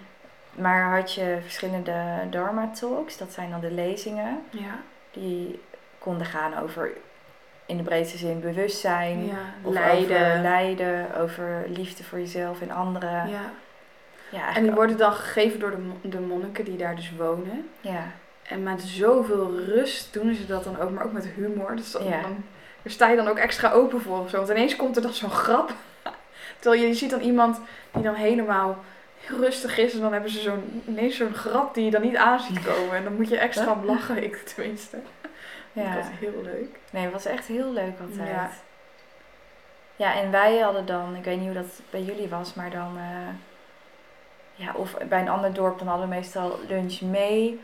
maar 0.64 0.98
had 1.00 1.14
je 1.14 1.38
verschillende 1.42 1.94
Dharma 2.30 2.70
talks, 2.80 3.18
dat 3.18 3.32
zijn 3.32 3.50
dan 3.50 3.60
de 3.60 3.72
lezingen. 3.72 4.44
Ja. 4.50 4.76
Die 5.12 5.62
konden 6.00 6.26
gaan 6.28 6.58
over, 6.60 6.92
in 7.72 7.78
de 7.78 7.84
breedste 7.84 8.18
zin, 8.18 8.40
bewustzijn. 8.40 9.26
ja. 9.26 9.34
Of 9.64 9.74
Lijden. 9.74 10.28
over 10.32 10.42
lijden, 10.42 11.16
over 11.16 11.64
liefde 11.68 12.04
voor 12.04 12.20
jezelf 12.20 12.62
en 12.62 12.72
anderen. 12.72 13.30
Ja, 13.30 13.42
Ja. 14.30 14.56
En 14.56 14.62
die 14.62 14.70
ook- 14.72 14.76
worden 14.78 14.98
dan 14.98 15.14
gegeven 15.14 15.60
door 15.60 15.72
de, 15.72 16.10
de 16.10 16.20
monniken 16.20 16.66
die 16.66 16.78
daar 16.78 16.96
dus 16.96 17.12
wonen. 17.18 17.70
Ja, 17.82 18.04
En 18.48 18.64
met 18.64 18.82
zoveel 18.82 19.60
rust 19.60 20.14
doen 20.14 20.34
ze 20.36 20.46
dat 20.46 20.64
dan 20.64 20.80
ook, 20.80 20.90
maar 20.92 21.06
ook 21.06 21.12
met 21.12 21.26
humor. 21.26 21.76
Dus 21.76 21.92
dan, 21.92 22.04
Ja. 22.04 22.22
dan, 22.22 22.44
daar 22.82 22.94
sta 22.94 23.10
je 23.10 23.16
dan 23.16 23.28
ook 23.28 23.38
extra 23.38 23.72
open 23.72 24.02
voor 24.02 24.20
of 24.20 24.30
zo. 24.30 24.38
Want 24.38 24.50
ineens 24.50 24.76
komt 24.76 24.96
er 24.96 25.02
dan 25.02 25.14
zo'n 25.14 25.30
grap. 25.32 25.74
Terwijl 26.60 26.82
je, 26.82 26.88
je 26.88 26.94
ziet 26.94 27.10
dan 27.10 27.20
iemand 27.22 27.60
die 27.92 28.04
dan 28.04 28.14
helemaal 28.16 28.78
rustig 29.28 29.78
is. 29.78 29.94
En 29.94 30.00
dan 30.00 30.14
hebben 30.14 30.32
ze 30.32 30.40
zo'n, 30.40 30.82
ineens 30.88 31.16
zo'n 31.18 31.34
grap 31.34 31.74
die 31.74 31.86
je 31.86 31.92
dan 31.92 32.02
niet 32.02 32.16
aan 32.18 32.40
ziet 32.40 32.64
komen. 32.74 32.96
En 32.96 33.04
dan 33.04 33.16
moet 33.16 33.30
je 33.30 33.38
extra 33.38 33.72
om 33.72 33.86
lachen, 33.86 34.24
ik 34.24 34.36
tenminste. 34.38 34.98
Ja. 35.74 35.94
Dat 35.96 36.04
was 36.04 36.20
heel 36.20 36.42
leuk. 36.42 36.80
Nee, 36.92 37.04
het 37.04 37.14
was 37.14 37.26
echt 37.26 37.48
heel 37.48 37.72
leuk 37.72 38.00
altijd. 38.00 38.30
Ja. 38.30 38.50
Ja, 39.96 40.16
en 40.16 40.32
wij 40.32 40.60
hadden 40.60 40.86
dan, 40.86 41.16
ik 41.16 41.24
weet 41.24 41.38
niet 41.38 41.46
hoe 41.46 41.62
dat 41.62 41.82
bij 41.90 42.02
jullie 42.02 42.28
was, 42.28 42.54
maar 42.54 42.70
dan, 42.70 42.98
eh, 42.98 43.34
ja, 44.54 44.74
of 44.74 44.98
bij 45.10 45.22
een 45.22 45.30
ander 45.30 45.54
dorp, 45.54 45.80
dan 45.80 45.88
hadden 45.88 46.10
we 46.10 46.16
meestal 46.16 46.60
lunch 46.68 47.02
mee. 47.02 47.62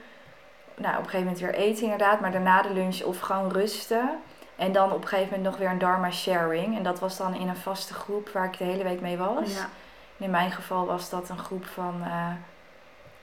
Nou, 0.75 0.93
op 0.93 1.03
een 1.03 1.09
gegeven 1.09 1.25
moment 1.25 1.39
weer 1.39 1.53
eten 1.53 1.83
inderdaad, 1.83 2.19
maar 2.19 2.31
daarna 2.31 2.61
de 2.61 2.73
lunch 2.73 3.01
of 3.03 3.19
gewoon 3.19 3.51
rusten. 3.51 4.09
En 4.55 4.71
dan 4.71 4.91
op 4.91 5.01
een 5.01 5.07
gegeven 5.07 5.29
moment 5.29 5.49
nog 5.49 5.57
weer 5.57 5.69
een 5.69 5.79
Dharma 5.79 6.11
sharing. 6.11 6.77
En 6.77 6.83
dat 6.83 6.99
was 6.99 7.17
dan 7.17 7.33
in 7.33 7.47
een 7.47 7.55
vaste 7.55 7.93
groep 7.93 8.29
waar 8.29 8.45
ik 8.45 8.57
de 8.57 8.63
hele 8.63 8.83
week 8.83 9.01
mee 9.01 9.17
was. 9.17 9.55
Ja. 9.55 9.69
En 10.17 10.25
in 10.25 10.31
mijn 10.31 10.51
geval 10.51 10.85
was 10.85 11.09
dat 11.09 11.29
een 11.29 11.37
groep 11.37 11.65
van 11.65 12.03
eh 12.03 12.31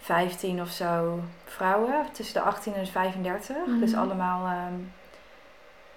15 0.05 0.61
of 0.61 0.69
zo 0.69 1.21
vrouwen, 1.45 2.07
tussen 2.13 2.35
de 2.35 2.41
18 2.41 2.75
en 2.75 2.85
de 2.85 2.91
35. 2.91 3.57
Mhm. 3.67 3.79
Dus 3.79 3.95
allemaal, 3.95 4.47
ehm, 4.47 4.75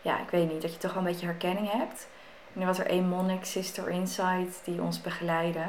ja, 0.01 0.19
ik 0.19 0.29
weet 0.29 0.51
niet, 0.51 0.61
dat 0.61 0.73
je 0.73 0.79
toch 0.79 0.93
wel 0.93 1.03
een 1.03 1.09
beetje 1.09 1.25
herkenning 1.25 1.71
hebt. 1.71 2.07
En 2.53 2.61
er 2.61 2.67
was 2.67 2.79
er 2.79 2.87
één 2.87 3.07
monnik, 3.07 3.45
Sister 3.45 3.89
Insight, 3.89 4.61
die 4.63 4.81
ons 4.81 5.01
begeleidde. 5.01 5.65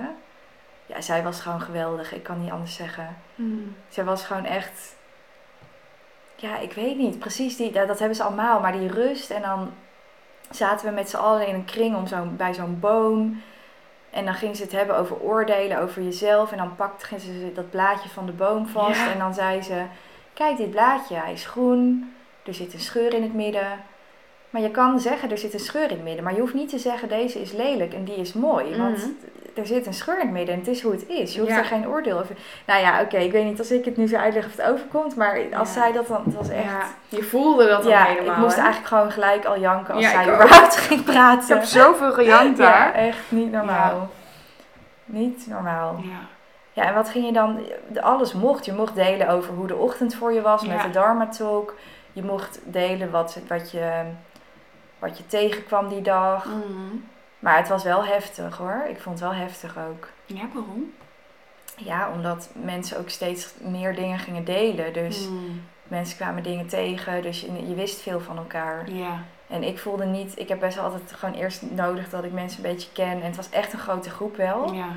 Ja, 0.87 1.01
zij 1.01 1.23
was 1.23 1.41
gewoon 1.41 1.61
geweldig, 1.61 2.13
ik 2.13 2.23
kan 2.23 2.43
niet 2.43 2.51
anders 2.51 2.75
zeggen. 2.75 3.17
Hmm. 3.35 3.77
Zij 3.89 4.05
was 4.05 4.25
gewoon 4.25 4.45
echt, 4.45 4.95
ja, 6.37 6.59
ik 6.59 6.73
weet 6.73 6.97
niet, 6.97 7.19
precies 7.19 7.57
die, 7.57 7.73
dat, 7.73 7.89
dat 7.89 7.99
hebben 7.99 8.17
ze 8.17 8.23
allemaal, 8.23 8.61
maar 8.61 8.73
die 8.73 8.93
rust. 8.93 9.31
En 9.31 9.43
dan 9.43 9.73
zaten 10.51 10.89
we 10.89 10.95
met 10.95 11.11
z'n 11.11 11.17
allen 11.17 11.47
in 11.47 11.55
een 11.55 11.65
kring 11.65 11.97
om 11.97 12.07
zo'n 12.07 12.37
bij 12.37 12.55
zo'n 12.55 12.81
boom. 12.81 13.43
En 14.11 14.25
dan 14.25 14.35
gingen 14.35 14.57
ze 14.57 14.63
het 14.63 14.73
hebben 14.73 14.97
over 14.97 15.21
oordelen, 15.21 15.79
over 15.81 16.03
jezelf. 16.03 16.53
En 16.53 16.59
dan 16.59 16.77
pakten 16.77 17.21
ze 17.21 17.53
dat 17.55 17.71
blaadje 17.71 18.09
van 18.09 18.27
de 18.27 18.33
boom 18.33 18.67
vast. 18.67 19.01
Ja. 19.01 19.13
En 19.13 19.19
dan 19.19 19.35
zei 19.35 19.63
ze, 19.63 19.83
kijk 20.35 20.57
dit 20.57 20.71
blaadje, 20.71 21.15
hij 21.17 21.33
is 21.33 21.47
groen. 21.47 22.13
Er 22.43 22.55
zit 22.55 22.73
een 22.75 22.81
scheur 22.81 23.15
in 23.15 23.23
het 23.23 23.35
midden. 23.35 23.81
Maar 24.51 24.63
je 24.63 24.71
kan 24.71 25.01
zeggen, 25.01 25.31
er 25.31 25.39
zit 25.39 25.55
een 25.55 25.61
scheur 25.61 25.85
in 25.85 25.97
het 25.97 26.03
midden. 26.03 26.25
Maar 26.25 26.35
je 26.35 26.41
hoeft 26.41 26.55
niet 26.55 26.69
te 26.69 26.79
zeggen, 26.79 27.09
deze 27.09 27.41
is 27.41 27.53
lelijk 27.53 27.95
en 27.95 28.05
die 28.05 28.17
is 28.17 28.33
mooi. 28.33 28.77
Want 28.77 28.97
Mhm. 28.97 29.09
Er 29.59 29.67
zit 29.67 29.87
een 29.87 29.95
scheur 29.95 30.15
in 30.15 30.21
het 30.27 30.31
midden 30.31 30.55
en 30.55 30.61
het 30.61 30.69
is 30.69 30.83
hoe 30.83 30.93
het 30.93 31.07
is. 31.09 31.35
Je 31.35 31.41
hoeft 31.41 31.53
Ja. 31.53 31.59
er 31.59 31.65
geen 31.65 31.89
oordeel 31.89 32.19
over. 32.19 32.37
Nou 32.67 32.81
ja, 32.81 33.01
oké, 33.01 33.17
ik 33.17 33.33
weet 33.33 33.45
niet 33.45 33.59
als 33.59 33.71
ik 33.71 33.85
het 33.85 33.97
nu 33.97 34.07
zo 34.07 34.17
uitleg 34.17 34.47
of 34.47 34.57
het 34.57 34.63
overkomt. 34.63 35.17
Maar 35.17 35.39
als 35.57 35.75
Ja. 35.75 35.81
zij 35.81 35.93
dat 35.93 36.07
dan, 36.07 36.23
het 36.25 36.35
was 36.35 36.49
echt... 36.49 36.65
Ja, 36.65 36.81
je 37.09 37.23
voelde 37.23 37.67
dat 37.69 37.83
dan 37.83 37.91
Ja, 37.93 38.05
helemaal. 38.05 38.35
ik 38.35 38.41
moest 38.41 38.57
hè? 38.57 38.63
eigenlijk 38.63 38.89
gewoon 38.95 39.11
gelijk 39.13 39.45
al 39.45 39.59
janken 39.61 39.95
als 39.95 40.11
zij 40.11 40.23
überhaupt 40.35 40.77
ging 40.87 41.05
praten. 41.05 41.43
Ik 41.43 41.49
heb 41.49 41.65
zoveel 41.65 42.13
gejankt 42.13 42.59
Ja, 42.59 42.65
daar. 42.65 42.93
echt 42.93 43.19
niet 43.29 43.53
normaal. 43.53 44.09
Niet 45.05 45.47
normaal. 45.49 45.97
Ja. 46.03 46.19
Ja, 46.73 46.85
en 46.85 46.95
wat 46.95 47.09
ging 47.09 47.27
je 47.27 47.33
dan... 47.33 47.59
Alles 48.01 48.33
mocht. 48.33 48.65
Je 48.65 48.73
mocht 48.73 48.95
delen 48.95 49.29
over 49.29 49.55
hoe 49.55 49.67
de 49.67 49.77
ochtend 49.77 50.15
voor 50.15 50.33
je 50.33 50.41
was 50.41 50.67
met 50.67 50.83
de 50.83 50.91
Dharma 50.91 51.27
Talk. 51.29 51.75
Je 52.13 52.23
mocht 52.23 52.61
delen 52.65 53.11
wat, 53.11 53.39
wat, 53.49 53.71
je, 53.71 53.91
wat 54.99 55.19
je 55.19 55.27
tegenkwam 55.27 55.89
die 55.89 56.03
dag. 56.03 56.45
Mhm. 56.45 56.97
Maar 57.39 57.57
het 57.57 57.69
was 57.69 57.83
wel 57.85 58.05
heftig 58.05 58.57
hoor. 58.57 58.85
Ik 58.89 59.01
vond 59.01 59.21
het 59.21 59.29
wel 59.31 59.39
heftig 59.39 59.79
ook. 59.91 60.09
Ja, 60.27 60.43
waarom? 60.55 60.93
Ja, 61.77 62.11
omdat 62.11 62.49
mensen 62.53 62.99
ook 62.99 63.09
steeds 63.09 63.55
meer 63.61 63.95
dingen 63.95 64.19
gingen 64.19 64.45
delen. 64.45 64.93
Dus 64.93 65.27
Hmm. 65.27 65.63
mensen 65.85 66.17
kwamen 66.17 66.43
dingen 66.43 66.67
tegen. 66.67 67.23
Dus 67.23 67.41
je, 67.41 67.69
je 67.69 67.75
wist 67.75 68.01
veel 68.01 68.21
van 68.21 68.37
elkaar. 68.37 68.91
Ja. 68.91 69.23
En 69.49 69.63
ik 69.63 69.79
voelde 69.79 70.05
niet, 70.05 70.39
ik 70.39 70.49
heb 70.49 70.61
best 70.61 70.75
wel 70.77 70.85
altijd 70.85 71.13
gewoon 71.13 71.35
eerst 71.35 71.63
nodig 71.71 72.11
dat 72.11 72.25
ik 72.25 72.33
mensen 72.33 72.65
een 72.65 72.71
beetje 72.73 72.93
ken. 72.93 73.11
En 73.13 73.23
het 73.23 73.37
was 73.37 73.51
echt 73.51 73.73
een 73.73 73.79
grote 73.79 74.11
groep 74.11 74.37
wel. 74.37 74.73
Ja. 74.73 74.89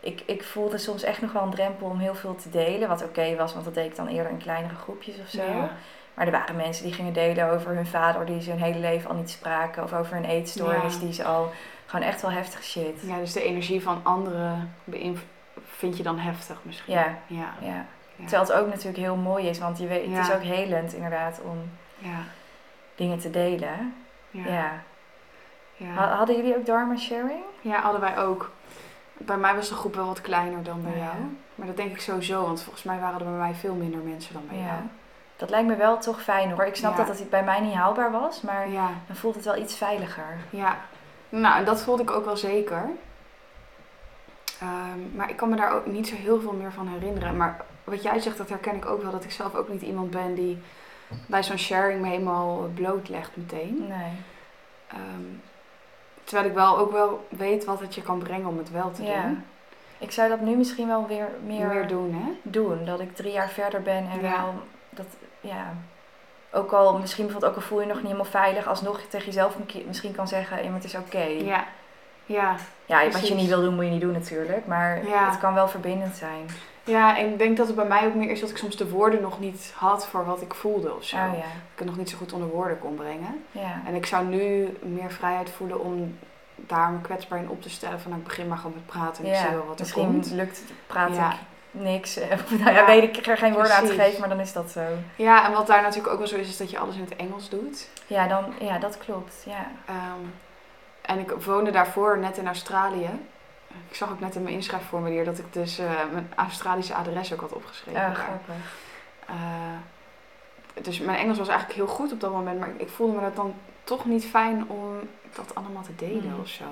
Ik, 0.00 0.22
ik 0.26 0.42
voelde 0.44 0.78
soms 0.78 1.02
echt 1.02 1.20
nog 1.20 1.32
wel 1.32 1.42
een 1.42 1.50
drempel 1.50 1.86
om 1.86 1.98
heel 1.98 2.14
veel 2.14 2.34
te 2.34 2.50
delen. 2.50 2.88
Wat 2.88 3.02
oké 3.04 3.36
was, 3.36 3.52
want 3.52 3.64
dat 3.64 3.74
deed 3.74 3.86
ik 3.86 3.96
dan 3.96 4.06
eerder 4.08 4.32
in 4.32 4.38
kleinere 4.38 4.74
groepjes 4.74 5.14
of 5.20 5.28
zo. 5.28 5.42
Ja. 5.42 5.70
Maar 6.14 6.26
er 6.26 6.32
waren 6.32 6.56
mensen 6.56 6.84
die 6.84 6.92
gingen 6.92 7.12
delen 7.12 7.50
over 7.50 7.74
hun 7.74 7.86
vader 7.86 8.26
die 8.26 8.40
ze 8.42 8.50
hun 8.50 8.62
hele 8.62 8.78
leven 8.78 9.10
al 9.10 9.16
niet 9.16 9.30
spraken. 9.30 9.82
Of 9.82 9.92
over 9.92 10.14
hun 10.14 10.24
eetstoornis 10.24 10.94
Ja. 10.94 11.00
die 11.00 11.12
ze 11.12 11.24
al... 11.24 11.50
Gewoon 11.86 12.06
echt 12.06 12.22
wel 12.22 12.30
heftig 12.30 12.62
shit. 12.64 13.00
ja, 13.02 13.16
dus 13.18 13.32
de 13.32 13.42
energie 13.42 13.82
van 13.82 14.00
anderen 14.02 14.74
vind 15.64 15.96
je 15.96 16.02
dan 16.02 16.18
heftig 16.18 16.58
misschien. 16.62 16.94
Ja, 16.94 17.14
Ja. 17.26 17.84
Terwijl 18.16 18.42
het 18.42 18.52
ook 18.52 18.66
natuurlijk 18.68 18.96
heel 18.96 19.16
mooi 19.16 19.46
is. 19.48 19.58
Want 19.58 19.78
je 19.78 19.86
weet, 19.86 20.16
het 20.16 20.26
is 20.28 20.34
ook 20.34 20.42
helend 20.42 20.92
inderdaad 20.94 21.40
om 21.44 21.70
Ja. 21.98 22.18
dingen 22.94 23.18
te 23.18 23.30
delen. 23.30 23.94
Ja. 24.30 24.44
Ja. 24.46 24.72
Ja. 25.76 25.86
Ha- 25.86 26.16
Hadden 26.16 26.36
jullie 26.36 26.56
ook 26.56 26.66
Dharma 26.66 26.96
sharing? 26.96 27.42
Ja, 27.60 27.80
hadden 27.80 28.00
wij 28.00 28.18
ook. 28.18 28.50
Bij 29.12 29.36
mij 29.36 29.54
was 29.54 29.68
de 29.68 29.74
groep 29.74 29.94
wel 29.94 30.06
wat 30.06 30.20
kleiner 30.20 30.62
dan 30.62 30.82
bij 30.82 30.92
Ja. 30.92 30.98
jou. 30.98 31.14
Maar 31.54 31.66
dat 31.66 31.76
denk 31.76 31.90
ik 31.90 32.00
sowieso, 32.00 32.42
want 32.44 32.62
volgens 32.62 32.84
mij 32.84 32.98
waren 33.00 33.18
er 33.18 33.24
bij 33.24 33.34
mij 33.34 33.54
veel 33.54 33.74
minder 33.74 34.00
mensen 34.00 34.32
dan 34.34 34.42
bij 34.48 34.58
Ja. 34.58 34.64
jou. 34.64 34.78
Dat 35.42 35.50
lijkt 35.50 35.68
me 35.68 35.76
wel 35.76 35.98
toch 35.98 36.22
fijn 36.22 36.50
hoor. 36.50 36.64
Ik 36.64 36.74
snap 36.76 36.96
Ja. 36.96 37.04
dat 37.04 37.18
het 37.18 37.30
bij 37.30 37.44
mij 37.44 37.60
niet 37.60 37.74
haalbaar 37.74 38.10
was. 38.10 38.40
Maar 38.40 38.68
Ja, 38.70 38.90
dan 39.06 39.16
voelt 39.16 39.34
het 39.34 39.44
wel 39.44 39.56
iets 39.56 39.74
veiliger. 39.76 40.36
ja. 40.50 40.76
Nou, 41.28 41.64
dat 41.64 41.82
voelde 41.82 42.02
ik 42.02 42.10
ook 42.10 42.24
wel 42.24 42.36
zeker. 42.36 42.82
Ehm, 44.60 45.16
maar 45.16 45.30
ik 45.30 45.36
kan 45.36 45.48
me 45.48 45.56
daar 45.56 45.72
ook 45.72 45.86
niet 45.86 46.08
zo 46.08 46.14
heel 46.14 46.40
veel 46.40 46.52
meer 46.52 46.72
van 46.72 46.88
herinneren. 46.88 47.36
Maar 47.36 47.56
wat 47.84 48.02
jij 48.02 48.18
zegt, 48.20 48.36
dat 48.38 48.48
herken 48.48 48.74
ik 48.76 48.86
ook 48.86 49.02
wel. 49.02 49.10
Dat 49.10 49.24
ik 49.24 49.30
zelf 49.30 49.54
ook 49.54 49.68
niet 49.68 49.82
iemand 49.82 50.10
ben 50.10 50.34
die 50.34 50.58
bij 51.26 51.42
zo'n 51.42 51.58
sharing 51.58 52.00
me 52.00 52.08
helemaal 52.08 52.68
blootlegt 52.74 53.36
meteen. 53.36 53.84
Nee. 53.88 54.12
Ehm, 54.88 55.24
terwijl 56.24 56.48
ik 56.48 56.54
wel 56.54 56.78
ook 56.78 56.92
wel 56.92 57.26
weet 57.28 57.64
wat 57.64 57.80
het 57.80 57.94
je 57.94 58.02
kan 58.02 58.18
brengen 58.18 58.48
om 58.48 58.58
het 58.58 58.70
wel 58.70 58.90
te 58.90 59.02
Ja. 59.02 59.22
doen. 59.22 59.44
Ik 59.98 60.10
zou 60.10 60.28
dat 60.28 60.40
nu 60.40 60.56
misschien 60.56 60.86
wel 60.86 61.06
weer 61.06 61.28
meer, 61.46 61.66
Meer 61.66 61.86
doen, 61.88 62.14
hè? 62.14 62.50
doen. 62.50 62.84
Dat 62.84 63.00
ik 63.00 63.16
drie 63.16 63.32
jaar 63.32 63.48
verder 63.48 63.82
ben 63.82 64.08
en 64.10 64.20
Ja. 64.20 64.30
wel 64.42 64.54
dat, 64.90 65.06
ja. 65.42 65.74
Ook 66.54 66.72
al, 66.72 66.98
misschien 66.98 67.24
bijvoorbeeld 67.24 67.52
ook 67.52 67.62
al 67.62 67.66
voel 67.68 67.80
je 67.80 67.86
je 67.86 67.92
nog 67.92 68.02
niet 68.02 68.10
helemaal 68.10 68.30
veilig, 68.30 68.66
alsnog 68.66 69.00
tegen 69.00 69.26
jezelf 69.26 69.56
misschien 69.86 70.12
kan 70.12 70.28
zeggen, 70.28 70.56
ja, 70.56 70.64
maar 70.64 70.74
het 70.74 70.84
is 70.84 70.94
oké. 70.94 71.22
Ja. 71.22 71.64
Ja. 72.26 72.56
Ja, 72.86 73.10
wat 73.10 73.28
je 73.28 73.34
niet 73.34 73.48
wil 73.48 73.60
doen, 73.60 73.74
moet 73.74 73.84
je 73.84 73.90
niet 73.90 74.00
doen 74.00 74.12
natuurlijk. 74.12 74.66
Maar 74.66 75.06
Ja. 75.08 75.30
het 75.30 75.38
kan 75.38 75.54
wel 75.54 75.68
verbindend 75.68 76.16
zijn. 76.16 76.46
Ja, 76.84 77.18
en 77.18 77.26
ik 77.32 77.38
denk 77.38 77.56
dat 77.56 77.66
het 77.66 77.76
bij 77.76 77.86
mij 77.86 78.06
ook 78.06 78.14
meer 78.14 78.30
is 78.30 78.40
dat 78.40 78.50
ik 78.50 78.56
soms 78.56 78.76
de 78.76 78.88
woorden 78.88 79.20
nog 79.20 79.40
niet 79.40 79.72
had 79.76 80.06
voor 80.06 80.24
wat 80.24 80.42
ik 80.42 80.54
voelde 80.54 80.94
of 80.94 81.04
zo. 81.04 81.16
Oh 81.16 81.22
ja. 81.22 81.38
Ik 81.38 81.78
het 81.78 81.86
nog 81.86 81.96
niet 81.96 82.10
zo 82.10 82.16
goed 82.16 82.32
onder 82.32 82.48
woorden 82.48 82.78
kon 82.78 82.94
brengen. 82.94 83.44
Ja. 83.50 83.82
En 83.86 83.94
ik 83.94 84.06
zou 84.06 84.24
nu 84.26 84.76
meer 84.82 85.10
vrijheid 85.10 85.50
voelen 85.50 85.80
om 85.80 86.18
daar 86.56 86.90
me 86.90 87.00
kwetsbaar 87.00 87.38
in 87.38 87.48
op 87.48 87.62
te 87.62 87.70
stellen. 87.70 88.00
Van 88.00 88.10
nou, 88.10 88.22
ik 88.22 88.28
begin 88.28 88.48
maar 88.48 88.56
gewoon 88.58 88.74
met 88.74 88.86
praten 88.86 89.24
en 89.24 89.30
ik 89.30 89.36
zie 89.36 89.48
wel 89.48 89.66
wat 89.66 89.74
er 89.74 89.80
misschien 89.80 90.04
komt. 90.04 90.30
lukt 90.30 90.62
ik 90.68 90.86
niks. 91.72 92.16
nou 92.60 92.72
ja, 92.72 92.86
weet 92.86 93.16
ik 93.16 93.26
er 93.26 93.36
geen 93.36 93.52
woorden 93.52 93.74
aan 93.74 93.86
te 93.86 93.92
geven, 93.94 94.20
maar 94.20 94.28
dan 94.28 94.40
is 94.40 94.52
dat 94.52 94.70
zo. 94.70 94.80
Ja, 95.16 95.46
en 95.46 95.52
wat 95.52 95.66
daar 95.66 95.82
natuurlijk 95.82 96.12
ook 96.12 96.18
wel 96.18 96.26
zo 96.28 96.36
is, 96.36 96.48
is 96.48 96.56
dat 96.56 96.70
je 96.70 96.78
alles 96.78 96.94
in 96.96 97.00
het 97.04 97.16
Engels 97.16 97.48
doet. 97.48 97.88
Ja, 98.06 98.26
dan, 98.26 98.44
ja 98.60 98.78
dat 98.78 98.98
klopt. 98.98 99.42
Ja. 99.46 99.66
Ehm, 99.86 100.20
en 101.02 101.18
ik 101.18 101.30
woonde 101.30 101.70
daarvoor 101.70 102.18
net 102.18 102.36
in 102.36 102.46
Australië. 102.46 103.10
Ik 103.88 103.94
zag 103.96 104.10
ook 104.10 104.20
net 104.20 104.34
in 104.34 104.42
mijn 104.42 104.54
inschrijfformulier 104.54 105.24
dat 105.24 105.38
ik 105.38 105.52
dus 105.52 105.78
eh, 105.78 105.86
mijn 106.12 106.32
Australische 106.36 106.94
adres 106.94 107.32
ook 107.32 107.40
had 107.40 107.52
opgeschreven. 107.52 108.00
Oh, 108.00 108.14
grappig. 108.14 108.54
Eh, 109.26 109.34
dus 110.82 110.98
mijn 111.00 111.18
Engels 111.18 111.38
was 111.38 111.48
eigenlijk 111.48 111.78
heel 111.78 111.88
goed 111.94 112.12
op 112.12 112.20
dat 112.20 112.32
moment, 112.32 112.58
maar 112.60 112.68
ik 112.76 112.88
voelde 112.88 113.12
me 113.14 113.20
dat 113.20 113.36
dan 113.36 113.54
toch 113.84 114.04
niet 114.04 114.24
fijn 114.26 114.68
om 114.68 114.98
dat 115.34 115.54
allemaal 115.54 115.82
te 115.82 115.94
delen 115.96 116.30
Mhm. 116.30 116.40
of 116.40 116.48
zo. 116.48 116.64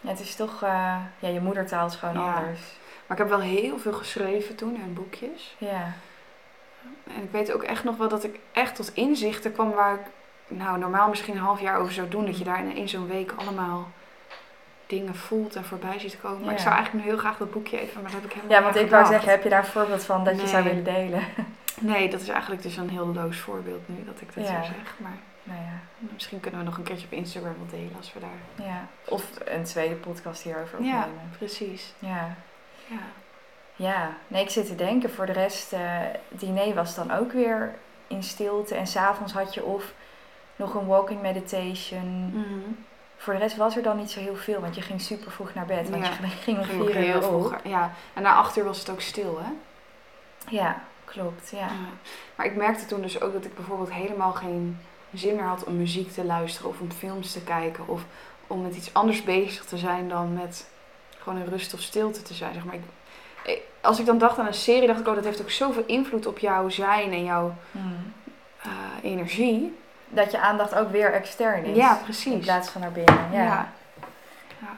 Ja, 0.00 0.10
het 0.10 0.20
is 0.20 0.34
toch, 0.34 0.62
eh, 0.62 0.96
ja, 1.18 1.28
je 1.28 1.40
moedertaal 1.40 1.86
is 1.86 1.94
gewoon 1.94 2.14
Ja. 2.24 2.34
anders. 2.34 2.60
Maar 3.08 3.16
ik 3.16 3.22
heb 3.28 3.28
wel 3.28 3.40
heel 3.46 3.78
veel 3.78 3.92
geschreven 3.92 4.54
toen 4.54 4.74
in 4.74 4.94
boekjes. 4.94 5.54
Ja. 5.58 5.92
En 7.16 7.22
ik 7.22 7.30
weet 7.30 7.52
ook 7.52 7.62
echt 7.62 7.84
nog 7.84 7.96
wel 7.96 8.08
dat 8.08 8.24
ik 8.24 8.38
echt 8.52 8.74
tot 8.74 8.90
inzichten 8.94 9.52
kwam 9.52 9.70
waar 9.70 9.94
ik 9.94 10.00
nou, 10.48 10.78
normaal 10.78 11.08
misschien 11.08 11.34
een 11.36 11.42
half 11.42 11.60
jaar 11.60 11.78
over 11.78 11.92
zou 11.92 12.08
doen. 12.08 12.26
Dat 12.26 12.38
je 12.38 12.44
daar 12.44 12.58
in 12.64 12.76
één 12.76 12.88
zo'n 12.88 13.06
week 13.08 13.32
allemaal 13.36 13.88
dingen 14.86 15.14
voelt 15.14 15.56
en 15.56 15.64
voorbij 15.64 15.98
ziet 15.98 16.18
komen. 16.22 16.40
Maar 16.40 16.50
ik 16.50 16.56
Ja. 16.56 16.62
zou 16.62 16.74
eigenlijk 16.74 17.04
nu 17.04 17.10
heel 17.10 17.20
graag 17.20 17.36
dat 17.36 17.50
boekje 17.50 17.80
even, 17.80 18.02
maar 18.02 18.10
dat 18.10 18.20
heb 18.20 18.30
ik 18.30 18.36
helemaal 18.36 18.56
Ja, 18.56 18.62
want 18.62 18.74
niet 18.74 18.84
ik 18.84 18.90
wou 18.90 19.06
zeggen, 19.06 19.30
heb 19.30 19.42
je 19.42 19.48
daar 19.48 19.58
een 19.58 19.64
voorbeeld 19.70 20.04
van 20.04 20.24
dat 20.24 20.40
je 20.40 20.46
zou 20.46 20.64
willen 20.64 20.84
delen? 20.84 21.22
Nee, 21.80 22.08
dat 22.10 22.20
is 22.20 22.28
eigenlijk 22.28 22.62
dus 22.62 22.76
een 22.76 22.90
heel 22.90 23.06
loos 23.06 23.38
voorbeeld 23.38 23.88
nu 23.88 24.04
dat 24.04 24.20
ik 24.20 24.34
dat 24.34 24.44
Ja. 24.48 24.62
zo 24.62 24.66
zeg. 24.66 24.94
Maar 24.96 25.16
nou 25.42 25.58
ja, 25.60 25.80
misschien 26.12 26.40
kunnen 26.40 26.60
we 26.60 26.66
nog 26.66 26.76
een 26.76 26.82
keertje 26.84 27.06
op 27.06 27.12
Instagram 27.12 27.54
wel 27.58 27.66
delen 27.80 27.92
als 27.96 28.12
we 28.12 28.20
daar... 28.20 28.66
ja. 28.66 28.86
Of 29.08 29.24
een 29.44 29.64
tweede 29.64 29.94
podcast 29.94 30.42
hierover 30.42 30.82
Ja, 30.82 30.98
opnemen. 30.98 31.30
precies. 31.38 31.92
Ja. 31.98 32.34
Ja. 32.88 32.96
Ja, 33.76 34.10
nee, 34.28 34.42
ik 34.42 34.50
zit 34.50 34.66
te 34.66 34.74
denken, 34.74 35.10
voor 35.10 35.26
de 35.26 35.32
rest, 35.32 35.72
eh 35.72 36.00
diner 36.28 36.74
was 36.74 36.94
dan 36.94 37.10
ook 37.12 37.32
weer 37.32 37.74
in 38.06 38.22
stilte. 38.22 38.74
En 38.74 38.86
s'avonds 38.86 39.32
had 39.32 39.54
je 39.54 39.64
of 39.64 39.92
nog 40.56 40.74
een 40.74 40.86
walking 40.86 41.20
meditation. 41.22 42.30
Mhm. 42.34 42.70
Voor 43.16 43.32
de 43.32 43.38
rest 43.38 43.56
was 43.56 43.76
er 43.76 43.82
dan 43.82 43.96
niet 43.96 44.10
zo 44.10 44.20
heel 44.20 44.36
veel, 44.36 44.60
want 44.60 44.74
je 44.74 44.82
ging 44.82 45.00
super 45.00 45.30
vroeg 45.30 45.54
naar 45.54 45.66
bed. 45.66 45.90
Want 45.90 46.06
Ja. 46.06 46.12
je 46.22 46.26
ging 46.28 46.58
om 46.62 46.64
vier 46.64 46.94
heel 46.94 47.06
uur 47.06 47.16
op. 47.16 47.22
vroeg. 47.22 47.56
Ja, 47.64 47.92
en 48.14 48.22
na 48.22 48.34
acht 48.34 48.56
uur 48.56 48.64
was 48.64 48.78
het 48.78 48.90
ook 48.90 49.00
stil, 49.00 49.38
hè? 49.42 49.50
Ja, 50.56 50.82
klopt, 51.04 51.50
ja. 51.50 51.58
Ja. 51.58 51.66
Maar 52.34 52.46
ik 52.46 52.56
merkte 52.56 52.86
toen 52.86 53.00
dus 53.02 53.20
ook 53.20 53.32
dat 53.32 53.44
ik 53.44 53.54
bijvoorbeeld 53.54 53.92
helemaal 53.92 54.32
geen 54.32 54.78
zin 55.12 55.34
meer 55.36 55.44
had 55.44 55.64
om 55.64 55.76
muziek 55.76 56.12
te 56.12 56.24
luisteren 56.24 56.70
of 56.70 56.80
om 56.80 56.92
films 56.92 57.32
te 57.32 57.40
kijken 57.42 57.88
of 57.88 58.02
om 58.46 58.62
met 58.62 58.76
iets 58.76 58.94
anders 58.94 59.22
bezig 59.22 59.64
te 59.64 59.76
zijn 59.76 60.08
dan 60.08 60.32
met 60.32 60.68
gewoon 61.22 61.38
in 61.38 61.48
rust 61.48 61.74
of 61.74 61.80
stilte 61.80 62.22
te 62.22 62.34
zijn. 62.34 62.54
Zeg 62.54 62.64
maar. 62.64 62.74
ik, 62.74 62.80
ik- 63.42 63.62
als 63.80 63.98
ik 63.98 64.06
dan 64.06 64.18
dacht 64.18 64.38
aan 64.38 64.46
een 64.46 64.54
serie, 64.54 64.86
dacht 64.86 65.00
ik, 65.00 65.06
oh, 65.08 65.14
dat 65.14 65.24
heeft 65.24 65.40
ook 65.42 65.50
zoveel 65.50 65.84
invloed 65.86 66.26
op 66.26 66.38
jouw 66.38 66.68
zijn 66.68 67.12
en 67.12 67.24
jouw 67.24 67.54
Hmm. 67.72 68.12
eh, 68.62 68.70
energie. 69.02 69.76
Dat 70.08 70.30
je 70.30 70.38
aandacht 70.40 70.74
ook 70.74 70.90
weer 70.90 71.12
extern 71.12 71.64
is. 71.64 71.76
Ja, 71.76 71.96
In 71.98 72.02
precies. 72.04 72.44
plaats 72.44 72.68
van 72.70 72.80
naar 72.80 72.92
binnen. 72.92 73.28
Ja, 73.32 73.42
Ja. 73.42 73.68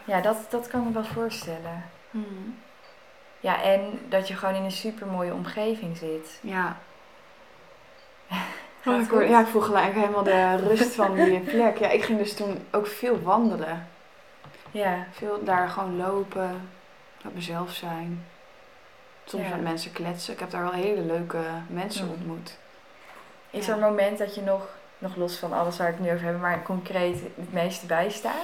ja. 0.04 0.20
dat, 0.20 0.36
dat 0.48 0.68
kan 0.68 0.84
me 0.84 0.92
wel 0.92 1.04
voorstellen. 1.04 1.84
Hmm. 2.10 2.58
Ja, 3.40 3.62
en 3.62 4.00
dat 4.08 4.28
je 4.28 4.34
gewoon 4.36 4.54
in 4.54 4.62
een 4.64 4.70
super 4.72 5.06
mooie 5.06 5.32
omgeving 5.34 5.96
zit. 5.96 6.38
Ja. 6.40 6.76
Oh, 8.86 9.00
ik, 9.00 9.10
word- 9.10 9.28
ja, 9.28 9.40
ik 9.40 9.46
voel 9.46 9.60
gelijk 9.60 9.94
helemaal 9.94 10.22
de 10.22 10.56
rust 10.56 10.94
van 10.94 11.14
die 11.14 11.40
plek. 11.40 11.78
Ja, 11.78 11.88
ik 11.88 12.04
ging 12.04 12.18
dus 12.18 12.34
toen 12.34 12.58
ook 12.70 12.86
veel 12.86 13.22
wandelen. 13.22 13.88
Ja, 14.70 15.06
Veel 15.10 15.44
daar 15.44 15.68
gewoon 15.68 15.96
lopen, 15.96 16.68
met 17.24 17.34
mezelf 17.34 17.72
zijn. 17.72 18.24
Soms 19.24 19.44
Ja. 19.48 19.54
met 19.54 19.62
mensen 19.62 19.92
kletsen. 19.92 20.32
Ik 20.32 20.40
heb 20.40 20.50
daar 20.50 20.62
wel 20.62 20.72
hele 20.72 21.00
leuke 21.00 21.38
mensen 21.68 22.04
Mm. 22.04 22.10
ontmoet. 22.12 22.56
is 23.50 23.66
Ja. 23.66 23.72
er 23.72 23.78
een 23.78 23.84
moment 23.88 24.18
dat 24.18 24.34
je 24.34 24.40
nog, 24.40 24.68
nog 24.98 25.16
los 25.16 25.36
van 25.36 25.52
alles 25.52 25.76
waar 25.76 25.88
ik 25.88 25.94
het 25.94 26.02
nu 26.06 26.12
over 26.12 26.26
heb, 26.26 26.40
maar 26.40 26.62
concreet 26.62 27.20
het 27.36 27.52
meeste 27.52 27.86
bij 27.86 28.10
staat? 28.10 28.34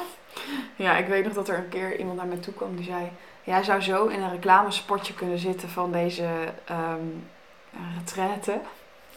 Ja, 0.76 0.96
ik 0.96 1.06
weet 1.06 1.24
nog 1.24 1.32
dat 1.32 1.48
er 1.48 1.58
een 1.58 1.68
keer 1.68 1.96
iemand 1.98 2.16
naar 2.16 2.26
me 2.26 2.40
toe 2.40 2.54
kwam 2.54 2.76
die 2.76 2.84
zei... 2.84 3.10
Jij 3.44 3.62
zou 3.62 3.80
zo 3.80 4.06
in 4.06 4.22
een 4.22 4.30
reclamespotje 4.30 5.14
kunnen 5.14 5.38
zitten 5.38 5.68
van 5.68 5.92
deze 5.92 6.28
ehm 6.64 7.00
retraite. 7.98 8.60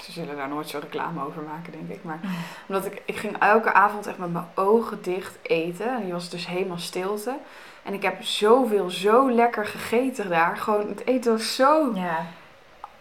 Ze 0.02 0.12
zullen 0.12 0.36
daar 0.36 0.48
nooit 0.48 0.70
zo 0.70 0.80
reclame 0.82 1.26
over 1.26 1.42
maken, 1.42 1.72
denk 1.72 1.90
ik. 1.90 2.04
Maar 2.04 2.20
omdat 2.68 2.86
ik, 2.86 3.02
ik 3.06 3.16
ging 3.18 3.38
elke 3.40 3.74
avond 3.74 4.08
echt 4.08 4.18
met 4.18 4.32
mijn 4.34 4.48
ogen 4.56 5.02
dicht 5.02 5.38
eten. 5.42 5.96
En 5.96 6.04
die 6.04 6.12
was 6.14 6.30
dus 6.30 6.48
helemaal 6.48 6.78
stilte. 6.78 7.36
En 7.84 7.94
ik 7.94 8.04
heb 8.04 8.24
zoveel, 8.24 8.90
zo 8.90 9.32
lekker 9.32 9.66
gegeten 9.66 10.30
daar. 10.30 10.58
Gewoon, 10.58 10.88
het 10.88 11.06
eten 11.08 11.32
was 11.32 11.56
zo 11.56 11.92
Ja, 11.96 12.26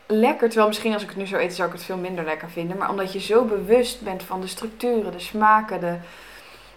lekker. 0.06 0.46
Terwijl 0.48 0.68
misschien 0.68 0.92
als 0.92 1.02
ik 1.02 1.08
het 1.08 1.18
nu 1.18 1.26
zou 1.26 1.40
eten, 1.42 1.56
zou 1.56 1.68
ik 1.68 1.74
het 1.74 1.84
veel 1.84 1.96
minder 1.96 2.24
lekker 2.24 2.50
vinden. 2.50 2.76
Maar 2.76 2.90
omdat 2.90 3.12
je 3.12 3.20
zo 3.20 3.44
bewust 3.44 4.02
bent 4.02 4.22
van 4.22 4.40
de 4.40 4.46
structuren, 4.46 5.12
de 5.12 5.18
smaken, 5.20 5.80
de 5.80 5.96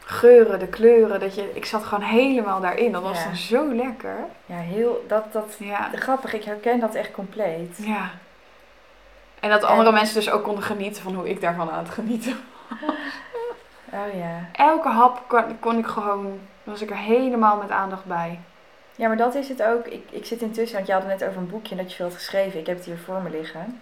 geuren, 0.06 0.60
de 0.60 0.68
kleuren. 0.68 1.20
Dat 1.20 1.36
je, 1.36 1.52
ik 1.54 1.66
zat 1.66 1.84
gewoon 1.84 2.04
helemaal 2.10 2.62
daarin. 2.62 2.92
Dat 2.92 3.02
was 3.04 3.18
Ja. 3.20 3.24
dan 3.26 3.36
zo 3.36 3.74
lekker. 3.74 4.18
ja 4.46 4.56
heel, 4.58 5.06
dat, 5.08 5.34
dat, 5.34 5.56
Ja. 5.60 5.90
grappig, 5.96 6.34
ik 6.34 6.44
herken 6.44 6.80
dat 6.80 6.96
echt 6.96 7.12
compleet. 7.12 7.78
ja. 7.78 8.10
En 9.42 9.50
dat 9.50 9.62
En- 9.62 9.68
andere 9.68 9.92
mensen 9.92 10.16
dus 10.16 10.30
ook 10.30 10.44
konden 10.44 10.64
genieten 10.64 11.02
van 11.04 11.16
hoe 11.16 11.30
ik 11.30 11.42
daarvan 11.42 11.70
aan 11.72 11.84
het 11.84 11.94
genieten. 11.94 12.36
Oh 13.94 14.14
ja. 14.20 14.46
Elke 14.54 14.88
hap 14.90 15.22
kon, 15.28 15.60
kon 15.60 15.78
ik 15.78 15.86
gewoon, 15.88 16.40
was 16.64 16.82
ik 16.82 16.90
er 16.90 16.98
helemaal 16.98 17.58
met 17.58 17.70
aandacht 17.72 18.06
bij. 18.06 18.40
Ja, 18.96 19.08
maar 19.08 19.18
dat 19.18 19.36
is 19.36 19.50
het 19.50 19.64
ook. 19.64 19.86
Ik, 19.88 20.04
ik 20.12 20.26
zit 20.26 20.42
intussen, 20.42 20.76
want 20.76 20.88
je 20.88 20.94
had 20.94 21.04
het 21.04 21.20
net 21.20 21.28
over 21.30 21.42
een 21.42 21.50
boekje 21.50 21.76
dat 21.76 21.90
je 21.90 21.96
veel 21.96 22.06
had 22.06 22.16
geschreven. 22.16 22.60
Ik 22.60 22.66
heb 22.68 22.76
het 22.76 22.86
hier 22.86 22.98
voor 22.98 23.22
me 23.22 23.30
liggen. 23.30 23.82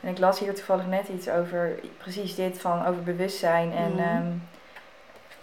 En 0.00 0.08
ik 0.10 0.18
las 0.18 0.38
hier 0.38 0.54
toevallig 0.54 0.86
net 0.86 1.08
iets 1.08 1.28
over 1.28 1.78
precies 1.98 2.34
dit 2.34 2.60
van 2.60 2.86
over 2.86 3.02
bewustzijn 3.02 3.72
en 3.72 3.92
Mhm. 3.92 3.98
ehm, 4.02 4.26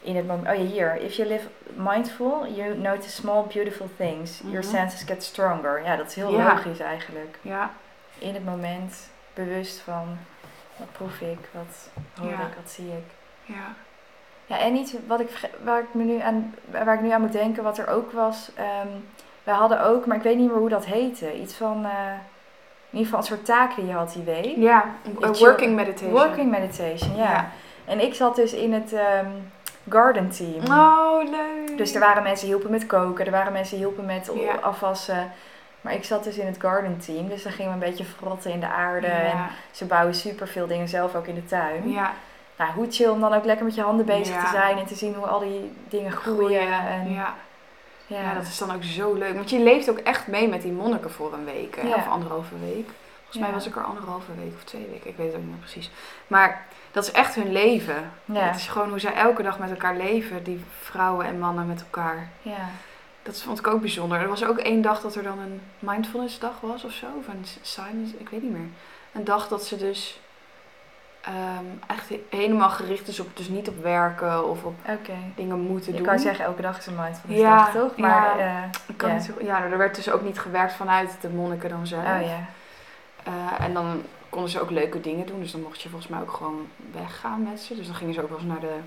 in 0.01 0.15
het 0.15 0.27
moment. 0.27 0.47
Oh 0.47 0.55
ja, 0.55 0.61
hier. 0.71 1.01
If 1.01 1.13
you 1.15 1.29
live 1.29 1.47
mindful, 1.75 2.47
you 2.55 2.77
notice 2.77 3.09
small 3.09 3.43
beautiful 3.53 3.89
things. 3.97 4.39
Your 4.43 4.59
Mhm. 4.65 4.75
senses 4.75 5.03
get 5.03 5.23
stronger. 5.23 5.83
Ja, 5.85 5.95
dat 5.95 6.07
is 6.07 6.15
heel 6.15 6.31
Ja. 6.37 6.47
logisch 6.53 6.79
eigenlijk. 6.79 7.37
Ja, 7.41 7.71
In 8.17 8.33
het 8.33 8.45
moment 8.45 9.09
bewust 9.33 9.79
van 9.79 10.17
wat 10.77 10.91
proef 10.91 11.19
ik, 11.21 11.39
wat 11.51 11.89
hoor 12.19 12.29
Ja. 12.29 12.35
ik, 12.39 12.53
wat 12.61 12.71
zie 12.71 12.87
ik. 12.87 13.13
ja. 13.55 13.73
Ja, 14.45 14.59
en 14.59 14.75
iets 14.75 14.93
wat 15.07 15.19
ik, 15.19 15.49
waar, 15.63 15.79
ik 15.79 15.93
me 15.93 16.03
nu 16.03 16.19
aan, 16.21 16.55
waar 16.71 16.93
ik 16.93 17.01
nu 17.01 17.09
aan 17.11 17.21
moet 17.21 17.31
denken, 17.31 17.63
wat 17.63 17.77
er 17.77 17.87
ook 17.87 18.11
was. 18.11 18.49
ehm 18.55 18.87
wij 19.43 19.53
hadden 19.55 19.83
ook, 19.85 20.05
maar 20.05 20.17
ik 20.17 20.23
weet 20.23 20.37
niet 20.37 20.49
meer 20.49 20.59
hoe 20.59 20.69
dat 20.69 20.85
heette. 20.85 21.39
Iets 21.39 21.53
van, 21.53 21.85
eh, 21.85 21.91
in 22.89 22.97
ieder 22.99 23.05
geval 23.05 23.19
een 23.19 23.25
soort 23.25 23.45
taak 23.45 23.75
die 23.75 23.85
je 23.85 23.93
had 23.93 24.13
die 24.13 24.23
week. 24.23 24.55
Ja, 24.57 24.85
working 25.39 25.75
meditation. 25.75 26.11
Working 26.11 26.51
meditation, 26.51 27.15
ja. 27.15 27.23
Ja. 27.31 27.49
En 27.85 27.99
ik 28.01 28.13
zat 28.13 28.35
dus 28.35 28.53
in 28.53 28.73
het 28.73 28.93
ehm, 28.93 29.25
garden 29.89 30.29
team. 30.29 30.79
Oh, 30.79 31.29
leuk. 31.29 31.77
Dus 31.77 31.93
er 31.93 31.99
waren 31.99 32.23
mensen 32.23 32.45
die 32.45 32.55
hielpen 32.55 32.71
met 32.71 32.85
koken, 32.85 33.25
er 33.25 33.31
waren 33.31 33.53
mensen 33.53 33.77
die 33.77 33.85
hielpen 33.85 34.05
met 34.05 34.31
Ja. 34.35 34.53
afwassen. 34.61 35.31
Maar 35.83 35.93
ik 35.93 36.03
zat 36.03 36.23
dus 36.23 36.37
in 36.37 36.45
het 36.45 36.57
garden 36.59 36.97
team, 37.05 37.27
dus 37.29 37.43
dan 37.43 37.51
gingen 37.51 37.71
we 37.79 37.85
een 37.85 37.89
beetje 37.91 38.05
frotten 38.05 38.51
in 38.51 38.59
de 38.59 38.67
aarde. 38.67 39.07
En 39.07 39.37
ze 39.71 39.85
bouwen 39.85 40.15
super 40.15 40.47
veel 40.47 40.67
dingen 40.67 40.87
zelf 40.87 41.15
ook 41.15 41.27
in 41.27 41.35
de 41.35 41.45
tuin. 41.45 41.89
ja. 41.91 42.13
Nou, 42.57 42.71
hoe 42.71 42.87
chill 42.91 43.07
om 43.09 43.19
dan 43.19 43.33
ook 43.33 43.45
lekker 43.45 43.65
met 43.65 43.75
je 43.75 43.81
handen 43.81 44.05
bezig 44.05 44.35
Ja. 44.35 44.43
te 44.43 44.49
zijn 44.49 44.77
en 44.77 44.85
te 44.85 44.95
zien 44.95 45.13
hoe 45.13 45.25
al 45.25 45.39
die 45.39 45.71
dingen 45.89 46.11
groeien. 46.11 46.41
Groeien. 46.61 46.87
En, 46.87 47.11
Ja. 47.11 47.33
ja. 48.07 48.33
Dat 48.33 48.43
is 48.43 48.57
dan 48.57 48.75
ook 48.75 48.83
zo 48.83 49.13
leuk. 49.13 49.35
Want 49.35 49.49
je 49.49 49.59
leeft 49.59 49.89
ook 49.89 49.97
echt 49.97 50.27
mee 50.27 50.47
met 50.47 50.61
die 50.61 50.71
monniken 50.71 51.11
voor 51.11 51.33
een 51.33 51.45
week. 51.45 51.77
Of 51.95 52.07
anderhalve 52.07 52.53
week. 52.59 52.87
Volgens 53.21 53.37
mij 53.43 53.51
was 53.51 53.67
ik 53.67 53.75
er 53.75 53.83
anderhalve 53.83 54.31
week 54.39 54.53
of 54.55 54.63
twee 54.63 54.87
weken. 54.91 55.09
Ik 55.09 55.17
weet 55.17 55.25
het 55.27 55.35
ook 55.35 55.41
niet 55.41 55.49
meer 55.51 55.59
precies. 55.59 55.91
Maar 56.27 56.65
dat 56.91 57.03
is 57.03 57.11
echt 57.11 57.35
hun 57.35 57.51
leven. 57.51 58.11
Ja. 58.25 58.41
Het 58.41 58.55
is 58.55 58.67
gewoon 58.67 58.89
hoe 58.89 58.99
zij 58.99 59.13
elke 59.13 59.43
dag 59.43 59.59
met 59.59 59.69
elkaar 59.69 59.95
leven. 59.95 60.43
Die 60.43 60.63
vrouwen 60.79 61.25
en 61.25 61.39
mannen 61.39 61.67
met 61.67 61.81
elkaar. 61.81 62.27
ja. 62.41 62.69
Dat 63.23 63.41
vond 63.41 63.59
ik 63.59 63.67
ook 63.67 63.81
bijzonder. 63.81 64.19
Er 64.19 64.27
was 64.27 64.45
ook 64.45 64.57
één 64.57 64.81
dag 64.81 65.01
dat 65.01 65.15
er 65.15 65.23
dan 65.23 65.39
een 65.39 65.61
mindfulness 65.79 66.39
dag 66.39 66.59
was 66.59 66.83
of 66.83 66.91
zo. 66.91 67.05
Of 67.19 67.27
een 67.27 67.45
silence, 67.61 68.15
ik 68.17 68.29
weet 68.29 68.41
niet 68.41 68.51
meer. 68.51 68.67
Een 69.11 69.23
dag 69.23 69.47
dat 69.47 69.65
ze 69.65 69.77
dus 69.77 70.19
ehm, 71.21 71.65
echt 71.87 72.09
he- 72.09 72.23
helemaal 72.29 72.69
gericht 72.69 73.07
is 73.07 73.19
op, 73.19 73.37
dus 73.37 73.47
niet 73.47 73.67
op 73.69 73.81
werken 73.83 74.49
of 74.49 74.63
op 74.63 74.75
dingen 75.35 75.59
moeten 75.59 75.91
Je 75.91 75.97
doen. 75.97 76.07
kan 76.07 76.19
zeggen, 76.19 76.45
elke 76.45 76.61
dag 76.61 76.77
is 76.77 76.85
een 76.85 76.95
mindfulness 76.95 77.41
Ja, 77.41 77.57
dag, 77.57 77.71
toch? 77.71 77.95
Maar, 77.97 78.37
ja. 78.37 78.69
Ik 78.87 78.97
kan 78.97 79.21
zo- 79.21 79.33
ja, 79.43 79.63
er 79.63 79.77
werd 79.77 79.95
dus 79.95 80.11
ook 80.11 80.21
niet 80.21 80.39
gewerkt 80.39 80.73
vanuit 80.73 81.17
de 81.21 81.29
monniken 81.29 81.69
dan 81.69 81.87
zelf. 81.87 82.03
oh. 82.03 82.21
Eh, 83.23 83.65
en 83.65 83.73
dan 83.73 84.01
konden 84.29 84.49
ze 84.51 84.61
ook 84.61 84.69
leuke 84.69 85.01
dingen 85.01 85.25
doen. 85.25 85.39
Dus 85.39 85.51
dan 85.51 85.61
mocht 85.61 85.81
je 85.81 85.89
volgens 85.89 86.11
mij 86.11 86.21
ook 86.21 86.31
gewoon 86.31 86.67
weggaan 86.91 87.43
met 87.43 87.59
ze. 87.59 87.75
Dus 87.75 87.85
dan 87.85 87.95
gingen 87.95 88.13
ze 88.13 88.21
ook 88.21 88.29
wel 88.29 88.37
eens 88.37 88.47
naar 88.47 88.59
de 88.59 88.77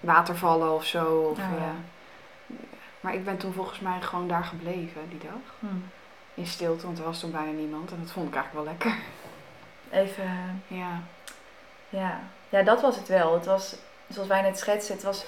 watervallen 0.00 0.74
of 0.74 0.84
zo. 0.84 1.04
Of, 1.30 1.38
Oh, 1.38 1.44
ja. 1.58 1.64
eh, 1.64 2.56
maar 3.04 3.14
ik 3.14 3.24
ben 3.24 3.36
toen 3.36 3.52
volgens 3.52 3.80
mij 3.80 4.00
gewoon 4.00 4.28
daar 4.28 4.44
gebleven 4.44 5.00
die 5.08 5.18
dag. 5.18 5.54
Hm. 5.60 5.66
In 6.34 6.46
stilte, 6.46 6.86
want 6.86 6.98
er 6.98 7.04
was 7.04 7.20
toen 7.20 7.30
bijna 7.30 7.50
niemand. 7.50 7.90
En 7.90 7.98
dat 8.02 8.10
vond 8.10 8.28
ik 8.28 8.34
eigenlijk 8.34 8.64
wel 8.64 8.74
lekker. 8.74 8.94
Even, 9.90 10.62
Ja. 10.66 11.00
ja. 11.88 12.18
Ja, 12.48 12.62
dat 12.62 12.80
was 12.82 12.96
het 12.96 13.08
wel. 13.08 13.34
Het 13.34 13.46
was, 13.46 13.76
zoals 14.08 14.28
wij 14.28 14.42
net 14.42 14.58
schetsen, 14.58 14.94
het 14.94 15.02
was 15.04 15.24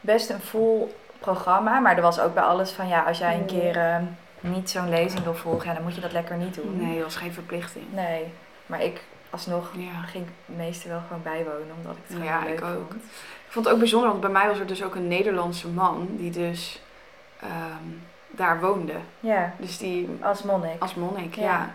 best 0.00 0.30
een 0.30 0.40
vol 0.40 0.96
programma. 1.18 1.78
Maar 1.78 1.96
er 1.96 2.02
was 2.02 2.20
ook 2.20 2.34
bij 2.34 2.42
alles 2.42 2.70
van, 2.70 2.88
ja, 2.88 3.02
als 3.02 3.18
jij 3.18 3.34
een 3.34 3.40
Mm. 3.40 3.46
keer... 3.46 3.76
eh, 3.76 3.96
niet 4.40 4.70
zo'n 4.70 4.88
lezing 4.88 5.22
wil 5.24 5.34
volgen, 5.34 5.68
ja, 5.68 5.74
dan 5.74 5.82
moet 5.82 5.94
je 5.94 6.00
dat 6.00 6.12
lekker 6.12 6.36
niet 6.36 6.54
doen. 6.54 6.76
Nee, 6.76 6.94
dat 6.94 7.04
was 7.04 7.16
geen 7.16 7.32
verplichting. 7.32 7.84
Nee, 7.92 8.32
maar 8.66 8.82
ik 8.82 9.02
alsnog 9.30 9.70
Ja. 9.76 10.00
ging 10.06 10.26
ik 10.26 10.56
meestal 10.56 10.90
wel 10.90 11.00
gewoon 11.06 11.22
bijwonen, 11.22 11.74
omdat 11.76 11.92
ik 11.96 12.02
het 12.06 12.12
gewoon 12.16 12.24
Ja, 12.32 12.40
leuk 12.44 12.58
ik 12.58 12.64
ook. 12.64 12.90
vond. 12.90 13.02
Ik 13.46 13.54
vond 13.54 13.64
het 13.64 13.74
ook 13.74 13.80
bijzonder, 13.80 14.08
want 14.08 14.20
bij 14.20 14.30
mij 14.30 14.46
was 14.48 14.58
er 14.58 14.66
dus 14.66 14.84
ook 14.84 14.94
een 14.94 15.08
Nederlandse 15.08 15.68
man 15.68 16.08
die 16.10 16.30
dus 16.30 16.80
ehm, 17.40 17.84
daar 18.26 18.60
woonde. 18.60 18.94
Ja, 19.20 19.54
Dus 19.58 19.78
die 19.78 20.08
als 20.22 20.42
monnik. 20.42 20.80
als 20.82 20.94
monnik, 20.94 21.34
ja. 21.34 21.42
Ja. 21.44 21.74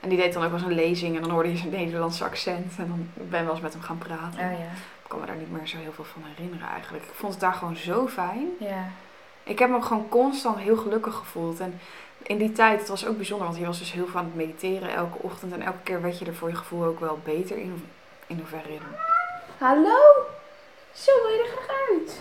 En 0.00 0.08
die 0.08 0.18
deed 0.18 0.32
dan 0.32 0.42
ook 0.44 0.50
wel 0.50 0.58
eens 0.58 0.68
een 0.68 0.74
lezing 0.74 1.16
en 1.16 1.22
dan 1.22 1.30
hoorde 1.30 1.50
je 1.50 1.56
zijn 1.56 1.70
Nederlandse 1.70 2.24
accent. 2.24 2.72
En 2.78 2.86
dan 2.88 3.08
ben 3.14 3.38
ik 3.40 3.44
wel 3.44 3.54
eens 3.54 3.62
met 3.62 3.72
hem 3.72 3.82
gaan 3.82 3.98
praten. 3.98 4.38
Oh 4.40 4.58
ja. 4.58 4.70
Ik 5.02 5.08
kan 5.08 5.20
me 5.20 5.26
daar 5.26 5.36
niet 5.36 5.52
meer 5.52 5.66
zo 5.66 5.76
heel 5.76 5.92
veel 5.92 6.04
van 6.04 6.22
herinneren 6.34 6.68
eigenlijk. 6.68 7.04
Ik 7.04 7.14
vond 7.14 7.32
het 7.32 7.40
daar 7.40 7.52
gewoon 7.54 7.76
zo 7.76 8.08
fijn. 8.08 8.46
Ja. 8.58 8.84
Ik 9.42 9.58
heb 9.58 9.70
me 9.70 9.82
gewoon 9.82 10.08
constant 10.08 10.58
heel 10.58 10.76
gelukkig 10.76 11.14
gevoeld. 11.14 11.60
En 11.60 11.80
in 12.22 12.38
die 12.38 12.52
tijd, 12.52 12.78
het 12.80 12.88
was 12.88 13.06
ook 13.06 13.16
bijzonder, 13.16 13.46
want 13.46 13.58
je 13.58 13.66
was 13.66 13.78
dus 13.78 13.92
heel 13.92 14.06
veel 14.06 14.18
aan 14.20 14.24
het 14.24 14.34
mediteren 14.34 14.94
elke 14.94 15.18
ochtend. 15.18 15.52
En 15.52 15.62
elke 15.62 15.78
keer 15.82 16.02
werd 16.02 16.18
je 16.18 16.24
er 16.24 16.34
voor 16.34 16.48
je 16.48 16.54
gevoel 16.56 16.84
ook 16.84 17.00
wel 17.00 17.18
beter 17.24 17.56
in. 17.56 17.86
In 18.26 18.38
hoeverre. 18.38 18.78
Hallo? 19.58 19.98
Zo 20.92 21.10
wil 21.22 21.30
je 21.30 21.42
er 21.42 21.56
graag 21.62 21.76
uit? 21.90 22.20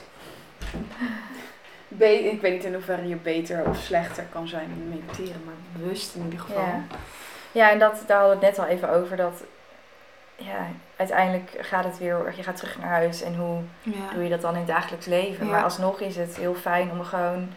Be 1.93 2.19
ik 2.31 2.41
weet 2.41 2.53
niet 2.53 2.63
in 2.63 2.73
hoeverre 2.73 3.07
je 3.07 3.15
beter 3.15 3.65
of 3.67 3.77
slechter 3.77 4.23
kan 4.31 4.47
zijn 4.47 4.69
in 4.69 4.89
mediteren, 4.89 5.41
maar 5.45 5.53
bewust 5.81 6.15
in 6.15 6.23
ieder 6.23 6.39
geval. 6.39 6.63
Ja. 6.65 6.83
Ja, 7.51 7.71
en 7.71 7.79
dat, 7.79 8.03
daar 8.07 8.19
hadden 8.19 8.39
we 8.39 8.45
het 8.45 8.55
net 8.57 8.65
al 8.65 8.71
even 8.71 8.89
over. 8.89 9.17
Dat 9.17 9.43
ja, 10.35 10.67
uiteindelijk 10.95 11.51
gaat 11.59 11.83
het 11.83 11.97
weer, 11.97 12.33
je 12.35 12.43
gaat 12.43 12.57
terug 12.57 12.77
naar 12.79 12.89
huis. 12.89 13.21
En 13.21 13.35
hoe 13.35 13.61
Ja. 13.81 14.13
doe 14.13 14.23
je 14.23 14.29
dat 14.29 14.41
dan 14.41 14.51
in 14.53 14.57
het 14.57 14.67
dagelijks 14.67 15.05
leven? 15.05 15.45
Ja. 15.45 15.51
Maar 15.51 15.63
alsnog 15.63 15.99
is 15.99 16.15
het 16.15 16.35
heel 16.37 16.55
fijn 16.55 16.91
om 16.91 17.03
gewoon 17.03 17.49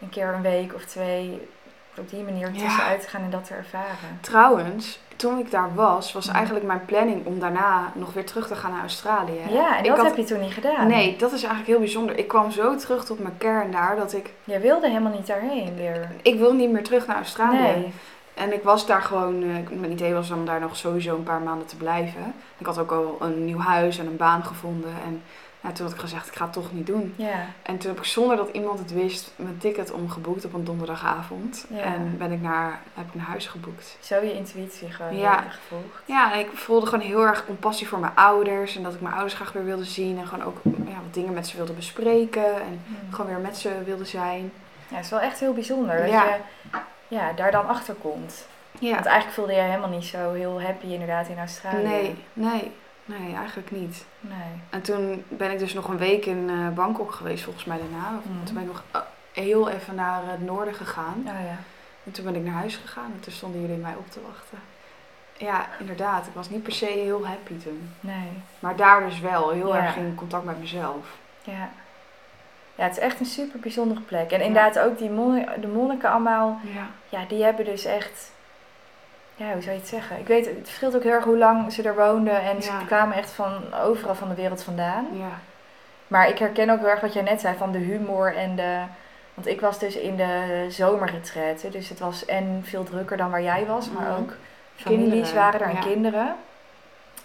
een 0.00 0.08
keer 0.10 0.26
een 0.28 0.42
week 0.42 0.74
of 0.74 0.84
twee 0.84 1.48
op 1.98 2.10
die 2.10 2.22
manier 2.22 2.52
tussenuit 2.52 3.00
te 3.02 3.08
gaan 3.08 3.22
en 3.22 3.30
dat 3.30 3.44
te 3.44 3.54
ervaren. 3.54 4.18
Trouwens, 4.20 4.98
toen 5.16 5.38
ik 5.38 5.50
daar 5.50 5.74
was, 5.74 6.12
was 6.12 6.26
Mhm. 6.26 6.36
eigenlijk 6.36 6.66
mijn 6.66 6.84
planning 6.84 7.26
om 7.26 7.38
daarna 7.38 7.92
nog 7.94 8.12
weer 8.12 8.24
terug 8.26 8.46
te 8.46 8.54
gaan 8.56 8.70
naar 8.70 8.80
Australië. 8.80 9.40
Ja, 9.50 9.76
en 9.76 9.82
Ik 9.84 9.88
dat 9.88 9.96
had- 9.98 10.06
heb 10.06 10.16
je 10.16 10.24
toen 10.24 10.40
niet 10.40 10.52
gedaan. 10.52 10.86
Nee, 10.86 11.16
dat 11.16 11.32
is 11.32 11.38
eigenlijk 11.40 11.66
heel 11.66 11.78
bijzonder. 11.78 12.18
Ik 12.18 12.28
kwam 12.28 12.50
zo 12.50 12.76
terug 12.76 13.04
tot 13.04 13.18
mijn 13.18 13.36
kern 13.38 13.70
daar 13.70 13.96
dat 13.96 14.12
ik... 14.12 14.30
Je 14.44 14.58
wilde 14.58 14.88
helemaal 14.88 15.12
niet 15.12 15.26
daarheen 15.26 15.76
weer. 15.76 16.10
Ik 16.22 16.38
wil 16.38 16.52
niet 16.54 16.70
meer 16.70 16.84
terug 16.84 17.06
naar 17.06 17.16
Australië. 17.16 17.56
Nee. 17.56 17.92
En 18.34 18.52
ik 18.52 18.62
was 18.62 18.86
daar 18.86 19.02
gewoon... 19.02 19.42
eh, 19.42 19.78
Mijn 19.78 19.92
idee 19.92 20.14
was 20.14 20.30
om 20.30 20.44
daar 20.44 20.60
nog 20.60 20.76
sowieso 20.76 21.14
een 21.16 21.22
paar 21.22 21.40
maanden 21.40 21.66
te 21.66 21.76
blijven. 21.76 22.34
Ik 22.58 22.66
had 22.66 22.78
ook 22.78 22.90
al 22.90 23.16
een 23.20 23.44
nieuw 23.44 23.58
huis 23.58 23.98
en 23.98 24.06
een 24.06 24.16
baan 24.16 24.44
gevonden. 24.44 24.90
En 25.06 25.22
ja, 25.66 25.72
toen 25.72 25.86
had 25.86 25.94
ik 25.94 26.00
gezegd, 26.00 26.26
ik 26.26 26.34
ga 26.34 26.44
het 26.44 26.52
toch 26.52 26.72
niet 26.72 26.86
doen. 26.86 27.14
Ja. 27.16 27.46
En 27.62 27.78
toen 27.78 27.90
heb 27.90 27.98
ik 27.98 28.04
zonder 28.04 28.36
dat 28.36 28.48
iemand 28.52 28.78
het 28.78 28.92
wist 28.92 29.32
mijn 29.36 29.58
ticket 29.58 29.90
omgeboekt 29.90 30.44
op 30.44 30.52
een 30.54 30.64
donderdagavond. 30.64 31.66
Ja. 31.68 31.80
En 31.82 32.14
ben 32.18 32.32
ik 32.32 32.40
naar, 32.40 32.80
heb 32.94 33.06
ik 33.06 33.14
naar 33.14 33.26
huis 33.26 33.46
geboekt. 33.46 33.96
Zo 34.00 34.14
je 34.14 34.32
intuïtie 34.34 34.90
gewoon 34.90 35.16
Ja. 35.16 35.44
eh, 35.44 35.50
gevolgd. 35.50 36.02
Ja, 36.04 36.32
en 36.32 36.38
ik 36.38 36.48
voelde 36.54 36.86
gewoon 36.86 37.04
heel 37.04 37.22
erg 37.26 37.44
compassie 37.46 37.88
voor 37.88 37.98
mijn 37.98 38.12
ouders. 38.14 38.76
En 38.76 38.82
dat 38.82 38.94
ik 38.94 39.00
mijn 39.00 39.14
ouders 39.14 39.34
graag 39.34 39.52
weer 39.52 39.64
wilde 39.64 39.84
zien. 39.84 40.18
En 40.18 40.26
gewoon 40.26 40.44
ook 40.44 40.56
ja, 40.64 40.94
wat 41.02 41.14
dingen 41.14 41.32
met 41.32 41.46
ze 41.46 41.56
wilde 41.56 41.72
bespreken. 41.72 42.54
En 42.54 42.80
Hmm. 42.86 42.96
gewoon 43.10 43.26
weer 43.30 43.40
met 43.40 43.56
ze 43.56 43.70
wilde 43.84 44.04
zijn. 44.04 44.52
Ja, 44.88 44.96
het 44.96 45.04
is 45.04 45.10
wel 45.10 45.20
echt 45.20 45.40
heel 45.40 45.52
bijzonder 45.52 45.96
dat 46.00 46.10
je 46.10 46.36
ja, 47.08 47.32
daar 47.32 47.50
dan 47.50 47.68
achter 47.68 47.94
komt. 47.94 48.46
Ja. 48.78 48.92
Want 48.94 49.04
eigenlijk 49.06 49.36
voelde 49.36 49.52
jij 49.52 49.66
helemaal 49.68 49.88
niet 49.88 50.04
zo 50.04 50.32
heel 50.32 50.62
happy 50.62 50.86
inderdaad 50.86 51.28
in 51.28 51.38
Australië. 51.38 51.82
Nee, 51.82 52.14
nee, 52.32 52.72
nee, 53.06 53.34
eigenlijk 53.34 53.70
niet. 53.70 54.04
Nee. 54.20 54.60
En 54.70 54.82
toen 54.82 55.24
ben 55.28 55.50
ik 55.50 55.58
dus 55.58 55.74
nog 55.74 55.88
een 55.88 55.98
week 55.98 56.26
in 56.26 56.50
eh, 56.50 56.68
Bangkok 56.68 57.12
geweest, 57.12 57.44
volgens 57.44 57.64
mij 57.64 57.78
daarna. 57.78 58.10
Mhm. 58.10 58.44
Toen 58.44 58.54
ben 58.54 58.62
ik 58.62 58.68
nog 58.68 58.82
eh, 58.90 59.00
heel 59.32 59.68
even 59.68 59.94
naar 59.94 60.22
het 60.24 60.42
noorden 60.42 60.74
gegaan. 60.74 61.14
Oh 61.18 61.24
ja. 61.44 61.56
En 62.04 62.12
toen 62.12 62.24
ben 62.24 62.34
ik 62.34 62.42
naar 62.44 62.54
huis 62.54 62.76
gegaan 62.76 63.10
en 63.14 63.20
toen 63.20 63.32
stonden 63.32 63.60
jullie 63.60 63.76
mij 63.76 63.94
op 63.98 64.10
te 64.10 64.20
wachten. 64.26 64.58
Ja, 65.38 65.66
inderdaad. 65.80 66.26
Ik 66.26 66.32
was 66.34 66.50
niet 66.50 66.62
per 66.62 66.72
se 66.72 66.86
heel 66.86 67.26
happy 67.26 67.58
toen. 67.58 67.90
Nee. 68.00 68.28
Maar 68.58 68.76
daar 68.76 69.00
dus 69.08 69.20
wel. 69.20 69.50
Heel 69.50 69.74
Ja. 69.76 69.82
erg 69.84 69.96
in 69.96 70.14
contact 70.14 70.44
met 70.44 70.60
mezelf. 70.60 71.06
Ja. 71.42 71.68
Ja, 72.74 72.84
het 72.84 72.92
is 72.96 72.98
echt 73.02 73.20
een 73.20 73.26
super 73.26 73.60
bijzondere 73.60 74.00
plek. 74.00 74.30
En 74.30 74.40
inderdaad 74.40 74.78
ook 74.78 74.98
die 74.98 75.10
monniken, 75.10 75.60
de 75.60 75.66
monniken 75.66 76.10
allemaal, 76.10 76.60
Ja. 76.74 76.86
ja, 77.08 77.24
die 77.28 77.42
hebben 77.44 77.64
dus 77.64 77.84
echt... 77.84 78.30
Ja, 79.38 79.52
hoe 79.52 79.62
zou 79.62 79.74
je 79.74 79.80
het 79.80 79.88
zeggen? 79.88 80.18
Ik 80.18 80.26
weet, 80.26 80.46
het 80.46 80.56
verschilt 80.62 80.96
ook 80.96 81.02
heel 81.02 81.12
erg 81.12 81.24
hoe 81.24 81.38
lang 81.38 81.72
ze 81.72 81.82
er 81.82 81.94
woonden. 81.94 82.40
En 82.42 82.62
ze 82.62 82.70
Ja. 82.72 82.78
kwamen 82.86 83.16
echt 83.16 83.30
van 83.30 83.74
overal 83.74 84.14
van 84.14 84.28
de 84.28 84.34
wereld 84.34 84.62
vandaan. 84.62 85.06
Ja. 85.12 85.28
Maar 86.08 86.28
ik 86.28 86.38
herken 86.38 86.70
ook 86.70 86.78
heel 86.78 86.88
erg 86.88 87.00
wat 87.00 87.12
jij 87.12 87.22
net 87.22 87.40
zei 87.40 87.56
van 87.56 87.72
de 87.72 87.78
humor 87.78 88.36
en 88.36 88.56
de... 88.56 88.80
Want 89.34 89.48
ik 89.48 89.60
was 89.60 89.78
dus 89.78 89.96
in 89.96 90.16
de 90.16 90.66
zomerretraite. 90.68 91.68
Dus 91.68 91.88
het 91.88 91.98
was 91.98 92.24
en 92.24 92.60
veel 92.64 92.84
drukker 92.84 93.16
dan 93.16 93.30
waar 93.30 93.42
jij 93.42 93.66
was. 93.66 93.90
Maar 93.90 94.10
Mhm. 94.10 94.20
ook 94.20 94.32
families 94.76 95.32
waren 95.32 95.60
er 95.60 95.66
en 95.68 95.74
ja. 95.74 95.80
kinderen. 95.80 96.34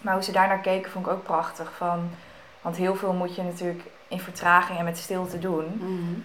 Maar 0.00 0.14
hoe 0.14 0.22
ze 0.22 0.32
daar 0.32 0.48
naar 0.48 0.60
keken 0.60 0.90
vond 0.90 1.06
ik 1.06 1.12
ook 1.12 1.22
prachtig. 1.22 1.72
Van, 1.76 2.10
want 2.62 2.76
heel 2.76 2.94
veel 2.96 3.12
moet 3.12 3.34
je 3.36 3.42
natuurlijk 3.42 3.82
in 4.08 4.20
vertraging 4.20 4.78
en 4.78 4.84
met 4.84 4.98
stilte 4.98 5.38
doen. 5.38 5.64
Mhm. 5.76 6.20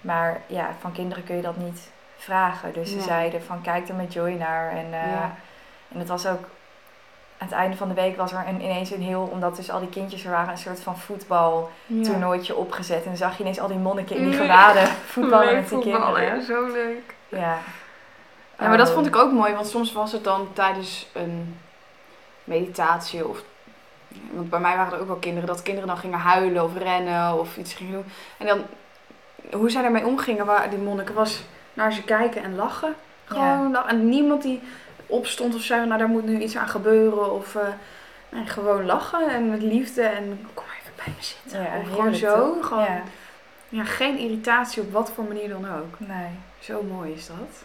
Maar 0.00 0.40
ja, 0.46 0.68
van 0.80 0.92
kinderen 0.92 1.24
kun 1.24 1.36
je 1.36 1.42
dat 1.42 1.56
niet 1.56 1.90
vragen. 2.22 2.72
Dus 2.72 2.90
ze 2.90 3.00
zeiden 3.00 3.42
van 3.42 3.60
kijk 3.62 3.88
er 3.88 3.94
met 3.94 4.12
Joy 4.12 4.30
naar. 4.30 4.70
En, 4.70 4.90
Ja. 4.90 5.34
en 5.92 5.98
het 5.98 6.08
was 6.08 6.26
ook... 6.26 6.44
Aan 7.38 7.46
het 7.48 7.56
einde 7.56 7.76
van 7.76 7.88
de 7.88 7.94
week 7.94 8.16
was 8.16 8.32
er 8.32 8.44
een, 8.48 8.60
ineens 8.60 8.90
een 8.90 9.02
heel... 9.02 9.28
Omdat 9.32 9.56
dus 9.56 9.70
al 9.70 9.80
die 9.80 9.88
kindjes 9.88 10.24
er 10.24 10.30
waren, 10.30 10.50
een 10.50 10.58
soort 10.58 10.80
van 10.80 10.98
voetbal 10.98 11.70
Ja. 11.86 12.54
opgezet. 12.54 12.98
En 13.02 13.08
dan 13.08 13.16
zag 13.16 13.36
je 13.36 13.42
ineens 13.42 13.60
al 13.60 13.68
die 13.68 13.76
monniken 13.78 14.16
in 14.16 14.22
die 14.22 14.30
Nee. 14.38 14.40
gewaden 14.40 14.86
voetballen 15.14 15.46
Leuk 15.46 15.54
met 15.54 15.68
die 15.68 15.78
voetballen, 15.92 16.14
kinderen. 16.20 16.44
Zo 16.44 16.72
leuk. 16.72 17.14
Ja. 17.28 17.58
Ja, 18.58 18.68
maar 18.68 18.76
dat 18.76 18.88
Oh. 18.88 18.94
vond 18.94 19.06
ik 19.06 19.16
ook 19.16 19.32
mooi, 19.32 19.54
want 19.54 19.66
soms 19.66 19.92
was 19.92 20.12
het 20.12 20.24
dan 20.24 20.48
tijdens 20.52 21.06
een 21.12 21.58
meditatie 22.44 23.28
of... 23.28 23.42
Want 24.30 24.50
bij 24.50 24.60
mij 24.60 24.76
waren 24.76 24.92
er 24.92 25.00
ook 25.00 25.06
wel 25.06 25.16
kinderen, 25.16 25.48
dat 25.48 25.62
kinderen 25.62 25.88
dan 25.88 25.98
gingen 25.98 26.18
huilen 26.18 26.64
of 26.64 26.76
rennen 26.76 27.38
of 27.38 27.56
iets 27.56 27.74
gingen 27.74 27.92
doen. 27.92 28.04
En 28.38 28.46
dan, 28.46 28.62
hoe 29.52 29.70
zij 29.70 29.82
daarmee 29.82 30.06
omgingen, 30.06 30.46
waar 30.46 30.70
die 30.70 30.78
monniken, 30.78 31.14
was 31.14 31.42
naar 31.80 31.92
ze 31.92 32.02
kijken 32.04 32.42
en 32.42 32.54
lachen. 32.56 32.94
Gewoon 33.24 33.70
lachen. 33.72 33.90
En 33.90 34.08
niemand 34.08 34.42
die 34.42 34.60
opstond 35.06 35.54
of 35.54 35.62
zei, 35.62 35.86
nou 35.86 35.98
daar 35.98 36.08
moet 36.08 36.24
nu 36.26 36.40
iets 36.40 36.56
aan 36.56 36.68
gebeuren. 36.68 37.32
Of 37.34 37.54
eh, 37.54 37.62
nee, 38.28 38.46
gewoon 38.46 38.86
lachen 38.86 39.28
en 39.28 39.50
met 39.50 39.62
liefde 39.62 40.02
en 40.02 40.48
kom 40.54 40.64
maar 40.66 40.76
even 40.80 40.92
bij 40.96 41.14
me 41.16 41.22
zitten. 41.24 41.62
Ja, 41.62 41.80
of 41.82 41.88
gewoon 41.94 42.14
zo. 42.14 42.54
toch? 42.54 42.66
Gewoon, 42.66 42.84
Ja. 42.84 43.02
ja, 43.68 43.84
geen 43.84 44.18
irritatie 44.18 44.82
op 44.82 44.92
wat 44.92 45.10
voor 45.14 45.24
manier 45.24 45.48
dan 45.48 45.64
ook. 45.78 45.94
Nee. 45.98 46.28
Zo 46.58 46.82
mooi 46.82 47.12
is 47.12 47.26
dat. 47.26 47.64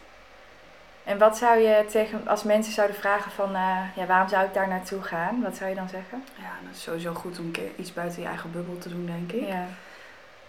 En 1.04 1.18
wat 1.18 1.38
zou 1.38 1.58
je 1.60 1.86
tegen, 1.90 2.28
als 2.28 2.44
mensen 2.44 2.74
zouden 2.74 2.96
vragen 2.96 3.32
van, 3.32 3.56
eh, 3.56 3.78
ja, 3.96 4.06
waarom 4.06 4.30
zou 4.30 4.46
ik 4.46 4.54
daar 4.54 4.68
naartoe 4.68 5.02
gaan? 5.02 5.42
Wat 5.42 5.56
zou 5.56 5.70
je 5.70 5.76
dan 5.76 5.90
zeggen? 5.90 6.24
Ja, 6.36 6.52
dat 6.66 6.76
is 6.76 6.82
sowieso 6.82 7.14
goed 7.14 7.40
om 7.40 7.46
een 7.46 7.52
keer 7.52 7.70
iets 7.76 7.94
buiten 7.94 8.22
je 8.22 8.28
eigen 8.28 8.52
bubbel 8.52 8.78
te 8.78 8.90
doen, 8.90 9.06
denk 9.06 9.32
ik. 9.32 9.48
Ja. 9.50 9.66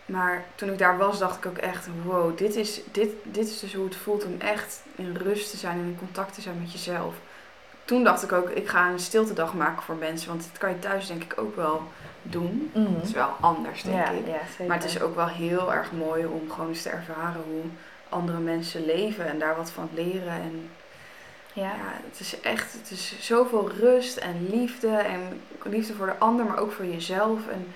Maar 0.06 0.44
toen 0.54 0.68
ik 0.72 0.78
daar 0.78 0.98
was, 0.98 1.18
dacht 1.18 1.36
ik 1.36 1.46
ook 1.46 1.58
echt, 1.58 1.88
wow, 2.04 2.38
dit 2.38 2.54
is, 2.56 2.80
dit, 2.92 3.10
dit 3.22 3.48
is 3.48 3.60
dus 3.60 3.74
hoe 3.74 3.84
het 3.84 3.96
voelt 3.96 4.24
om 4.24 4.34
echt 4.38 4.82
in 4.94 5.16
rust 5.16 5.50
te 5.50 5.56
zijn 5.56 5.78
en 5.78 5.84
in 5.84 5.98
contact 5.98 6.34
te 6.34 6.40
zijn 6.40 6.60
met 6.60 6.72
jezelf. 6.72 7.14
Toen 7.84 8.04
dacht 8.04 8.22
ik 8.22 8.32
ook, 8.32 8.50
ik 8.50 8.68
ga 8.68 8.88
een 8.90 8.98
stiltedag 9.00 9.54
maken 9.54 9.82
voor 9.82 9.94
mensen, 9.94 10.28
want 10.28 10.48
dat 10.50 10.58
kan 10.58 10.70
je 10.70 10.78
thuis 10.78 11.06
denk 11.06 11.22
ik 11.22 11.38
ook 11.40 11.56
wel 11.56 11.82
doen. 12.22 12.70
Mhm. 12.74 12.94
Het 12.94 13.04
is 13.04 13.12
wel 13.12 13.30
anders, 13.40 13.82
denk 13.82 13.96
ja, 13.96 14.10
ik. 14.10 14.26
ja. 14.26 14.64
Maar 14.66 14.76
het 14.76 14.86
is 14.86 15.00
ook 15.00 15.14
wel 15.14 15.28
heel 15.28 15.74
erg 15.74 15.92
mooi 15.92 16.26
om 16.26 16.50
gewoon 16.50 16.68
eens 16.68 16.82
te 16.82 16.88
ervaren 16.90 17.42
hoe 17.50 17.62
andere 18.08 18.38
mensen 18.38 18.84
leven 18.84 19.26
en 19.26 19.38
daar 19.38 19.56
wat 19.56 19.70
van 19.70 19.88
leren. 19.94 20.32
En 20.32 20.70
Ja. 21.52 21.62
ja, 21.62 22.00
het 22.10 22.20
is 22.20 22.40
echt, 22.40 22.72
het 22.72 22.90
is 22.90 23.14
zoveel 23.20 23.70
rust 23.80 24.16
en 24.16 24.48
liefde. 24.50 24.96
En 24.96 25.40
liefde 25.62 25.94
voor 25.94 26.06
de 26.06 26.18
ander, 26.18 26.44
maar 26.44 26.58
ook 26.58 26.72
voor 26.72 26.84
jezelf. 26.86 27.48
En 27.48 27.66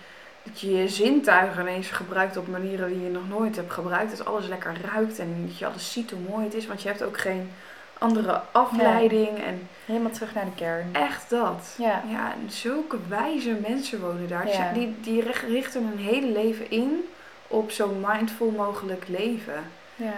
dat 0.51 0.61
je 0.61 0.77
je 0.77 0.89
zintuigen 0.89 1.61
ineens 1.63 1.89
gebruikt 1.91 2.37
op 2.37 2.49
manieren 2.49 2.89
die 2.89 3.01
je 3.03 3.11
nog 3.11 3.29
nooit 3.29 3.57
hebt 3.57 3.73
gebruikt. 3.73 4.17
Dat 4.17 4.27
alles 4.27 4.47
lekker 4.47 4.75
ruikt 4.93 5.19
en 5.19 5.45
dat 5.47 5.59
je 5.59 5.67
alles 5.67 5.93
ziet 5.93 6.11
hoe 6.11 6.21
mooi 6.29 6.45
het 6.45 6.55
is. 6.55 6.67
Want 6.67 6.83
je 6.83 6.89
hebt 6.89 7.03
ook 7.03 7.19
geen 7.19 7.51
andere 7.99 8.41
afleiding. 8.53 9.39
En 9.45 9.69
Helemaal 9.85 10.11
terug 10.11 10.35
naar 10.35 10.45
de 10.45 10.55
kern. 10.55 10.89
echt 10.93 11.31
dat. 11.31 11.75
Ja. 11.79 12.03
Ja, 12.09 12.33
en 12.33 12.51
zulke 12.51 12.97
wijze 13.09 13.57
mensen 13.69 14.01
wonen 14.01 14.29
daar. 14.29 14.47
Ja. 14.47 14.53
zijn- 14.55 14.75
Die, 14.75 14.97
die 15.01 15.23
richt- 15.23 15.43
richten 15.49 15.87
hun 15.89 15.99
hele 15.99 16.27
leven 16.33 16.71
in 16.71 17.09
op 17.47 17.71
zo 17.71 17.89
mindful 18.07 18.51
mogelijk 18.51 19.09
leven. 19.09 19.63
Ja. 19.97 20.13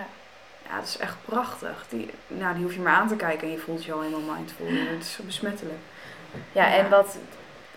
Ja, 0.69 0.77
dat 0.79 0.87
is 0.87 0.97
echt 0.99 1.17
prachtig. 1.25 1.85
Die, 1.89 2.11
nou, 2.27 2.55
die 2.55 2.63
hoef 2.63 2.75
je 2.75 2.81
maar 2.81 2.95
aan 2.97 3.09
te 3.09 3.17
kijken 3.17 3.47
en 3.47 3.53
je 3.53 3.59
voelt 3.59 3.85
je 3.85 3.93
al 3.93 4.01
helemaal 4.01 4.35
mindful. 4.37 4.67
Het 4.67 5.03
is 5.03 5.13
zo 5.13 5.23
besmettelijk. 5.23 5.79
Ja, 6.53 6.67
Ja. 6.67 6.75
en 6.77 6.89
wat 6.91 7.17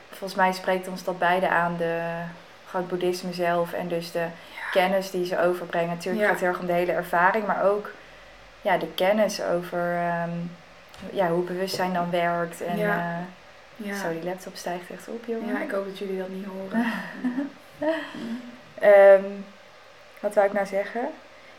volgens 0.09 0.35
mij 0.39 0.51
spreekt 0.53 0.87
ons 0.87 1.03
dat 1.03 1.19
beide 1.19 1.49
aan, 1.49 1.75
de, 1.77 2.01
het 2.79 2.89
boeddhisme 2.89 3.33
zelf 3.33 3.73
en 3.73 3.87
dus 3.87 4.11
de 4.11 4.25
kennis 4.71 5.11
die 5.11 5.25
ze 5.25 5.39
overbrengen. 5.39 5.89
Natuurlijk 5.89 6.23
gaat 6.23 6.31
het 6.33 6.39
heel 6.41 6.49
erg 6.49 6.59
om 6.59 6.65
de 6.65 6.73
hele 6.73 6.91
ervaring, 6.91 7.45
maar 7.47 7.63
ook 7.63 7.91
ja, 8.61 8.77
de 8.77 8.87
kennis 8.95 9.41
over 9.41 9.95
ehm, 9.95 10.29
ja, 11.11 11.27
hoe 11.29 11.43
bewustzijn 11.43 11.93
dan 11.93 12.09
werkt. 12.11 12.61
En 12.61 12.77
Ja. 12.77 12.97
eh, 12.97 13.87
Ja. 13.87 13.95
zo, 13.95 14.09
die 14.11 14.23
laptop 14.23 14.55
stijgt 14.55 14.89
echt 14.91 15.07
op, 15.07 15.23
jongen. 15.25 15.53
ja, 15.53 15.61
ik 15.61 15.71
hoop 15.71 15.85
dat 15.85 15.97
jullie 15.97 16.17
dat 16.17 16.29
niet 16.29 16.45
horen. 16.45 16.85
Ehm, 18.79 19.23
wat 20.19 20.33
wou 20.33 20.47
ik 20.47 20.53
nou 20.53 20.65
zeggen? 20.65 21.01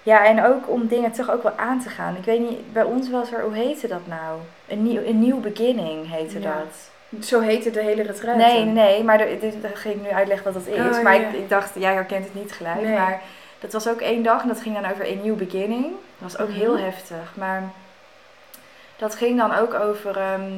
Ja, 0.03 0.25
en 0.27 0.45
ook 0.45 0.69
om 0.71 0.87
dingen 0.87 1.13
toch 1.13 1.31
ook 1.31 1.43
wel 1.43 1.57
aan 1.57 1.81
te 1.81 1.89
gaan. 1.89 2.17
Ik 2.17 2.25
weet 2.25 2.41
niet, 2.51 2.73
bij 2.73 2.83
ons 2.83 3.11
was 3.11 3.33
er, 3.33 3.43
hoe 3.43 3.55
heette 3.55 3.87
dat 3.89 4.07
nou? 4.07 4.41
Een 4.69 4.83
nieuw, 4.83 5.03
een 5.05 5.19
nieuw 5.21 5.41
beginning 5.41 6.11
heette 6.11 6.41
Ja. 6.41 6.55
dat. 6.55 6.91
Zo 7.23 7.41
heette 7.41 7.71
de 7.71 7.81
hele 7.83 8.03
retraite. 8.03 8.45
Nee, 8.45 8.65
nee, 8.65 9.05
maar 9.05 9.21
er- 9.21 9.53
ging 9.75 9.95
ik 9.95 10.03
nu 10.03 10.09
uitleggen 10.11 10.53
wat 10.53 10.65
dat 10.65 10.75
is. 10.75 10.97
Oh, 10.97 11.03
maar 11.03 11.15
ik, 11.15 11.33
ik 11.33 11.49
dacht, 11.49 11.71
jij 11.75 11.93
herkent 11.93 12.25
het 12.25 12.35
niet 12.35 12.53
gelijk. 12.53 12.81
Nee. 12.81 12.93
Maar 12.95 13.21
dat 13.59 13.73
was 13.73 13.89
ook 13.89 14.01
één 14.01 14.23
dag 14.23 14.43
en 14.43 14.49
dat 14.49 14.61
ging 14.61 14.81
dan 14.81 14.91
over 14.91 15.11
een 15.11 15.21
nieuw 15.23 15.37
beginning. 15.37 15.85
Dat 16.19 16.33
was 16.33 16.39
ook 16.39 16.49
Mhm. 16.49 16.59
heel 16.59 16.79
heftig. 16.79 17.33
Maar 17.35 17.63
dat 18.97 19.15
ging 19.15 19.39
dan 19.39 19.55
ook 19.55 19.75
over... 19.75 20.17
ehm, 20.17 20.51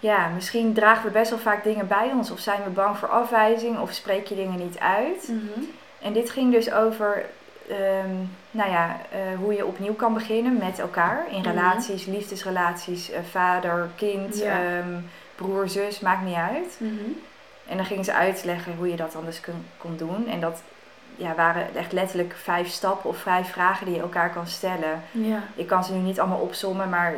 ja, 0.00 0.28
misschien 0.34 0.72
dragen 0.74 1.04
we 1.04 1.10
best 1.10 1.30
wel 1.30 1.38
vaak 1.38 1.64
dingen 1.64 1.86
bij 1.86 2.10
ons. 2.14 2.30
Of 2.30 2.38
zijn 2.38 2.62
we 2.64 2.70
bang 2.70 2.98
voor 2.98 3.08
afwijzing. 3.08 3.78
Of 3.78 3.92
spreek 3.92 4.26
je 4.26 4.34
dingen 4.34 4.58
niet 4.58 4.78
uit. 4.78 5.28
Mhm. 5.28 5.60
En 6.02 6.12
dit 6.12 6.30
ging 6.30 6.52
dus 6.52 6.72
over... 6.72 7.24
ehm, 7.68 8.14
nou 8.50 8.70
ja, 8.70 8.96
eh, 9.10 9.18
hoe 9.38 9.54
je 9.54 9.66
opnieuw 9.66 9.94
kan 9.94 10.14
beginnen 10.14 10.56
met 10.58 10.78
elkaar. 10.78 11.24
In 11.30 11.40
Mhm. 11.40 11.48
relaties, 11.48 12.04
liefdesrelaties, 12.06 13.10
eh, 13.10 13.20
vader, 13.30 13.88
kind, 13.94 14.38
Ja. 14.38 14.52
ehm, 14.60 14.88
broer, 15.34 15.68
zus, 15.68 16.00
maakt 16.00 16.24
niet 16.24 16.34
uit. 16.36 16.76
Mhm. 16.78 16.92
En 17.68 17.76
dan 17.76 17.86
gingen 17.86 18.04
ze 18.04 18.14
uitleggen 18.14 18.74
hoe 18.76 18.90
je 18.90 18.96
dat 18.96 19.12
dan 19.12 19.24
dus 19.24 19.40
kon, 19.40 19.64
kon 19.76 19.96
doen. 19.96 20.28
En 20.28 20.40
dat 20.40 20.62
ja, 21.16 21.34
waren 21.34 21.74
echt 21.76 21.92
letterlijk 21.92 22.34
vijf 22.42 22.68
stappen 22.68 23.10
of 23.10 23.16
vijf 23.16 23.50
vragen 23.52 23.86
die 23.86 23.94
je 23.94 24.00
elkaar 24.00 24.30
kan 24.30 24.46
stellen. 24.46 25.02
Ja. 25.10 25.38
Ik 25.54 25.66
kan 25.66 25.84
ze 25.84 25.92
nu 25.92 25.98
niet 25.98 26.20
allemaal 26.20 26.38
opzommen, 26.38 26.88
maar 26.88 27.12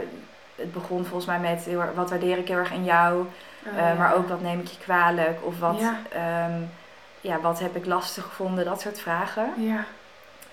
het 0.54 0.72
begon 0.72 1.04
volgens 1.04 1.26
mij 1.26 1.38
met 1.38 1.64
heel 1.64 1.82
wat 1.94 2.10
waardeer 2.10 2.38
ik 2.38 2.48
heel 2.48 2.56
erg 2.56 2.72
in 2.72 2.84
jou. 2.84 3.20
Oh, 3.66 3.78
eh, 3.78 3.88
ja. 3.88 3.94
Maar 3.94 4.14
ook 4.14 4.28
wat 4.28 4.40
neem 4.40 4.60
ik 4.60 4.66
je 4.66 4.78
kwalijk 4.78 5.38
of 5.42 5.58
wat, 5.58 5.78
Ja. 5.80 5.94
ehm, 6.12 6.60
ja, 7.20 7.40
wat 7.40 7.58
heb 7.60 7.76
ik 7.76 7.86
lastig 7.86 8.24
gevonden, 8.24 8.64
dat 8.64 8.80
soort 8.80 9.00
vragen. 9.00 9.52
Ja. 9.56 9.84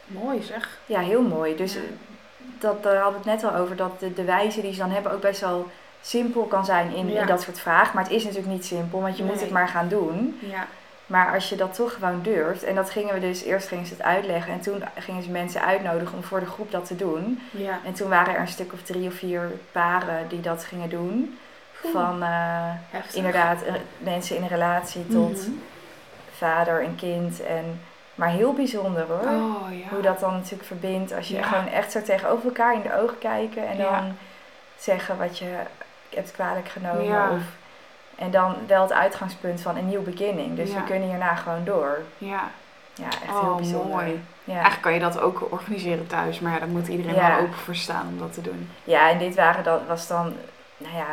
Mooi 0.05 0.41
zeg. 0.43 0.77
Ja, 0.85 0.99
heel 0.99 1.21
mooi. 1.21 1.55
Dus 1.55 1.73
Ja. 1.73 1.79
dat, 2.59 2.83
daar 2.83 2.95
hadden 3.01 3.21
we 3.23 3.29
het 3.29 3.41
net 3.41 3.51
al 3.51 3.59
over, 3.59 3.75
dat 3.75 3.99
de, 3.99 4.13
de 4.13 4.23
wijze 4.23 4.61
die 4.61 4.73
ze 4.73 4.79
dan 4.79 4.91
hebben 4.91 5.11
ook 5.11 5.21
best 5.21 5.41
wel 5.41 5.69
simpel 6.01 6.43
kan 6.43 6.65
zijn 6.65 6.93
in, 6.95 7.09
Ja. 7.11 7.21
in 7.21 7.27
dat 7.27 7.41
soort 7.41 7.59
vragen. 7.59 7.95
Maar 7.95 8.03
het 8.03 8.13
is 8.13 8.23
natuurlijk 8.23 8.51
niet 8.51 8.65
simpel, 8.65 9.01
want 9.01 9.17
je 9.17 9.23
moet 9.23 9.41
het 9.41 9.49
maar 9.51 9.67
gaan 9.67 9.87
doen. 9.87 10.39
Ja. 10.41 10.67
Maar 11.05 11.33
als 11.33 11.49
je 11.49 11.55
dat 11.55 11.73
toch 11.75 11.93
gewoon 11.93 12.19
durft, 12.21 12.63
en 12.63 12.75
dat 12.75 12.89
gingen 12.89 13.13
we 13.13 13.19
dus, 13.19 13.43
eerst 13.43 13.67
gingen 13.67 13.85
ze 13.85 13.93
het 13.93 14.01
uitleggen 14.03 14.53
en 14.53 14.59
toen 14.61 14.83
gingen 14.99 15.23
ze 15.23 15.29
mensen 15.29 15.61
uitnodigen 15.61 16.15
om 16.17 16.23
voor 16.23 16.39
de 16.39 16.45
groep 16.45 16.71
dat 16.71 16.85
te 16.85 16.95
doen. 16.95 17.41
Ja. 17.51 17.79
En 17.85 17.93
toen 17.93 18.09
waren 18.09 18.33
er 18.33 18.39
een 18.39 18.47
stuk 18.47 18.73
of 18.73 18.81
drie 18.81 19.07
of 19.07 19.13
vier 19.13 19.51
paren 19.71 20.27
die 20.27 20.41
dat 20.41 20.63
gingen 20.63 20.89
doen. 20.89 21.37
Van 21.91 22.23
eh, 22.23 22.69
inderdaad 23.13 23.63
eh, 23.63 23.73
mensen 23.97 24.35
in 24.35 24.41
een 24.41 24.47
relatie 24.47 25.07
tot 25.07 25.37
Mhm. 25.47 25.51
vader 26.37 26.81
en 26.83 26.95
kind. 26.95 27.41
En, 27.43 27.81
maar 28.15 28.29
heel 28.29 28.53
bijzonder 28.53 29.05
hoor. 29.07 29.19
Oh 29.19 29.77
ja. 29.77 29.87
Hoe 29.89 30.01
dat 30.01 30.19
dan 30.19 30.33
natuurlijk 30.33 30.63
verbindt 30.63 31.13
als 31.13 31.27
je 31.27 31.35
Ja. 31.35 31.43
gewoon 31.43 31.67
echt 31.67 31.91
zo 31.91 32.01
tegenover 32.01 32.45
elkaar 32.45 32.73
in 32.73 32.81
de 32.81 32.99
ogen 33.01 33.17
kijken 33.17 33.67
en 33.67 33.77
dan 33.77 34.15
zeggen 34.77 35.17
wat 35.17 35.37
je 35.37 35.55
hebt 36.15 36.31
kwalijk 36.31 36.69
genomen. 36.69 37.29
Of, 37.31 37.41
en 38.15 38.31
dan 38.31 38.55
wel 38.67 38.81
het 38.81 38.91
uitgangspunt 38.93 39.61
van 39.61 39.77
een 39.77 39.87
nieuw 39.87 40.03
beginning. 40.03 40.55
Dus 40.55 40.73
we 40.73 40.83
kunnen 40.83 41.09
hierna 41.09 41.35
gewoon 41.35 41.63
door. 41.63 41.97
Ja. 42.17 42.41
Ja, 42.95 43.05
echt 43.05 43.29
Oh, 43.35 43.41
heel 43.41 43.55
bijzonder. 43.55 43.89
mooi. 43.95 44.23
Ja. 44.43 44.51
Eigenlijk 44.53 44.81
kan 44.81 44.93
je 44.93 44.99
dat 44.99 45.19
ook 45.19 45.51
organiseren 45.51 46.07
thuis, 46.07 46.39
maar 46.39 46.51
ja, 46.53 46.59
daar 46.59 46.67
moet 46.67 46.87
iedereen 46.87 47.15
Ja. 47.15 47.27
wel 47.27 47.39
open 47.39 47.57
voor 47.57 47.75
staan 47.75 48.07
om 48.07 48.19
dat 48.19 48.33
te 48.33 48.41
doen. 48.41 48.69
ja, 48.83 49.09
en 49.09 49.17
dit 49.17 49.35
waren 49.35 49.63
dan, 49.63 49.79
was 49.87 50.07
dan, 50.07 50.33
nou 50.77 50.95
ja, 50.95 51.05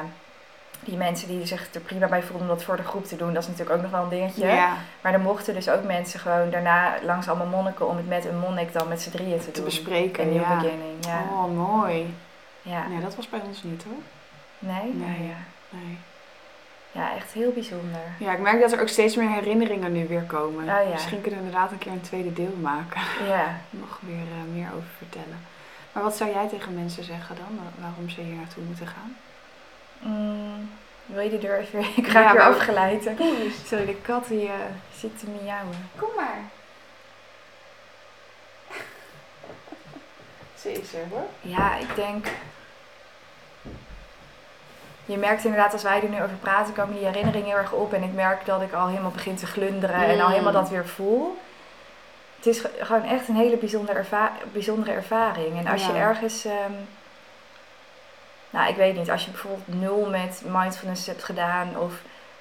die 0.81 0.97
mensen 0.97 1.28
die 1.28 1.47
zich 1.47 1.74
er 1.74 1.81
prima 1.81 2.07
bij 2.07 2.22
voelden 2.22 2.49
om 2.49 2.55
dat 2.55 2.64
voor 2.64 2.76
de 2.76 2.83
groep 2.83 3.05
te 3.05 3.16
doen. 3.16 3.33
Dat 3.35 3.43
is 3.43 3.49
natuurlijk 3.49 3.76
ook 3.76 3.83
nog 3.83 3.91
wel 3.91 4.03
een 4.03 4.09
dingetje. 4.09 4.47
Ja. 4.47 4.76
Maar 5.01 5.12
er 5.12 5.20
mochten 5.20 5.55
dus 5.55 5.68
ook 5.68 5.85
mensen 5.85 6.20
gewoon 6.20 6.51
daarna 6.51 6.95
langs 7.03 7.28
allemaal 7.28 7.47
monniken 7.47 7.89
om 7.89 7.97
het 7.97 8.09
met 8.09 8.24
een 8.24 8.39
monnik 8.39 8.72
dan 8.72 8.89
met 8.89 9.03
z'n 9.03 9.11
drieën 9.11 9.39
te, 9.39 9.45
Te 9.45 9.51
doen. 9.53 9.64
bespreken. 9.64 10.24
Een 10.24 10.31
nieuw 10.31 10.41
ja. 10.41 10.55
beginning, 10.57 11.05
ja. 11.07 11.22
Oh, 11.33 11.57
mooi. 11.57 12.14
ja. 12.62 12.87
Nee, 12.89 13.01
dat 13.01 13.16
was 13.16 13.28
bij 13.28 13.41
ons 13.47 13.62
niet 13.62 13.83
hoor. 13.85 14.03
Nee? 14.59 14.95
Nee. 14.95 15.26
Ja. 15.28 15.35
Nee. 15.70 15.99
ja, 16.93 17.14
echt 17.16 17.33
heel 17.33 17.53
bijzonder. 17.53 18.01
Ja, 18.18 18.33
ik 18.33 18.39
merk 18.41 18.61
dat 18.61 18.72
er 18.72 18.81
ook 18.81 18.89
steeds 18.89 19.16
meer 19.16 19.31
herinneringen 19.31 19.93
nu 19.93 20.07
weer 20.09 20.22
komen. 20.22 20.62
Oh, 20.64 20.85
ja. 20.85 20.91
Misschien 20.93 21.20
kunnen 21.20 21.41
we 21.41 21.47
inderdaad 21.47 21.70
een 21.72 21.78
keer 21.78 21.93
een 21.93 22.01
tweede 22.01 22.33
deel 22.33 22.57
maken. 22.61 23.01
Ja. 23.28 23.57
Nog 23.70 23.99
weer 24.07 24.14
eh, 24.39 24.53
meer 24.55 24.68
over 24.76 24.89
vertellen. 24.97 25.39
Maar 25.93 26.03
wat 26.03 26.16
zou 26.16 26.31
jij 26.31 26.49
tegen 26.49 26.74
mensen 26.74 27.05
zeggen 27.05 27.37
dan? 27.37 27.57
Wa- 27.57 27.83
Waarom 27.87 28.09
ze 28.09 28.20
hier 28.20 28.35
naartoe 28.37 28.62
moeten 28.62 28.87
gaan? 28.87 29.16
Mm, 30.01 30.70
wil 31.07 31.20
je 31.22 31.30
de 31.30 31.38
deur 31.38 31.59
even? 31.59 31.80
Ik 31.96 32.09
ga 32.09 32.20
Ja, 32.20 32.32
weer 32.32 32.42
afgeleid. 32.42 33.03
Sorry, 33.66 33.86
de 33.86 33.94
kat 34.03 34.26
die 34.28 34.46
eh, 34.46 34.55
zit 34.98 35.18
te 35.18 35.26
miauwen. 35.42 35.90
Kom 35.96 36.09
maar. 36.16 36.38
Ze 40.61 40.72
is 40.72 40.94
er 40.94 41.07
hoor. 41.11 41.26
Ja, 41.40 41.76
ik 41.76 41.94
denk. 41.94 42.26
Je 45.05 45.16
merkt 45.16 45.44
inderdaad, 45.44 45.72
als 45.72 45.82
wij 45.82 46.03
er 46.03 46.09
nu 46.09 46.22
over 46.22 46.36
praten, 46.40 46.74
komen 46.74 46.94
die 46.96 47.05
herinneringen 47.07 47.48
heel 47.48 47.57
erg 47.57 47.72
op. 47.72 47.92
En 47.92 48.03
ik 48.03 48.12
merk 48.12 48.44
dat 48.46 48.62
ik 48.62 48.72
al 48.72 48.86
helemaal 48.88 49.11
begin 49.11 49.36
te 49.36 49.46
glunderen 49.46 49.96
en 49.96 50.20
al 50.20 50.26
Mm. 50.26 50.32
helemaal 50.32 50.53
dat 50.53 50.68
weer 50.68 50.86
voel. 50.86 51.38
Het 52.36 52.46
is 52.46 52.61
ge- 52.61 52.70
gewoon 52.80 53.05
echt 53.05 53.28
een 53.28 53.36
hele 53.36 53.57
bijzondere, 53.57 53.98
erva- 53.98 54.32
bijzondere 54.53 54.92
ervaring. 54.92 55.59
En 55.59 55.66
als 55.66 55.86
je 55.86 55.92
ergens. 55.92 56.44
ehm, 56.44 56.72
nou, 58.51 58.68
ik 58.68 58.76
weet 58.76 58.96
niet, 58.96 59.11
als 59.11 59.24
je 59.24 59.30
bijvoorbeeld 59.30 59.80
nul 59.80 60.09
met 60.11 60.42
mindfulness 60.46 61.07
hebt 61.07 61.24
gedaan, 61.24 61.78
of 61.78 61.92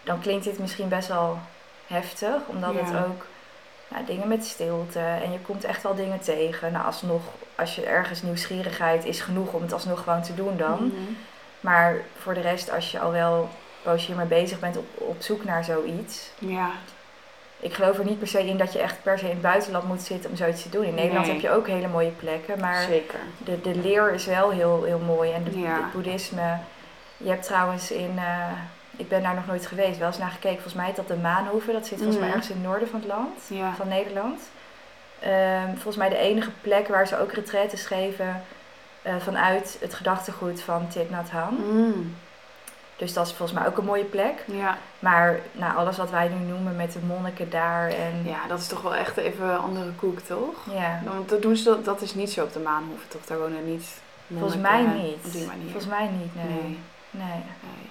dan 0.04 0.20
klinkt 0.20 0.44
dit 0.44 0.60
misschien 0.60 0.88
best 0.90 1.08
wel 1.08 1.40
heftig, 1.88 2.36
omdat 2.46 2.74
Ja. 2.74 2.80
het 2.84 3.06
ook 3.06 3.26
nou, 3.88 4.06
dingen 4.06 4.28
met 4.28 4.46
stilte 4.46 5.00
en 5.00 5.32
je 5.32 5.40
komt 5.40 5.64
echt 5.64 5.84
wel 5.84 5.96
dingen 5.96 6.20
tegen. 6.20 6.72
Nou, 6.72 6.86
alsnog, 6.86 7.22
als 7.56 7.76
je 7.76 7.86
ergens 7.86 8.22
nieuwsgierigheid 8.22 9.06
is 9.06 9.22
genoeg 9.22 9.54
om 9.54 9.62
het 9.62 9.74
alsnog 9.74 10.04
gewoon 10.04 10.22
te 10.22 10.36
doen 10.36 10.58
dan. 10.58 10.78
Mhm. 10.86 11.12
Maar 11.60 11.96
voor 12.22 12.34
de 12.34 12.42
rest, 12.42 12.72
als 12.72 12.92
je 12.92 13.00
al 13.00 13.12
wel 13.12 13.42
een 13.42 13.48
poosje 13.92 14.06
hiermee 14.06 14.26
bezig 14.26 14.60
bent 14.60 14.78
op, 14.78 14.86
op 14.96 15.22
zoek 15.22 15.44
naar 15.44 15.64
zoiets. 15.64 16.30
Ja. 16.40 16.70
Ik 17.60 17.74
geloof 17.74 17.98
er 17.98 18.06
niet 18.06 18.20
per 18.20 18.28
se 18.28 18.48
in 18.48 18.58
dat 18.58 18.74
je 18.74 18.80
echt 18.80 19.04
per 19.04 19.18
se 19.20 19.24
in 19.26 19.30
het 19.32 19.42
buitenland 19.42 19.88
moet 19.88 20.02
zitten 20.02 20.30
om 20.30 20.36
zoiets 20.36 20.62
te 20.64 20.70
doen. 20.70 20.84
In 20.86 20.94
Nederland 20.96 21.26
Nee. 21.26 21.34
heb 21.36 21.44
je 21.44 21.50
ook 21.52 21.68
hele 21.68 21.88
mooie 21.88 22.10
plekken, 22.12 22.60
maar 22.60 22.82
Zeker. 22.82 23.20
de, 23.38 23.62
de 23.62 23.76
leer 23.76 24.14
is 24.14 24.26
wel 24.26 24.50
heel, 24.50 24.84
heel 24.84 25.00
mooi. 25.00 25.32
En 25.32 25.44
de, 25.44 25.60
Ja. 25.60 25.76
het 25.76 25.92
boeddhisme. 25.92 26.58
Je 27.18 27.30
hebt 27.30 27.44
trouwens 27.46 27.92
in. 27.92 28.14
eh, 28.18 28.48
ik 28.98 29.08
ben 29.10 29.24
daar 29.24 29.36
nog 29.36 29.46
nooit 29.48 29.66
geweest, 29.68 29.98
wel 29.98 30.08
eens 30.08 30.18
naar 30.18 30.30
gekeken. 30.30 30.54
Volgens 30.56 30.74
mij 30.74 30.86
heet 30.86 30.96
dat 30.96 31.08
de 31.08 31.16
Maanhoeve. 31.16 31.72
Dat 31.72 31.86
zit 31.88 31.98
volgens 31.98 32.18
mij 32.20 32.28
Mhm. 32.28 32.36
ergens 32.38 32.56
in 32.56 32.60
het 32.62 32.70
noorden 32.70 32.90
van 32.90 33.00
het 33.00 33.08
land, 33.10 33.38
Ja. 33.48 33.74
van 33.76 33.88
Nederland. 33.88 34.42
Ehm, 35.20 35.68
volgens 35.74 35.96
mij 35.98 36.10
de 36.10 36.18
enige 36.18 36.52
plek 36.62 36.88
waar 36.88 37.08
ze 37.08 37.20
ook 37.20 37.32
retraites 37.34 37.86
geven 37.86 38.44
eh, 39.02 39.14
vanuit 39.20 39.78
het 39.82 39.94
gedachtegoed 39.94 40.62
van 40.62 40.88
Thich 40.88 41.10
Nhat 41.10 41.30
Hanh. 41.30 41.58
Mm. 41.58 42.16
Dus 43.00 43.14
dat 43.14 43.28
is 43.28 43.34
volgens 43.34 43.60
mij 43.60 43.68
ook 43.68 43.78
een 43.78 43.86
mooie 43.86 44.04
plek. 44.04 44.44
Ja. 44.46 44.78
Maar 45.00 45.40
nou, 45.52 45.76
alles 45.76 45.98
wat 45.98 46.10
wij 46.10 46.28
nu 46.28 46.46
noemen 46.46 46.76
met 46.76 46.94
de 46.94 47.00
monniken 47.00 47.50
daar 47.50 47.90
en 47.90 48.24
ja, 48.26 48.48
dat 48.48 48.60
is 48.60 48.68
toch 48.68 48.82
wel 48.82 48.96
echt 48.96 49.18
even 49.18 49.50
een 49.50 49.58
andere 49.58 49.92
koek, 49.92 50.20
toch? 50.20 50.56
ja, 50.74 51.02
Want 51.06 51.30
dat, 51.30 51.42
doen 51.42 51.56
ze, 51.56 51.64
dat, 51.64 51.86
dat 51.86 52.02
is 52.02 52.14
niet 52.14 52.32
zo 52.32 52.44
op 52.44 52.54
de 52.54 52.60
Maanhoeve, 52.60 53.08
toch? 53.08 53.26
Daar 53.26 53.40
wonen 53.40 53.66
niet 53.72 54.02
volgens 54.38 54.58
mij 54.62 54.82
niet. 54.82 55.18
Volgens 55.62 55.88
mij 55.88 56.08
niet, 56.08 56.36
nee. 56.36 56.46
Nee. 56.46 56.80
nee. 57.12 57.44
nee. 57.62 57.90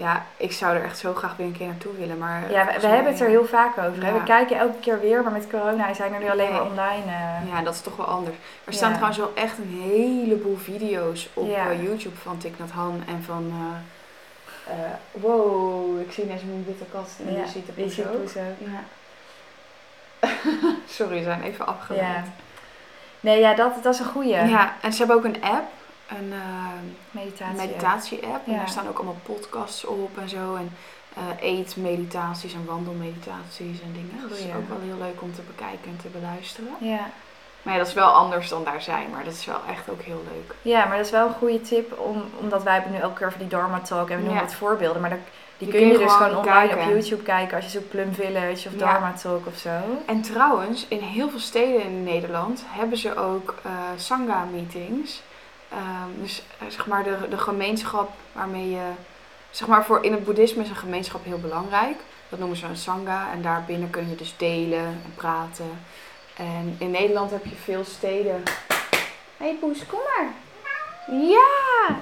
Ja, 0.00 0.26
ik 0.36 0.52
zou 0.52 0.76
er 0.76 0.84
echt 0.84 0.98
zo 0.98 1.14
graag 1.14 1.36
weer 1.36 1.46
een 1.46 1.56
keer 1.56 1.66
naartoe 1.66 1.92
willen, 1.92 2.18
maar... 2.18 2.50
Ja, 2.50 2.64
we, 2.80 2.86
hebben 2.86 3.12
het 3.12 3.20
er 3.20 3.28
heel 3.28 3.46
vaak 3.46 3.78
over. 3.78 4.04
Ja. 4.04 4.12
We 4.12 4.22
kijken 4.22 4.58
elke 4.58 4.78
keer 4.80 5.00
weer, 5.00 5.22
maar 5.22 5.32
met 5.32 5.50
corona 5.50 5.94
zijn 5.94 6.14
er 6.14 6.20
nu 6.20 6.30
alleen 6.30 6.52
maar 6.52 6.62
online. 6.62 7.04
eh. 7.06 7.48
Ja, 7.52 7.62
dat 7.62 7.74
is 7.74 7.80
toch 7.80 7.96
wel 7.96 8.06
anders. 8.06 8.36
Er 8.64 8.72
staan 8.72 8.88
Ja. 8.90 8.94
trouwens 8.96 9.20
wel 9.20 9.32
echt 9.34 9.58
een 9.58 9.80
heleboel 9.82 10.56
video's 10.56 11.28
op 11.34 11.48
Ja. 11.50 11.70
eh, 11.70 11.82
YouTube 11.82 12.16
van 12.16 12.38
Thich 12.38 12.58
Nhat 12.58 12.70
Hanh 12.70 13.02
en 13.08 13.22
van... 13.22 13.52
eh, 14.66 14.74
wow, 15.10 16.00
ik 16.00 16.12
zie 16.12 16.24
net 16.24 16.40
een 16.42 16.64
witte 16.66 16.84
kat 16.92 17.10
en 17.26 17.32
Ja, 17.34 17.42
die 17.42 17.50
ziet 17.50 17.66
de 17.66 17.72
die 17.74 17.84
poes 17.84 18.36
ook. 18.36 18.58
Ja. 18.58 18.82
Sorry, 20.98 21.16
we 21.16 21.22
zijn 21.22 21.42
even 21.42 21.66
afgeleid. 21.66 22.24
Nee, 23.20 23.40
ja, 23.40 23.54
dat, 23.54 23.72
dat 23.82 23.94
is 23.94 24.00
een 24.00 24.06
goeie. 24.06 24.28
Ja, 24.46 24.74
en 24.80 24.92
ze 24.92 24.98
hebben 24.98 25.16
ook 25.16 25.24
een 25.24 25.42
app, 25.42 25.68
een 26.18 26.32
Meditatie. 27.10 27.56
meditatie-app. 27.56 28.46
En 28.46 28.56
daar 28.56 28.68
staan 28.68 28.88
ook 28.88 28.96
allemaal 28.96 29.20
podcasts 29.22 29.84
op 29.84 30.18
en 30.18 30.28
zo. 30.28 30.54
En 30.54 30.72
eh 31.14 31.22
eetmeditaties 31.40 32.54
en 32.54 32.64
wandelmeditaties 32.66 33.80
en 33.82 33.92
dingen. 33.92 34.28
Dat 34.28 34.38
is 34.38 34.44
ook 34.44 34.68
wel 34.68 34.78
heel 34.84 34.98
leuk 34.98 35.22
om 35.22 35.34
te 35.34 35.42
bekijken 35.42 35.90
en 35.90 35.96
te 36.02 36.08
beluisteren. 36.08 36.72
Ja. 36.80 37.10
Maar 37.62 37.72
ja, 37.72 37.78
dat 37.78 37.88
is 37.88 37.94
wel 37.94 38.08
anders 38.10 38.48
dan 38.48 38.64
daar 38.64 38.82
zijn, 38.82 39.10
maar 39.10 39.24
dat 39.24 39.32
is 39.32 39.44
wel 39.44 39.60
echt 39.68 39.90
ook 39.90 40.02
heel 40.02 40.22
leuk. 40.32 40.54
ja, 40.62 40.84
maar 40.84 40.96
dat 40.96 41.06
is 41.06 41.12
wel 41.12 41.26
een 41.26 41.34
goede 41.34 41.60
tip, 41.60 41.98
om, 41.98 42.24
omdat 42.40 42.62
wij 42.62 42.72
hebben 42.72 42.92
nu 42.92 42.98
elke 42.98 43.14
keer 43.18 43.26
over 43.26 43.38
die 43.38 43.48
Dharma 43.48 43.80
Talk 43.80 44.10
en 44.10 44.16
we 44.16 44.22
noemen 44.24 44.42
het 44.42 44.54
voorbeelden. 44.54 45.00
Maar 45.00 45.10
dat, 45.10 45.18
die 45.58 45.68
Die 45.68 45.78
kun 45.78 45.86
je, 45.86 45.90
kun 45.92 45.98
je 46.00 46.04
dus 46.06 46.16
gewoon 46.16 46.36
online 46.36 46.68
kijken. 46.68 46.86
op 46.86 46.92
YouTube 46.92 47.22
kijken 47.22 47.56
als 47.56 47.64
je 47.64 47.70
zoekt 47.70 47.88
Plum 47.90 48.14
Village 48.14 48.68
of. 48.68 48.74
Dharma 48.74 49.12
Talk 49.12 49.46
of 49.46 49.56
zo. 49.56 49.70
En 50.06 50.22
trouwens, 50.22 50.86
in 50.88 51.00
heel 51.00 51.30
veel 51.30 51.38
steden 51.38 51.82
in 51.82 52.02
Nederland 52.04 52.64
hebben 52.68 52.98
ze 52.98 53.16
ook 53.16 53.54
eh 53.62 53.70
Sangha-meetings. 53.96 55.22
Ehm, 55.70 56.20
dus 56.20 56.42
eh, 56.58 56.68
zeg 56.68 56.86
maar 56.86 57.04
de, 57.04 57.16
de 57.30 57.38
gemeenschap 57.38 58.10
waarmee 58.32 58.70
je... 58.70 58.90
Zeg 59.50 59.68
maar 59.68 59.84
voor 59.84 60.04
in 60.04 60.12
het 60.12 60.24
boeddhisme 60.24 60.62
is 60.62 60.68
een 60.68 60.76
gemeenschap 60.76 61.24
heel 61.24 61.38
belangrijk. 61.38 61.96
Dat 62.28 62.38
noemen 62.38 62.56
ze 62.56 62.66
een 62.66 62.76
Sangha. 62.76 63.32
En 63.32 63.42
daarbinnen 63.42 63.90
kun 63.90 64.08
je 64.08 64.14
dus 64.14 64.34
delen 64.36 64.78
en 64.78 65.12
praten. 65.14 65.80
En 66.36 66.76
in 66.78 66.90
Nederland 66.90 67.30
heb 67.30 67.44
je 67.44 67.56
veel 67.56 67.84
steden. 67.84 68.42
Hé 69.36 69.46
hey 69.46 69.56
Poes, 69.60 69.86
kom 69.86 69.98
maar. 69.98 70.32
Ja! 71.18 71.98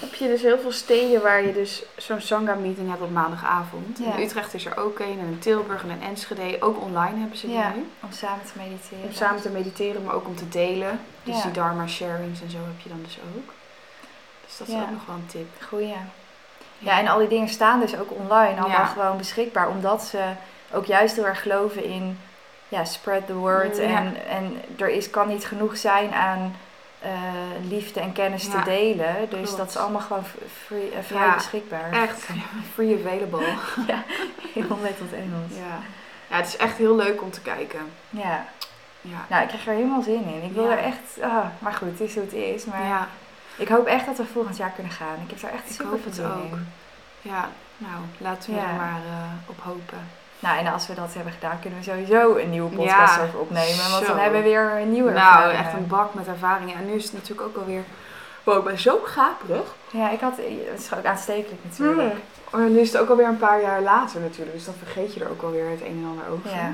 Heb 0.00 0.14
je 0.14 0.26
dus 0.28 0.42
heel 0.42 0.58
veel 0.58 0.72
steden 0.72 1.22
waar 1.22 1.42
je 1.46 1.52
dus 1.52 1.82
zo'n 1.96 2.20
Sangha 2.20 2.54
meeting 2.54 2.88
hebt 2.90 3.02
op 3.02 3.10
maandagavond. 3.10 3.98
Ja. 3.98 4.14
In 4.16 4.22
Utrecht 4.22 4.54
is 4.54 4.66
er 4.66 4.76
ook 4.76 4.98
een, 4.98 5.18
en 5.20 5.26
in 5.26 5.38
Tilburg 5.38 5.82
en 5.82 5.90
in 5.90 6.02
Enschede. 6.02 6.56
Ook 6.60 6.80
online 6.82 7.18
hebben 7.18 7.36
ze 7.38 7.46
die 7.46 7.56
Ja, 7.56 7.72
nu. 7.76 7.86
om 8.02 8.12
samen 8.12 8.44
te 8.44 8.52
mediteren. 8.56 9.04
Om 9.04 9.12
samen 9.12 9.40
te 9.42 9.48
mediteren, 9.50 10.04
maar 10.04 10.14
ook 10.14 10.26
om 10.26 10.36
te 10.36 10.48
delen. 10.48 11.00
Dus 11.22 11.36
Ja. 11.36 11.42
die 11.42 11.50
dharma 11.52 11.86
sharings 11.86 12.40
en 12.42 12.50
zo 12.50 12.56
heb 12.56 12.80
je 12.82 12.88
dan 12.88 13.00
dus 13.04 13.18
ook. 13.36 13.52
Dus 14.46 14.56
dat 14.58 14.68
is 14.68 14.74
Ja. 14.74 14.80
ook 14.82 14.90
nog 14.90 15.06
wel 15.06 15.14
een 15.16 15.26
tip. 15.26 15.48
Goeie. 15.68 15.94
Ja, 16.78 16.98
en 16.98 17.08
al 17.08 17.18
die 17.18 17.28
dingen 17.28 17.48
staan 17.48 17.80
dus 17.80 17.96
ook 17.98 18.10
online 18.10 18.60
allemaal 18.60 18.68
Ja. 18.80 18.84
gewoon 18.86 19.16
beschikbaar. 19.16 19.68
Omdat 19.68 20.02
ze 20.04 20.22
ook 20.72 20.84
juist 20.84 21.14
heel 21.16 21.26
erg 21.26 21.42
geloven 21.42 21.84
in 21.84 22.18
ja, 22.68 22.84
spread 22.84 23.26
the 23.26 23.34
word. 23.34 23.76
Ja. 23.76 23.82
En, 23.82 24.16
en 24.28 24.60
er 24.78 24.88
is, 24.88 25.10
kan 25.10 25.28
niet 25.28 25.44
genoeg 25.44 25.76
zijn 25.76 26.12
aan 26.12 26.56
eh, 27.02 27.68
liefde 27.68 28.00
en 28.00 28.12
kennis 28.12 28.44
Ja, 28.46 28.50
te 28.50 28.64
delen. 28.70 29.14
Dus 29.30 29.40
klopt. 29.40 29.56
dat 29.56 29.68
is 29.68 29.76
allemaal 29.76 30.00
gewoon 30.00 30.24
free, 30.66 30.90
eh, 30.90 31.02
vrij 31.02 31.26
Ja, 31.26 31.34
beschikbaar. 31.34 31.92
Echt, 31.92 32.28
free 32.74 32.98
available. 33.04 33.46
Heel 34.54 34.78
net 34.82 34.96
tot 34.98 35.12
Engels. 35.12 35.52
Ja. 35.56 35.78
ja, 36.30 36.36
het 36.36 36.46
is 36.46 36.56
echt 36.56 36.76
heel 36.76 36.96
leuk 36.96 37.22
om 37.22 37.30
te 37.30 37.40
kijken. 37.40 37.80
Ja. 38.10 38.46
Ja. 39.00 39.26
Nou, 39.28 39.42
ik 39.42 39.48
krijg 39.48 39.66
er 39.66 39.74
helemaal 39.74 40.02
zin 40.02 40.24
in. 40.24 40.42
Ik 40.42 40.52
wil 40.52 40.64
Ja. 40.64 40.70
er 40.70 40.78
echt... 40.84 41.20
ah, 41.22 41.44
maar 41.58 41.72
goed, 41.72 41.88
het 41.88 42.00
is 42.00 42.14
hoe 42.14 42.22
het 42.22 42.32
is. 42.32 42.64
Maar 42.64 42.84
ja, 42.84 43.08
ik 43.56 43.68
hoop 43.68 43.86
echt 43.86 44.06
dat 44.06 44.16
we 44.16 44.24
volgend 44.24 44.56
jaar 44.56 44.70
kunnen 44.70 44.92
gaan. 44.92 45.16
Ik 45.24 45.30
heb 45.30 45.40
daar 45.40 45.52
echt 45.52 45.64
Ik 45.66 45.72
super 45.72 45.86
hoop 45.86 46.00
veel 46.02 46.10
het 46.10 46.14
zin 46.20 46.24
ook. 46.26 46.52
in. 46.52 46.66
ja, 47.22 47.48
nou, 47.76 47.94
laten 48.18 48.50
we 48.52 48.56
Ja. 48.60 48.68
er 48.68 48.74
maar 48.74 49.00
eh, 49.06 49.30
op 49.46 49.58
hopen. 49.62 50.08
Nou, 50.42 50.58
en 50.58 50.66
als 50.72 50.86
we 50.86 50.94
dat 50.94 51.14
hebben 51.14 51.32
gedaan, 51.32 51.60
kunnen 51.60 51.78
we 51.78 51.84
sowieso 51.84 52.36
een 52.36 52.50
nieuwe 52.50 52.70
podcast 52.76 53.16
Ja, 53.16 53.22
over 53.22 53.38
opnemen. 53.38 53.90
Want 53.90 54.04
zo. 54.06 54.12
dan 54.12 54.18
hebben 54.18 54.42
we 54.42 54.48
weer 54.48 54.70
een 54.80 54.92
nieuwe 54.92 55.10
Nou, 55.10 55.26
ervaringen. 55.34 55.64
echt 55.64 55.72
een 55.74 55.86
bak 55.86 56.14
met 56.14 56.26
ervaringen. 56.26 56.74
En 56.76 56.86
nu 56.86 56.92
is 56.92 57.04
het 57.04 57.12
natuurlijk 57.12 57.48
ook 57.48 57.56
alweer... 57.56 57.82
Wow, 58.44 58.58
ik 58.58 58.64
ben 58.64 58.78
zo 58.78 59.00
gaperig. 59.04 59.74
Ja, 59.90 60.10
ik 60.10 60.20
had... 60.20 60.36
Het 60.70 60.80
is 60.80 60.94
ook 60.94 61.04
aanstekelijk 61.04 61.64
natuurlijk. 61.64 62.14
Maar 62.50 62.68
nu 62.68 62.78
is 62.80 62.92
het 62.92 63.00
ook 63.02 63.08
alweer 63.08 63.26
een 63.26 63.36
paar 63.38 63.60
jaar 63.60 63.80
later 63.82 64.20
natuurlijk. 64.20 64.52
Dus 64.56 64.64
dan 64.64 64.74
vergeet 64.82 65.14
je 65.14 65.20
er 65.24 65.30
ook 65.30 65.42
alweer 65.42 65.70
het 65.70 65.80
een 65.80 65.86
en 66.02 66.06
ander 66.08 66.24
over. 66.30 66.50
Ja. 66.50 66.70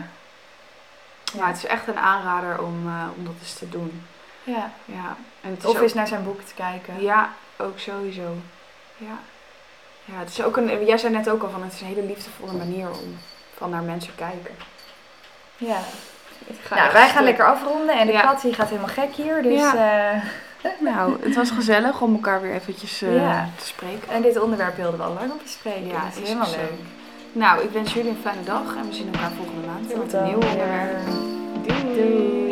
Maar 1.39 1.49
het 1.49 1.57
is 1.57 1.67
echt 1.67 1.89
een 1.89 1.99
aanrader 1.99 2.63
om, 2.63 2.87
eh, 2.87 2.93
om 3.17 3.25
dat 3.25 3.35
eens 3.41 3.55
te 3.55 3.69
doen. 3.69 4.03
ja. 4.45 4.71
Ja. 4.85 5.17
En 5.41 5.51
het 5.51 5.59
is 5.59 5.65
Of 5.69 5.77
ook- 5.77 5.83
eens 5.83 5.95
naar 5.95 6.07
zijn 6.07 6.25
boek 6.25 6.41
te 6.41 6.55
kijken. 6.55 7.01
Ja, 7.03 7.31
ook 7.57 7.79
sowieso. 7.79 8.35
Ja. 8.97 9.19
Ja, 10.05 10.15
het 10.19 10.29
is 10.29 10.43
ook 10.43 10.57
een... 10.57 10.85
Jij 10.85 10.99
zei 10.99 11.13
net 11.13 11.31
ook 11.31 11.43
al 11.43 11.51
van, 11.51 11.63
het 11.63 11.73
is 11.73 11.81
een 11.81 11.87
hele 11.87 12.03
liefdevolle 12.03 12.53
manier 12.53 12.89
om 12.91 13.19
van 13.59 13.71
naar 13.71 13.83
mensen 13.83 14.15
kijken. 14.15 14.55
Ja. 15.57 15.79
Ik 16.47 16.57
ga 16.65 16.75
Nou, 16.75 16.93
wij 16.93 17.09
gaan 17.09 17.25
lekker 17.25 17.47
afronden. 17.47 17.99
En 17.99 18.07
de 18.07 18.13
Ja. 18.13 18.21
kat 18.21 18.41
die 18.41 18.53
gaat 18.55 18.69
helemaal 18.69 18.89
gek 18.89 19.15
hier. 19.15 19.43
Dus, 19.43 19.75
eh, 19.75 20.11
Nou, 20.91 21.17
het 21.23 21.35
was 21.35 21.51
gezellig 21.51 22.01
om 22.01 22.13
elkaar 22.15 22.41
weer 22.41 22.53
eventjes 22.55 23.03
eh, 23.03 23.15
Ja. 23.17 23.49
te 23.57 23.67
spreken. 23.67 24.09
en 24.09 24.23
dit 24.23 24.41
onderwerp 24.41 24.77
wilden 24.77 24.99
we 24.99 25.05
al 25.05 25.13
lang 25.13 25.31
op 25.33 25.43
bespreken. 25.43 25.87
Ja, 25.87 26.01
dat 26.03 26.13
is 26.15 26.21
is 26.23 26.29
helemaal 26.29 26.51
leuk. 26.51 26.73
Nou, 27.33 27.63
ik 27.63 27.71
wens 27.71 27.93
jullie 27.93 28.11
een 28.11 28.19
fijne 28.23 28.45
dag 28.45 28.77
en 28.77 28.89
we 28.89 28.95
zien 28.95 29.13
elkaar 29.13 29.31
volgende 29.37 29.67
maand 29.67 29.87
weer 29.87 29.99
met 29.99 30.13
een 30.13 30.25
nieuw 30.25 30.35
onderwerp. 30.35 30.99
weer. 31.65 31.75
Doei! 31.95 32.48